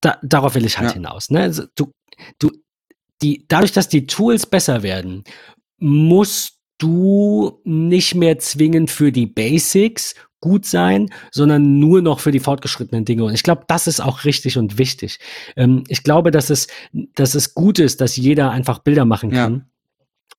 da, 0.00 0.18
darauf 0.22 0.54
will 0.54 0.66
ich 0.66 0.78
halt 0.78 0.90
ja. 0.90 0.94
hinaus. 0.94 1.30
Ne? 1.30 1.40
Also, 1.40 1.64
du, 1.76 1.92
du, 2.38 2.50
die, 3.22 3.46
dadurch, 3.48 3.72
dass 3.72 3.88
die 3.88 4.06
Tools 4.06 4.44
besser 4.46 4.82
werden, 4.82 5.24
musst 5.78 6.58
du 6.82 7.60
nicht 7.64 8.14
mehr 8.14 8.38
zwingend 8.38 8.90
für 8.90 9.12
die 9.12 9.26
Basics 9.26 10.14
gut 10.40 10.66
sein, 10.66 11.08
sondern 11.30 11.78
nur 11.78 12.02
noch 12.02 12.18
für 12.18 12.32
die 12.32 12.40
fortgeschrittenen 12.40 13.04
Dinge. 13.04 13.24
Und 13.24 13.34
ich 13.34 13.44
glaube, 13.44 13.62
das 13.68 13.86
ist 13.86 14.00
auch 14.00 14.24
richtig 14.24 14.58
und 14.58 14.76
wichtig. 14.76 15.20
Ähm, 15.56 15.84
ich 15.88 16.02
glaube, 16.02 16.30
dass 16.32 16.50
es, 16.50 16.66
dass 17.14 17.34
es 17.34 17.54
gut 17.54 17.78
ist, 17.78 18.00
dass 18.00 18.16
jeder 18.16 18.50
einfach 18.50 18.80
Bilder 18.80 19.04
machen 19.04 19.30
kann. 19.30 19.54
Ja 19.54 19.71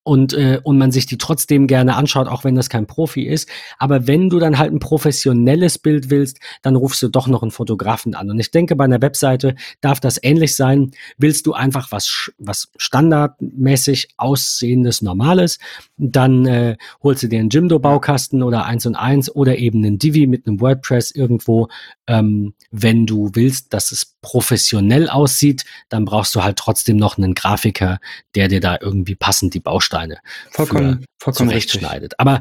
und, 0.04 0.34
äh, 0.34 0.60
und 0.64 0.78
man 0.78 0.92
sich 0.92 1.06
die 1.06 1.18
trotzdem 1.18 1.68
gerne 1.68 1.96
anschaut, 1.96 2.28
auch 2.28 2.44
wenn 2.44 2.56
das 2.56 2.70
kein 2.70 2.88
Profi 2.88 3.24
ist. 3.24 3.48
Aber 3.78 4.08
wenn 4.08 4.30
du 4.30 4.40
dann 4.40 4.58
halt 4.58 4.74
ein 4.74 4.80
professionelles 4.80 5.78
Bild 5.78 6.10
willst, 6.10 6.40
dann 6.62 6.76
rufst 6.76 7.02
du 7.04 7.08
doch 7.08 7.28
noch 7.28 7.42
einen 7.42 7.52
Fotografen 7.52 8.16
an. 8.16 8.30
Und 8.30 8.40
ich 8.40 8.52
denke, 8.52 8.76
bei 8.76 8.84
einer 8.84 9.02
Webseite 9.02 9.56
darf 9.82 10.00
das 10.00 10.20
ähnlich 10.22 10.56
sein. 10.56 10.92
Willst 11.18 11.46
du 11.46 11.54
einfach 11.54 11.92
was, 11.92 12.32
was 12.38 12.70
standardmäßig 12.78 14.10
aussehendes, 14.18 15.02
normales, 15.02 15.60
dann 15.98 16.46
äh, 16.46 16.76
holst 17.02 17.24
du 17.24 17.28
dir 17.28 17.40
einen 17.40 17.50
Jimdo-Baukasten 17.50 18.44
oder 18.44 18.66
eins 18.66 18.86
und 18.86 18.96
eins 18.96 19.34
oder 19.34 19.58
eben 19.58 19.84
einen 19.84 20.00
Divi 20.00 20.28
mit 20.28 20.48
einem 20.48 20.60
WordPress 20.60 21.12
irgendwo. 21.12 21.70
Ähm, 22.08 22.54
wenn 22.72 23.06
du 23.06 23.32
willst, 23.34 23.74
dass 23.74 23.92
es 23.92 24.16
professionell 24.22 25.10
aussieht, 25.10 25.64
dann 25.90 26.06
brauchst 26.06 26.34
du 26.36 26.44
halt 26.44 26.58
trotzdem 26.58 26.98
noch 26.98 27.18
einen 27.18 27.36
Grafiker, 27.36 28.00
der 28.36 28.48
dir 28.48 28.60
da 28.60 28.78
irgendwie 28.82 29.16
passend 29.16 29.54
die 29.54 29.60
Bausteine 29.84 30.18
vollkommen, 30.52 31.06
vollkommen 31.20 31.50
zurechtschneidet. 31.50 32.20
Aber 32.20 32.40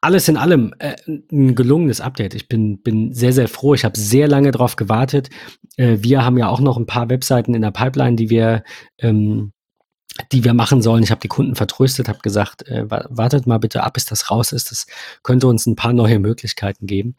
alles 0.00 0.28
in 0.28 0.36
allem 0.36 0.74
äh, 0.78 0.96
ein 1.06 1.54
gelungenes 1.54 2.00
Update. 2.00 2.34
Ich 2.34 2.48
bin, 2.48 2.82
bin 2.82 3.12
sehr, 3.12 3.32
sehr 3.32 3.48
froh. 3.48 3.74
Ich 3.74 3.84
habe 3.84 3.98
sehr 3.98 4.28
lange 4.28 4.50
darauf 4.50 4.76
gewartet. 4.76 5.28
Äh, 5.76 5.98
wir 6.00 6.24
haben 6.24 6.38
ja 6.38 6.48
auch 6.48 6.60
noch 6.60 6.78
ein 6.78 6.86
paar 6.86 7.10
Webseiten 7.10 7.54
in 7.54 7.62
der 7.62 7.70
Pipeline, 7.70 8.16
die 8.16 8.30
wir, 8.30 8.64
ähm, 8.98 9.52
die 10.32 10.44
wir 10.44 10.54
machen 10.54 10.80
sollen. 10.80 11.02
Ich 11.02 11.10
habe 11.10 11.20
die 11.20 11.28
Kunden 11.28 11.54
vertröstet, 11.54 12.08
habe 12.08 12.20
gesagt, 12.20 12.66
äh, 12.66 12.84
wartet 12.88 13.46
mal 13.46 13.58
bitte 13.58 13.82
ab, 13.82 13.94
bis 13.94 14.06
das 14.06 14.30
raus 14.30 14.52
ist. 14.52 14.70
Das 14.70 14.86
könnte 15.22 15.48
uns 15.48 15.66
ein 15.66 15.76
paar 15.76 15.92
neue 15.92 16.18
Möglichkeiten 16.18 16.86
geben. 16.86 17.16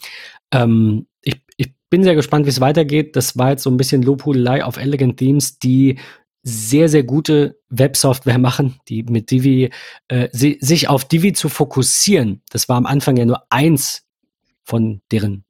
Ähm, 0.52 1.06
ich, 1.22 1.42
ich 1.58 1.74
bin 1.92 2.04
sehr 2.04 2.16
gespannt, 2.16 2.46
wie 2.46 2.52
es 2.52 2.62
weitergeht. 2.62 3.16
Das 3.16 3.38
war 3.38 3.52
jetzt 3.52 3.64
so 3.64 3.70
ein 3.70 3.78
bisschen 3.78 4.02
Lobhudelei 4.02 4.64
auf 4.64 4.78
Elegant 4.78 5.18
Themes, 5.18 5.60
die 5.60 6.00
sehr, 6.48 6.90
sehr 6.90 7.04
gute 7.04 7.60
Websoftware 7.70 8.38
machen, 8.38 8.80
die 8.88 9.02
mit 9.04 9.32
Divi, 9.32 9.72
äh, 10.08 10.30
sie, 10.32 10.60
sich 10.62 10.88
auf 10.88 11.04
Divi 11.04 11.34
zu 11.34 11.50
fokussieren. 11.50 12.44
Das 12.52 12.70
war 12.70 12.78
am 12.78 12.86
Anfang 12.86 13.18
ja 13.18 13.26
nur 13.26 13.42
eins 13.50 14.04
von 14.64 15.02
deren, 15.12 15.44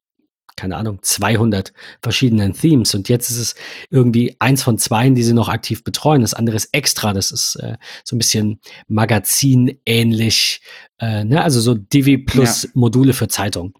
keine 0.56 0.76
Ahnung, 0.76 1.00
200 1.02 1.74
verschiedenen 2.02 2.54
Themes. 2.54 2.94
Und 2.94 3.10
jetzt 3.10 3.28
ist 3.28 3.36
es 3.36 3.54
irgendwie 3.90 4.36
eins 4.38 4.62
von 4.62 4.78
zwei, 4.78 5.10
die 5.10 5.22
sie 5.22 5.34
noch 5.34 5.50
aktiv 5.50 5.84
betreuen. 5.84 6.22
Das 6.22 6.32
andere 6.32 6.56
ist 6.56 6.70
extra. 6.72 7.12
Das 7.12 7.30
ist 7.30 7.56
äh, 7.56 7.76
so 8.02 8.16
ein 8.16 8.18
bisschen 8.18 8.60
Magazin-ähnlich. 8.88 10.62
Äh, 10.98 11.24
ne? 11.24 11.42
Also 11.42 11.60
so 11.60 11.74
Divi 11.74 12.16
plus 12.16 12.62
ja. 12.62 12.70
Module 12.72 13.12
für 13.12 13.28
Zeitung. 13.28 13.74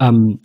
Ähm, 0.00 0.40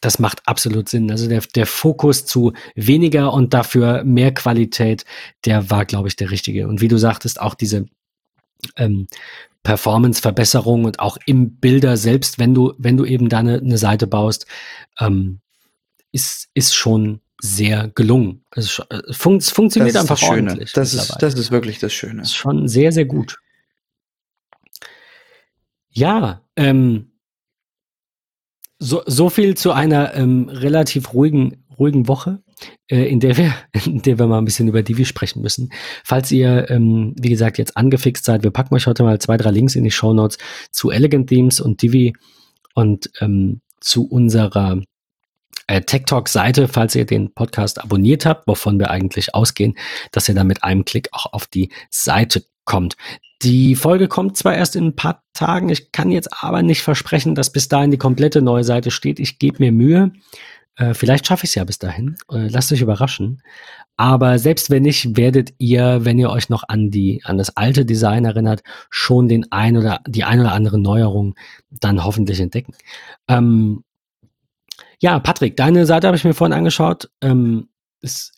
das 0.00 0.18
macht 0.18 0.46
absolut 0.46 0.88
Sinn. 0.88 1.10
Also 1.10 1.28
der, 1.28 1.40
der 1.54 1.66
Fokus 1.66 2.26
zu 2.26 2.52
weniger 2.74 3.32
und 3.32 3.54
dafür 3.54 4.04
mehr 4.04 4.34
Qualität, 4.34 5.04
der 5.44 5.70
war, 5.70 5.84
glaube 5.84 6.08
ich, 6.08 6.16
der 6.16 6.30
richtige. 6.30 6.68
Und 6.68 6.80
wie 6.80 6.88
du 6.88 6.98
sagtest, 6.98 7.40
auch 7.40 7.54
diese 7.54 7.86
ähm, 8.76 9.06
Performance-Verbesserung 9.62 10.84
und 10.84 11.00
auch 11.00 11.16
im 11.26 11.56
Bilder 11.56 11.96
selbst, 11.96 12.38
wenn 12.38 12.54
du, 12.54 12.74
wenn 12.78 12.96
du 12.96 13.04
eben 13.04 13.28
da 13.28 13.38
eine, 13.38 13.58
eine 13.58 13.78
Seite 13.78 14.06
baust, 14.06 14.46
ähm, 14.98 15.40
ist, 16.12 16.48
ist 16.54 16.74
schon 16.74 17.20
sehr 17.40 17.88
gelungen. 17.94 18.44
Es, 18.50 18.82
fun 19.12 19.40
funktioniert 19.40 19.94
das 19.94 20.10
einfach 20.10 20.22
ordentlich. 20.28 20.72
Das 20.72 20.94
ist, 20.94 21.16
das 21.20 21.34
ist 21.34 21.50
wirklich 21.50 21.78
das 21.78 21.92
Schöne. 21.92 22.22
Ist 22.22 22.34
schon 22.34 22.66
sehr, 22.66 22.90
sehr 22.92 23.04
gut. 23.04 23.38
Ja, 25.90 26.42
ähm, 26.56 27.12
so, 28.78 29.02
so 29.06 29.28
viel 29.30 29.56
zu 29.56 29.72
einer 29.72 30.14
ähm, 30.14 30.48
relativ 30.48 31.12
ruhigen, 31.12 31.64
ruhigen 31.78 32.08
Woche, 32.08 32.42
äh, 32.88 33.04
in, 33.08 33.20
der 33.20 33.36
wir, 33.36 33.54
in 33.86 34.02
der 34.02 34.18
wir 34.18 34.26
mal 34.26 34.38
ein 34.38 34.44
bisschen 34.44 34.68
über 34.68 34.82
Divi 34.82 35.04
sprechen 35.04 35.42
müssen. 35.42 35.70
Falls 36.04 36.30
ihr, 36.30 36.70
ähm, 36.70 37.14
wie 37.18 37.30
gesagt, 37.30 37.58
jetzt 37.58 37.76
angefixt 37.76 38.24
seid, 38.24 38.42
wir 38.42 38.50
packen 38.50 38.74
euch 38.74 38.86
heute 38.86 39.02
mal 39.02 39.18
zwei, 39.20 39.36
drei 39.36 39.50
Links 39.50 39.74
in 39.74 39.84
die 39.84 39.90
Show 39.90 40.12
Notes 40.12 40.38
zu 40.70 40.90
Elegant 40.90 41.28
Themes 41.28 41.60
und 41.60 41.82
Divi 41.82 42.14
und 42.74 43.10
ähm, 43.20 43.60
zu 43.80 44.06
unserer 44.08 44.80
äh, 45.66 45.82
Tech 45.82 46.04
Talk 46.06 46.28
Seite, 46.28 46.68
falls 46.68 46.94
ihr 46.94 47.04
den 47.04 47.32
Podcast 47.32 47.80
abonniert 47.80 48.26
habt, 48.26 48.46
wovon 48.46 48.78
wir 48.78 48.90
eigentlich 48.90 49.34
ausgehen, 49.34 49.76
dass 50.12 50.28
ihr 50.28 50.34
dann 50.34 50.46
mit 50.46 50.64
einem 50.64 50.84
Klick 50.84 51.08
auch 51.12 51.32
auf 51.32 51.46
die 51.46 51.70
Seite 51.90 52.44
kommt. 52.64 52.96
Die 53.42 53.76
Folge 53.76 54.08
kommt 54.08 54.36
zwar 54.36 54.54
erst 54.54 54.74
in 54.74 54.86
ein 54.86 54.96
paar 54.96 55.22
Tagen, 55.32 55.68
ich 55.68 55.92
kann 55.92 56.10
jetzt 56.10 56.42
aber 56.42 56.62
nicht 56.62 56.82
versprechen, 56.82 57.34
dass 57.34 57.52
bis 57.52 57.68
dahin 57.68 57.92
die 57.92 57.98
komplette 57.98 58.42
neue 58.42 58.64
Seite 58.64 58.90
steht. 58.90 59.20
Ich 59.20 59.38
gebe 59.38 59.58
mir 59.60 59.70
Mühe. 59.70 60.12
Äh, 60.74 60.94
vielleicht 60.94 61.26
schaffe 61.26 61.44
ich 61.44 61.50
es 61.50 61.54
ja 61.54 61.64
bis 61.64 61.78
dahin. 61.78 62.16
Äh, 62.30 62.48
lasst 62.48 62.72
euch 62.72 62.80
überraschen. 62.80 63.42
Aber 63.96 64.38
selbst 64.38 64.70
wenn 64.70 64.84
nicht, 64.84 65.16
werdet 65.16 65.52
ihr, 65.58 66.04
wenn 66.04 66.18
ihr 66.18 66.30
euch 66.30 66.48
noch 66.48 66.64
an 66.68 66.90
die, 66.90 67.20
an 67.24 67.36
das 67.36 67.56
alte 67.56 67.84
Design 67.84 68.24
erinnert, 68.24 68.62
schon 68.90 69.28
den 69.28 69.50
ein 69.50 69.76
oder 69.76 70.00
die 70.06 70.24
ein 70.24 70.40
oder 70.40 70.52
andere 70.52 70.78
Neuerung 70.78 71.34
dann 71.70 72.04
hoffentlich 72.04 72.40
entdecken. 72.40 72.74
Ähm, 73.26 73.82
ja, 75.00 75.18
Patrick, 75.18 75.56
deine 75.56 75.86
Seite 75.86 76.06
habe 76.06 76.16
ich 76.16 76.24
mir 76.24 76.34
vorhin 76.34 76.56
angeschaut. 76.56 77.10
Ähm, 77.20 77.68
ist 78.00 78.37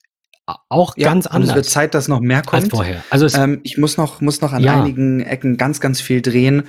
auch 0.68 0.96
ja, 0.96 1.08
ganz 1.08 1.26
anders. 1.26 1.50
Es 1.50 1.56
wird 1.56 1.66
Zeit, 1.66 1.94
dass 1.94 2.08
noch 2.08 2.20
mehr 2.20 2.42
kommt. 2.42 2.64
Als 2.64 2.70
vorher. 2.70 3.04
Also 3.10 3.26
ähm, 3.38 3.60
ich 3.62 3.78
muss 3.78 3.96
noch, 3.96 4.20
muss 4.20 4.40
noch 4.40 4.52
an 4.52 4.62
ja. 4.62 4.80
einigen 4.80 5.20
Ecken 5.20 5.56
ganz, 5.56 5.80
ganz 5.80 6.00
viel 6.00 6.22
drehen. 6.22 6.64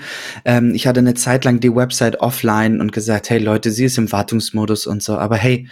Ähm, 0.46 0.74
ich 0.74 0.88
hatte 0.88 1.00
eine 1.00 1.14
Zeit 1.14 1.46
lang 1.46 1.60
die 1.60 1.74
Website 1.74 2.20
offline 2.20 2.82
und 2.82 2.92
gesagt, 2.92 3.30
hey 3.30 3.40
Leute, 3.40 3.72
sie 3.72 3.86
ist 3.86 3.98
im 3.98 4.12
Wartungsmodus 4.12 4.88
und 4.88 5.04
so. 5.04 5.18
Aber 5.18 5.38
hey, 5.38 5.68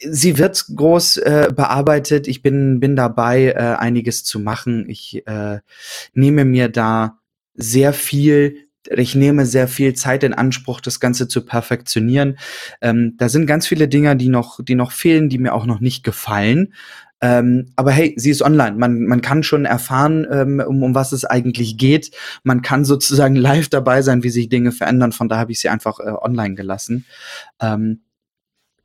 sie 0.00 0.38
wird 0.38 0.64
groß 0.74 1.18
äh, 1.18 1.48
bearbeitet. 1.54 2.28
Ich 2.28 2.42
bin, 2.42 2.80
bin 2.80 2.96
dabei, 2.96 3.52
äh, 3.56 3.76
einiges 3.78 4.24
zu 4.24 4.40
machen. 4.40 4.88
Ich 4.88 5.26
äh, 5.26 5.60
nehme 6.14 6.44
mir 6.44 6.68
da 6.68 7.18
sehr 7.54 7.92
viel 7.92 8.66
ich 8.94 9.14
nehme 9.14 9.46
sehr 9.46 9.68
viel 9.68 9.94
Zeit 9.94 10.22
in 10.22 10.34
Anspruch, 10.34 10.80
das 10.80 11.00
Ganze 11.00 11.28
zu 11.28 11.44
perfektionieren. 11.44 12.38
Ähm, 12.80 13.14
da 13.18 13.28
sind 13.28 13.46
ganz 13.46 13.66
viele 13.66 13.88
Dinge, 13.88 14.16
die 14.16 14.28
noch, 14.28 14.60
die 14.62 14.74
noch 14.74 14.92
fehlen, 14.92 15.28
die 15.28 15.38
mir 15.38 15.54
auch 15.54 15.66
noch 15.66 15.80
nicht 15.80 16.04
gefallen. 16.04 16.74
Ähm, 17.26 17.72
aber 17.74 17.90
hey, 17.90 18.14
sie 18.16 18.30
ist 18.30 18.40
online. 18.40 18.76
Man, 18.76 19.02
man 19.02 19.20
kann 19.20 19.42
schon 19.42 19.64
erfahren, 19.64 20.24
ähm, 20.30 20.62
um, 20.64 20.84
um 20.84 20.94
was 20.94 21.10
es 21.10 21.24
eigentlich 21.24 21.76
geht. 21.76 22.12
Man 22.44 22.62
kann 22.62 22.84
sozusagen 22.84 23.34
live 23.34 23.68
dabei 23.68 24.00
sein, 24.02 24.22
wie 24.22 24.30
sich 24.30 24.48
Dinge 24.48 24.70
verändern. 24.70 25.10
Von 25.10 25.28
da 25.28 25.36
habe 25.36 25.50
ich 25.50 25.58
sie 25.58 25.68
einfach 25.68 25.98
äh, 25.98 26.04
online 26.04 26.54
gelassen. 26.54 27.04
Ähm, 27.60 28.02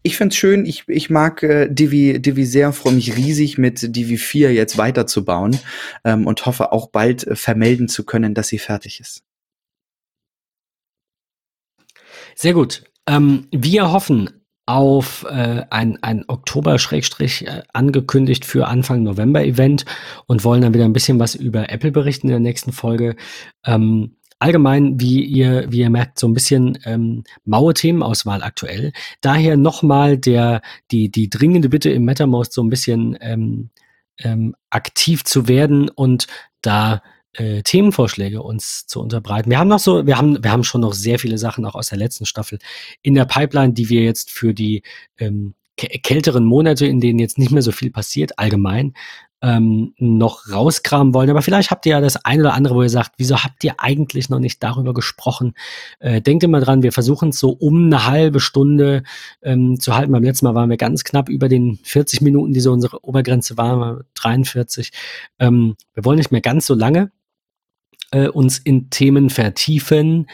ich 0.01 0.17
find's 0.17 0.35
schön, 0.35 0.65
ich, 0.65 0.85
ich 0.87 1.11
mag 1.11 1.43
äh, 1.43 1.67
Divi, 1.69 2.19
Divi 2.19 2.43
sehr, 2.47 2.73
freue 2.73 2.93
mich 2.93 3.15
riesig 3.15 3.59
mit 3.59 3.95
Divi 3.95 4.17
4 4.17 4.51
jetzt 4.51 4.79
weiterzubauen 4.79 5.59
ähm, 6.03 6.25
und 6.25 6.43
hoffe 6.47 6.71
auch 6.71 6.89
bald 6.89 7.27
äh, 7.27 7.35
vermelden 7.35 7.87
zu 7.87 8.03
können, 8.03 8.33
dass 8.33 8.47
sie 8.47 8.57
fertig 8.57 8.99
ist. 8.99 9.21
Sehr 12.33 12.53
gut. 12.53 12.85
Ähm, 13.05 13.47
wir 13.51 13.91
hoffen 13.91 14.40
auf 14.71 15.25
äh, 15.29 15.63
ein, 15.69 16.01
ein 16.01 16.23
Oktober-Schrägstrich 16.27 17.47
äh, 17.47 17.63
angekündigt 17.73 18.45
für 18.45 18.67
Anfang 18.67 19.03
November-Event 19.03 19.85
und 20.27 20.43
wollen 20.43 20.61
dann 20.61 20.73
wieder 20.73 20.85
ein 20.85 20.93
bisschen 20.93 21.19
was 21.19 21.35
über 21.35 21.69
Apple 21.69 21.91
berichten 21.91 22.27
in 22.27 22.31
der 22.31 22.39
nächsten 22.39 22.71
Folge. 22.71 23.15
Ähm, 23.65 24.15
allgemein, 24.39 24.99
wie 24.99 25.23
ihr, 25.23 25.71
wie 25.71 25.81
ihr 25.81 25.89
merkt, 25.89 26.19
so 26.19 26.27
ein 26.27 26.33
bisschen 26.33 26.77
ähm, 26.85 27.23
maue 27.43 27.73
Themenauswahl 27.73 28.43
aktuell. 28.43 28.93
Daher 29.19 29.57
nochmal 29.57 30.17
der, 30.17 30.61
die, 30.89 31.11
die 31.11 31.29
dringende 31.29 31.69
Bitte 31.69 31.89
im 31.89 32.05
MetaMost 32.05 32.53
so 32.53 32.63
ein 32.63 32.69
bisschen 32.69 33.17
ähm, 33.21 33.69
ähm, 34.19 34.55
aktiv 34.69 35.23
zu 35.25 35.47
werden 35.47 35.89
und 35.89 36.27
da 36.61 37.01
äh, 37.33 37.61
Themenvorschläge 37.61 38.41
uns 38.41 38.85
zu 38.87 39.01
unterbreiten. 39.01 39.49
Wir 39.49 39.59
haben 39.59 39.67
noch 39.67 39.79
so, 39.79 40.05
wir 40.05 40.17
haben, 40.17 40.43
wir 40.43 40.51
haben 40.51 40.63
schon 40.63 40.81
noch 40.81 40.93
sehr 40.93 41.19
viele 41.19 41.37
Sachen 41.37 41.65
auch 41.65 41.75
aus 41.75 41.89
der 41.89 41.97
letzten 41.97 42.25
Staffel 42.25 42.59
in 43.01 43.15
der 43.15 43.25
Pipeline, 43.25 43.73
die 43.73 43.89
wir 43.89 44.03
jetzt 44.03 44.31
für 44.31 44.53
die 44.53 44.83
ähm, 45.17 45.53
kälteren 45.77 46.45
Monate, 46.45 46.85
in 46.85 46.99
denen 46.99 47.19
jetzt 47.19 47.37
nicht 47.37 47.51
mehr 47.51 47.61
so 47.61 47.71
viel 47.71 47.91
passiert, 47.91 48.37
allgemein, 48.37 48.93
ähm, 49.41 49.93
noch 49.97 50.51
rauskramen 50.51 51.13
wollen. 51.13 51.29
Aber 51.29 51.41
vielleicht 51.41 51.71
habt 51.71 51.85
ihr 51.85 51.93
ja 51.93 52.01
das 52.01 52.25
eine 52.25 52.43
oder 52.43 52.53
andere, 52.53 52.75
wo 52.75 52.83
ihr 52.83 52.89
sagt, 52.89 53.13
wieso 53.17 53.43
habt 53.43 53.63
ihr 53.63 53.75
eigentlich 53.79 54.29
noch 54.29 54.39
nicht 54.39 54.61
darüber 54.61 54.93
gesprochen? 54.93 55.53
Äh, 55.99 56.21
denkt 56.21 56.43
immer 56.43 56.59
dran, 56.59 56.83
wir 56.83 56.91
versuchen 56.91 57.29
es 57.29 57.39
so 57.39 57.49
um 57.51 57.85
eine 57.85 58.05
halbe 58.05 58.39
Stunde 58.39 59.03
ähm, 59.41 59.79
zu 59.79 59.95
halten. 59.95 60.11
Beim 60.11 60.23
letzten 60.23 60.45
Mal 60.45 60.55
waren 60.55 60.69
wir 60.69 60.77
ganz 60.77 61.03
knapp 61.03 61.29
über 61.29 61.49
den 61.49 61.79
40 61.83 62.21
Minuten, 62.21 62.53
die 62.53 62.59
so 62.59 62.71
unsere 62.71 63.03
Obergrenze 63.03 63.57
war, 63.57 64.01
43. 64.13 64.91
Ähm, 65.39 65.75
wir 65.93 66.05
wollen 66.05 66.17
nicht 66.17 66.31
mehr 66.31 66.41
ganz 66.41 66.67
so 66.67 66.75
lange 66.75 67.11
äh, 68.11 68.27
uns 68.27 68.57
in 68.57 68.89
Themen 68.89 69.29
vertiefen. 69.29 70.27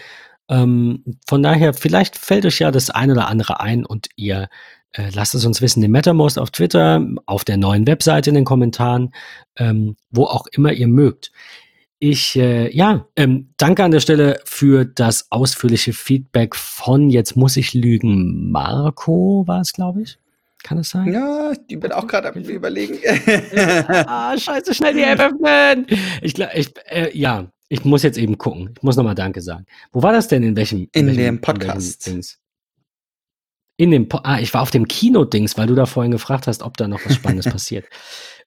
Ähm, 0.50 1.04
von 1.28 1.44
daher, 1.44 1.74
vielleicht 1.74 2.18
fällt 2.18 2.46
euch 2.46 2.60
ja 2.60 2.72
das 2.72 2.90
ein 2.90 3.12
oder 3.12 3.28
andere 3.28 3.60
ein 3.60 3.86
und 3.86 4.10
ihr 4.16 4.50
äh, 4.94 5.10
lasst 5.14 5.36
es 5.36 5.46
uns 5.46 5.62
wissen, 5.62 5.84
im 5.84 5.92
MetaMost 5.92 6.40
auf 6.40 6.52
Twitter, 6.52 7.06
auf 7.26 7.44
der 7.46 7.58
neuen 7.58 7.86
Webseite 7.88 8.30
in 8.30 8.36
den 8.36 8.46
Kommentaren, 8.46 9.14
ähm, 9.58 9.96
wo 10.10 10.24
auch 10.26 10.48
immer 10.52 10.72
ihr 10.74 10.88
mögt. 10.88 11.32
ich, 12.00 12.36
äh, 12.36 12.76
ja, 12.76 13.08
ähm, 13.16 13.54
danke 13.58 13.84
an 13.84 13.92
der 13.92 14.00
Stelle 14.00 14.40
für 14.46 14.86
das 14.86 15.32
ausführliche 15.32 15.94
Feedback 15.94 16.56
von, 16.56 17.10
jetzt 17.10 17.36
muss 17.36 17.58
ich 17.58 17.74
lügen, 17.74 18.52
Marco 18.52 19.44
war 19.48 19.62
es, 19.62 19.74
glaube 19.74 20.04
ich. 20.04 20.20
Kann 20.64 20.80
es 20.80 20.90
sein? 20.90 21.12
Ja, 21.14 21.54
ich 21.68 21.80
bin 21.80 21.92
auch 21.92 22.08
gerade 22.08 22.30
am 22.34 22.42
überlegen. 22.42 22.98
ah, 24.08 24.38
scheiße, 24.38 24.74
schnell 24.74 24.94
die 24.96 25.04
App 25.04 25.20
öffnen. 25.20 25.88
Ich 26.22 26.34
glaube, 26.34 26.52
ich, 26.56 26.74
äh, 26.90 27.18
ja, 27.18 27.48
ich 27.70 27.86
muss 27.86 28.04
jetzt 28.04 28.18
eben 28.18 28.38
gucken. 28.38 28.74
Ich 28.76 28.84
muss 28.84 28.96
nochmal 28.96 29.16
Danke 29.16 29.42
sagen. 29.42 29.66
Wo 29.92 30.02
war 30.02 30.14
das 30.14 30.28
denn? 30.28 30.44
In 30.44 30.56
welchem? 30.56 30.88
In, 30.94 31.08
welchem, 31.08 31.18
dem 31.18 31.42
Podcast. 31.42 32.08
In, 32.08 32.22
in 33.78 33.92
dem, 33.92 34.10
po 34.10 34.20
ah, 34.24 34.40
ich 34.40 34.54
war 34.54 34.62
auf 34.62 34.72
dem 34.72 34.88
Kino-Dings, 34.88 35.58
weil 35.58 35.68
du 35.68 35.76
da 35.76 35.86
vorhin 35.86 36.12
gefragt 36.12 36.48
hast, 36.48 36.64
ob 36.64 36.78
da 36.78 36.88
noch 36.88 37.06
was 37.06 37.16
Spannendes 37.16 37.46
passiert. 37.52 37.86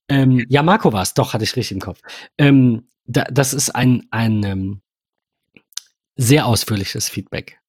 Ähm, 0.09 0.45
ja, 0.49 0.63
Marco 0.63 0.93
war 0.93 1.03
es, 1.03 1.15
doch, 1.15 1.35
hatte 1.35 1.45
ich 1.45 1.55
richtig 1.55 1.73
im 1.73 1.81
Kopf. 1.81 2.01
Ähm, 2.39 2.89
da, 3.05 3.25
das 3.25 3.55
ist 3.55 3.71
ein, 3.71 4.07
ein 4.11 4.43
ähm, 4.45 4.81
sehr 6.17 6.47
ausführliches 6.47 7.09
Feedback 7.09 7.60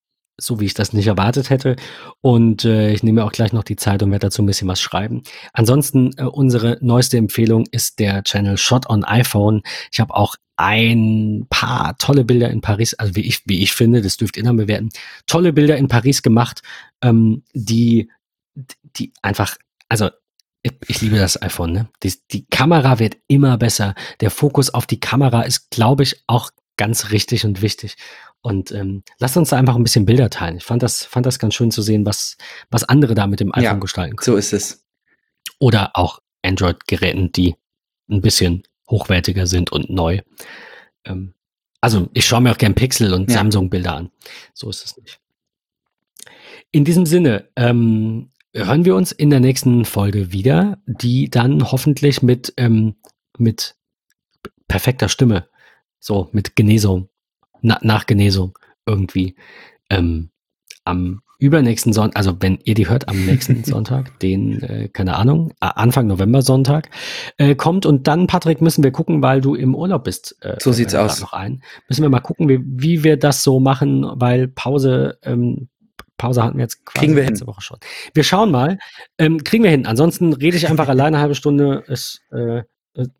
so 0.41 0.59
wie 0.59 0.65
ich 0.65 0.73
das 0.73 0.93
nicht 0.93 1.07
erwartet 1.07 1.49
hätte. 1.49 1.75
Und 2.21 2.65
äh, 2.65 2.91
ich 2.91 3.03
nehme 3.03 3.23
auch 3.23 3.31
gleich 3.31 3.53
noch 3.53 3.63
die 3.63 3.75
Zeit 3.75 4.03
und 4.03 4.11
werde 4.11 4.27
dazu 4.27 4.41
ein 4.41 4.45
bisschen 4.45 4.67
was 4.67 4.81
schreiben. 4.81 5.23
Ansonsten, 5.53 6.11
äh, 6.17 6.23
unsere 6.23 6.77
neueste 6.81 7.17
Empfehlung 7.17 7.65
ist 7.71 7.99
der 7.99 8.23
Channel 8.23 8.57
Shot 8.57 8.89
on 8.89 9.03
iPhone. 9.03 9.61
Ich 9.91 9.99
habe 9.99 10.15
auch 10.15 10.35
ein 10.57 11.47
paar 11.49 11.97
tolle 11.97 12.23
Bilder 12.23 12.51
in 12.51 12.61
Paris, 12.61 12.93
also 12.93 13.15
wie 13.15 13.21
ich, 13.21 13.41
wie 13.45 13.63
ich 13.63 13.73
finde, 13.73 14.01
das 14.01 14.17
dürft 14.17 14.37
ihr 14.37 14.43
dann 14.43 14.57
bewerten, 14.57 14.89
tolle 15.25 15.53
Bilder 15.53 15.77
in 15.77 15.87
Paris 15.87 16.21
gemacht, 16.21 16.61
ähm, 17.01 17.43
die, 17.53 18.11
die 18.95 19.11
einfach, 19.23 19.57
also 19.89 20.09
ich, 20.63 21.01
liebe 21.01 21.17
das 21.17 21.41
iPhone, 21.41 21.71
ne? 21.71 21.89
Die, 22.03 22.13
die 22.31 22.45
Kamera 22.45 22.99
wird 22.99 23.17
immer 23.27 23.57
besser. 23.57 23.95
Der 24.19 24.29
Fokus 24.29 24.71
auf 24.71 24.85
die 24.85 24.99
Kamera 24.99 25.41
ist, 25.41 25.71
glaube 25.71 26.03
ich, 26.03 26.23
auch 26.27 26.51
ganz 26.81 27.11
richtig 27.11 27.45
und 27.45 27.61
wichtig. 27.61 27.95
Und 28.41 28.71
ähm, 28.71 29.03
lasst 29.19 29.37
uns 29.37 29.49
da 29.49 29.57
einfach 29.57 29.75
ein 29.75 29.83
bisschen 29.83 30.07
Bilder 30.07 30.31
teilen. 30.31 30.57
Ich 30.57 30.63
fand 30.63 30.81
das, 30.81 31.05
fand 31.05 31.27
das 31.27 31.37
ganz 31.37 31.53
schön 31.53 31.69
zu 31.69 31.83
sehen, 31.83 32.07
was, 32.07 32.37
was 32.71 32.83
andere 32.83 33.13
da 33.13 33.27
mit 33.27 33.39
dem 33.39 33.51
iPhone 33.51 33.63
ja, 33.63 33.73
gestalten 33.75 34.15
können. 34.15 34.25
So 34.25 34.35
ist 34.35 34.51
es. 34.51 34.83
Oder 35.59 35.91
auch 35.93 36.23
Android-Geräten, 36.41 37.31
die 37.33 37.55
ein 38.09 38.21
bisschen 38.21 38.63
hochwertiger 38.89 39.45
sind 39.45 39.71
und 39.71 39.91
neu. 39.91 40.21
Ähm, 41.05 41.35
also 41.81 42.09
ich 42.15 42.25
schaue 42.25 42.41
mir 42.41 42.51
auch 42.51 42.57
gern 42.57 42.73
Pixel 42.73 43.13
und 43.13 43.29
ja. 43.29 43.37
Samsung-Bilder 43.37 43.95
an. 43.95 44.09
So 44.55 44.67
ist 44.71 44.83
es 44.83 44.97
nicht. 44.97 45.19
In 46.71 46.83
diesem 46.83 47.05
Sinne, 47.05 47.47
ähm, 47.55 48.31
hören 48.55 48.85
wir 48.85 48.95
uns 48.95 49.11
in 49.11 49.29
der 49.29 49.39
nächsten 49.39 49.85
Folge 49.85 50.31
wieder, 50.31 50.79
die 50.87 51.29
dann 51.29 51.71
hoffentlich 51.71 52.23
mit, 52.23 52.55
ähm, 52.57 52.95
mit 53.37 53.75
perfekter 54.67 55.09
Stimme, 55.09 55.47
so 56.01 56.27
mit 56.33 56.57
Genesung 56.57 57.07
na, 57.61 57.79
nach 57.81 58.05
Genesung 58.05 58.57
irgendwie 58.85 59.35
ähm, 59.89 60.29
am 60.83 61.21
übernächsten 61.41 61.91
Sonntag, 61.91 62.17
also 62.17 62.37
wenn 62.39 62.59
ihr 62.63 62.75
die 62.75 62.87
hört, 62.87 63.09
am 63.09 63.25
nächsten 63.25 63.63
Sonntag, 63.65 64.19
den, 64.19 64.61
äh, 64.61 64.89
keine 64.89 65.15
Ahnung, 65.15 65.53
Anfang 65.59 66.05
November 66.05 66.43
Sonntag, 66.43 66.89
äh, 67.37 67.55
kommt. 67.55 67.87
Und 67.87 68.07
dann, 68.07 68.27
Patrick, 68.27 68.61
müssen 68.61 68.83
wir 68.83 68.91
gucken, 68.91 69.23
weil 69.23 69.41
du 69.41 69.55
im 69.55 69.73
Urlaub 69.73 70.03
bist. 70.03 70.37
Äh, 70.41 70.57
so 70.59 70.71
sieht's 70.71 70.93
aus. 70.93 71.19
Noch 71.19 71.33
ein. 71.33 71.63
Müssen 71.89 72.03
wir 72.03 72.09
mal 72.09 72.19
gucken, 72.19 72.47
wie, 72.47 72.59
wie 72.63 73.03
wir 73.03 73.17
das 73.17 73.43
so 73.43 73.59
machen, 73.59 74.05
weil 74.13 74.47
Pause, 74.47 75.17
ähm, 75.23 75.67
Pause 76.17 76.43
hatten 76.43 76.57
wir 76.57 76.63
jetzt 76.63 76.85
quasi 76.85 76.99
kriegen 76.99 77.15
wir 77.15 77.23
letzte 77.23 77.45
hin. 77.45 77.47
Woche 77.47 77.61
schon. 77.61 77.79
Wir 78.13 78.23
schauen 78.23 78.51
mal. 78.51 78.77
Ähm, 79.17 79.43
kriegen 79.43 79.63
wir 79.63 79.71
hin. 79.71 79.87
Ansonsten 79.87 80.33
rede 80.33 80.57
ich 80.57 80.69
einfach 80.69 80.89
alleine 80.89 81.17
eine 81.17 81.21
halbe 81.21 81.35
Stunde 81.35 81.83
es, 81.87 82.21
äh, 82.31 82.61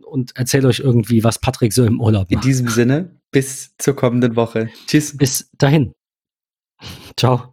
und 0.04 0.36
erzähle 0.36 0.68
euch 0.68 0.80
irgendwie, 0.80 1.24
was 1.24 1.40
Patrick 1.40 1.74
so 1.74 1.86
im 1.86 2.02
Urlaub 2.02 2.24
macht. 2.24 2.32
In 2.32 2.42
diesem 2.42 2.68
Sinne, 2.68 3.16
bis 3.32 3.76
zur 3.78 3.96
kommenden 3.96 4.36
Woche. 4.36 4.70
Tschüss. 4.88 5.18
Bis 5.18 5.50
dahin. 5.58 5.94
Ciao. 7.18 7.50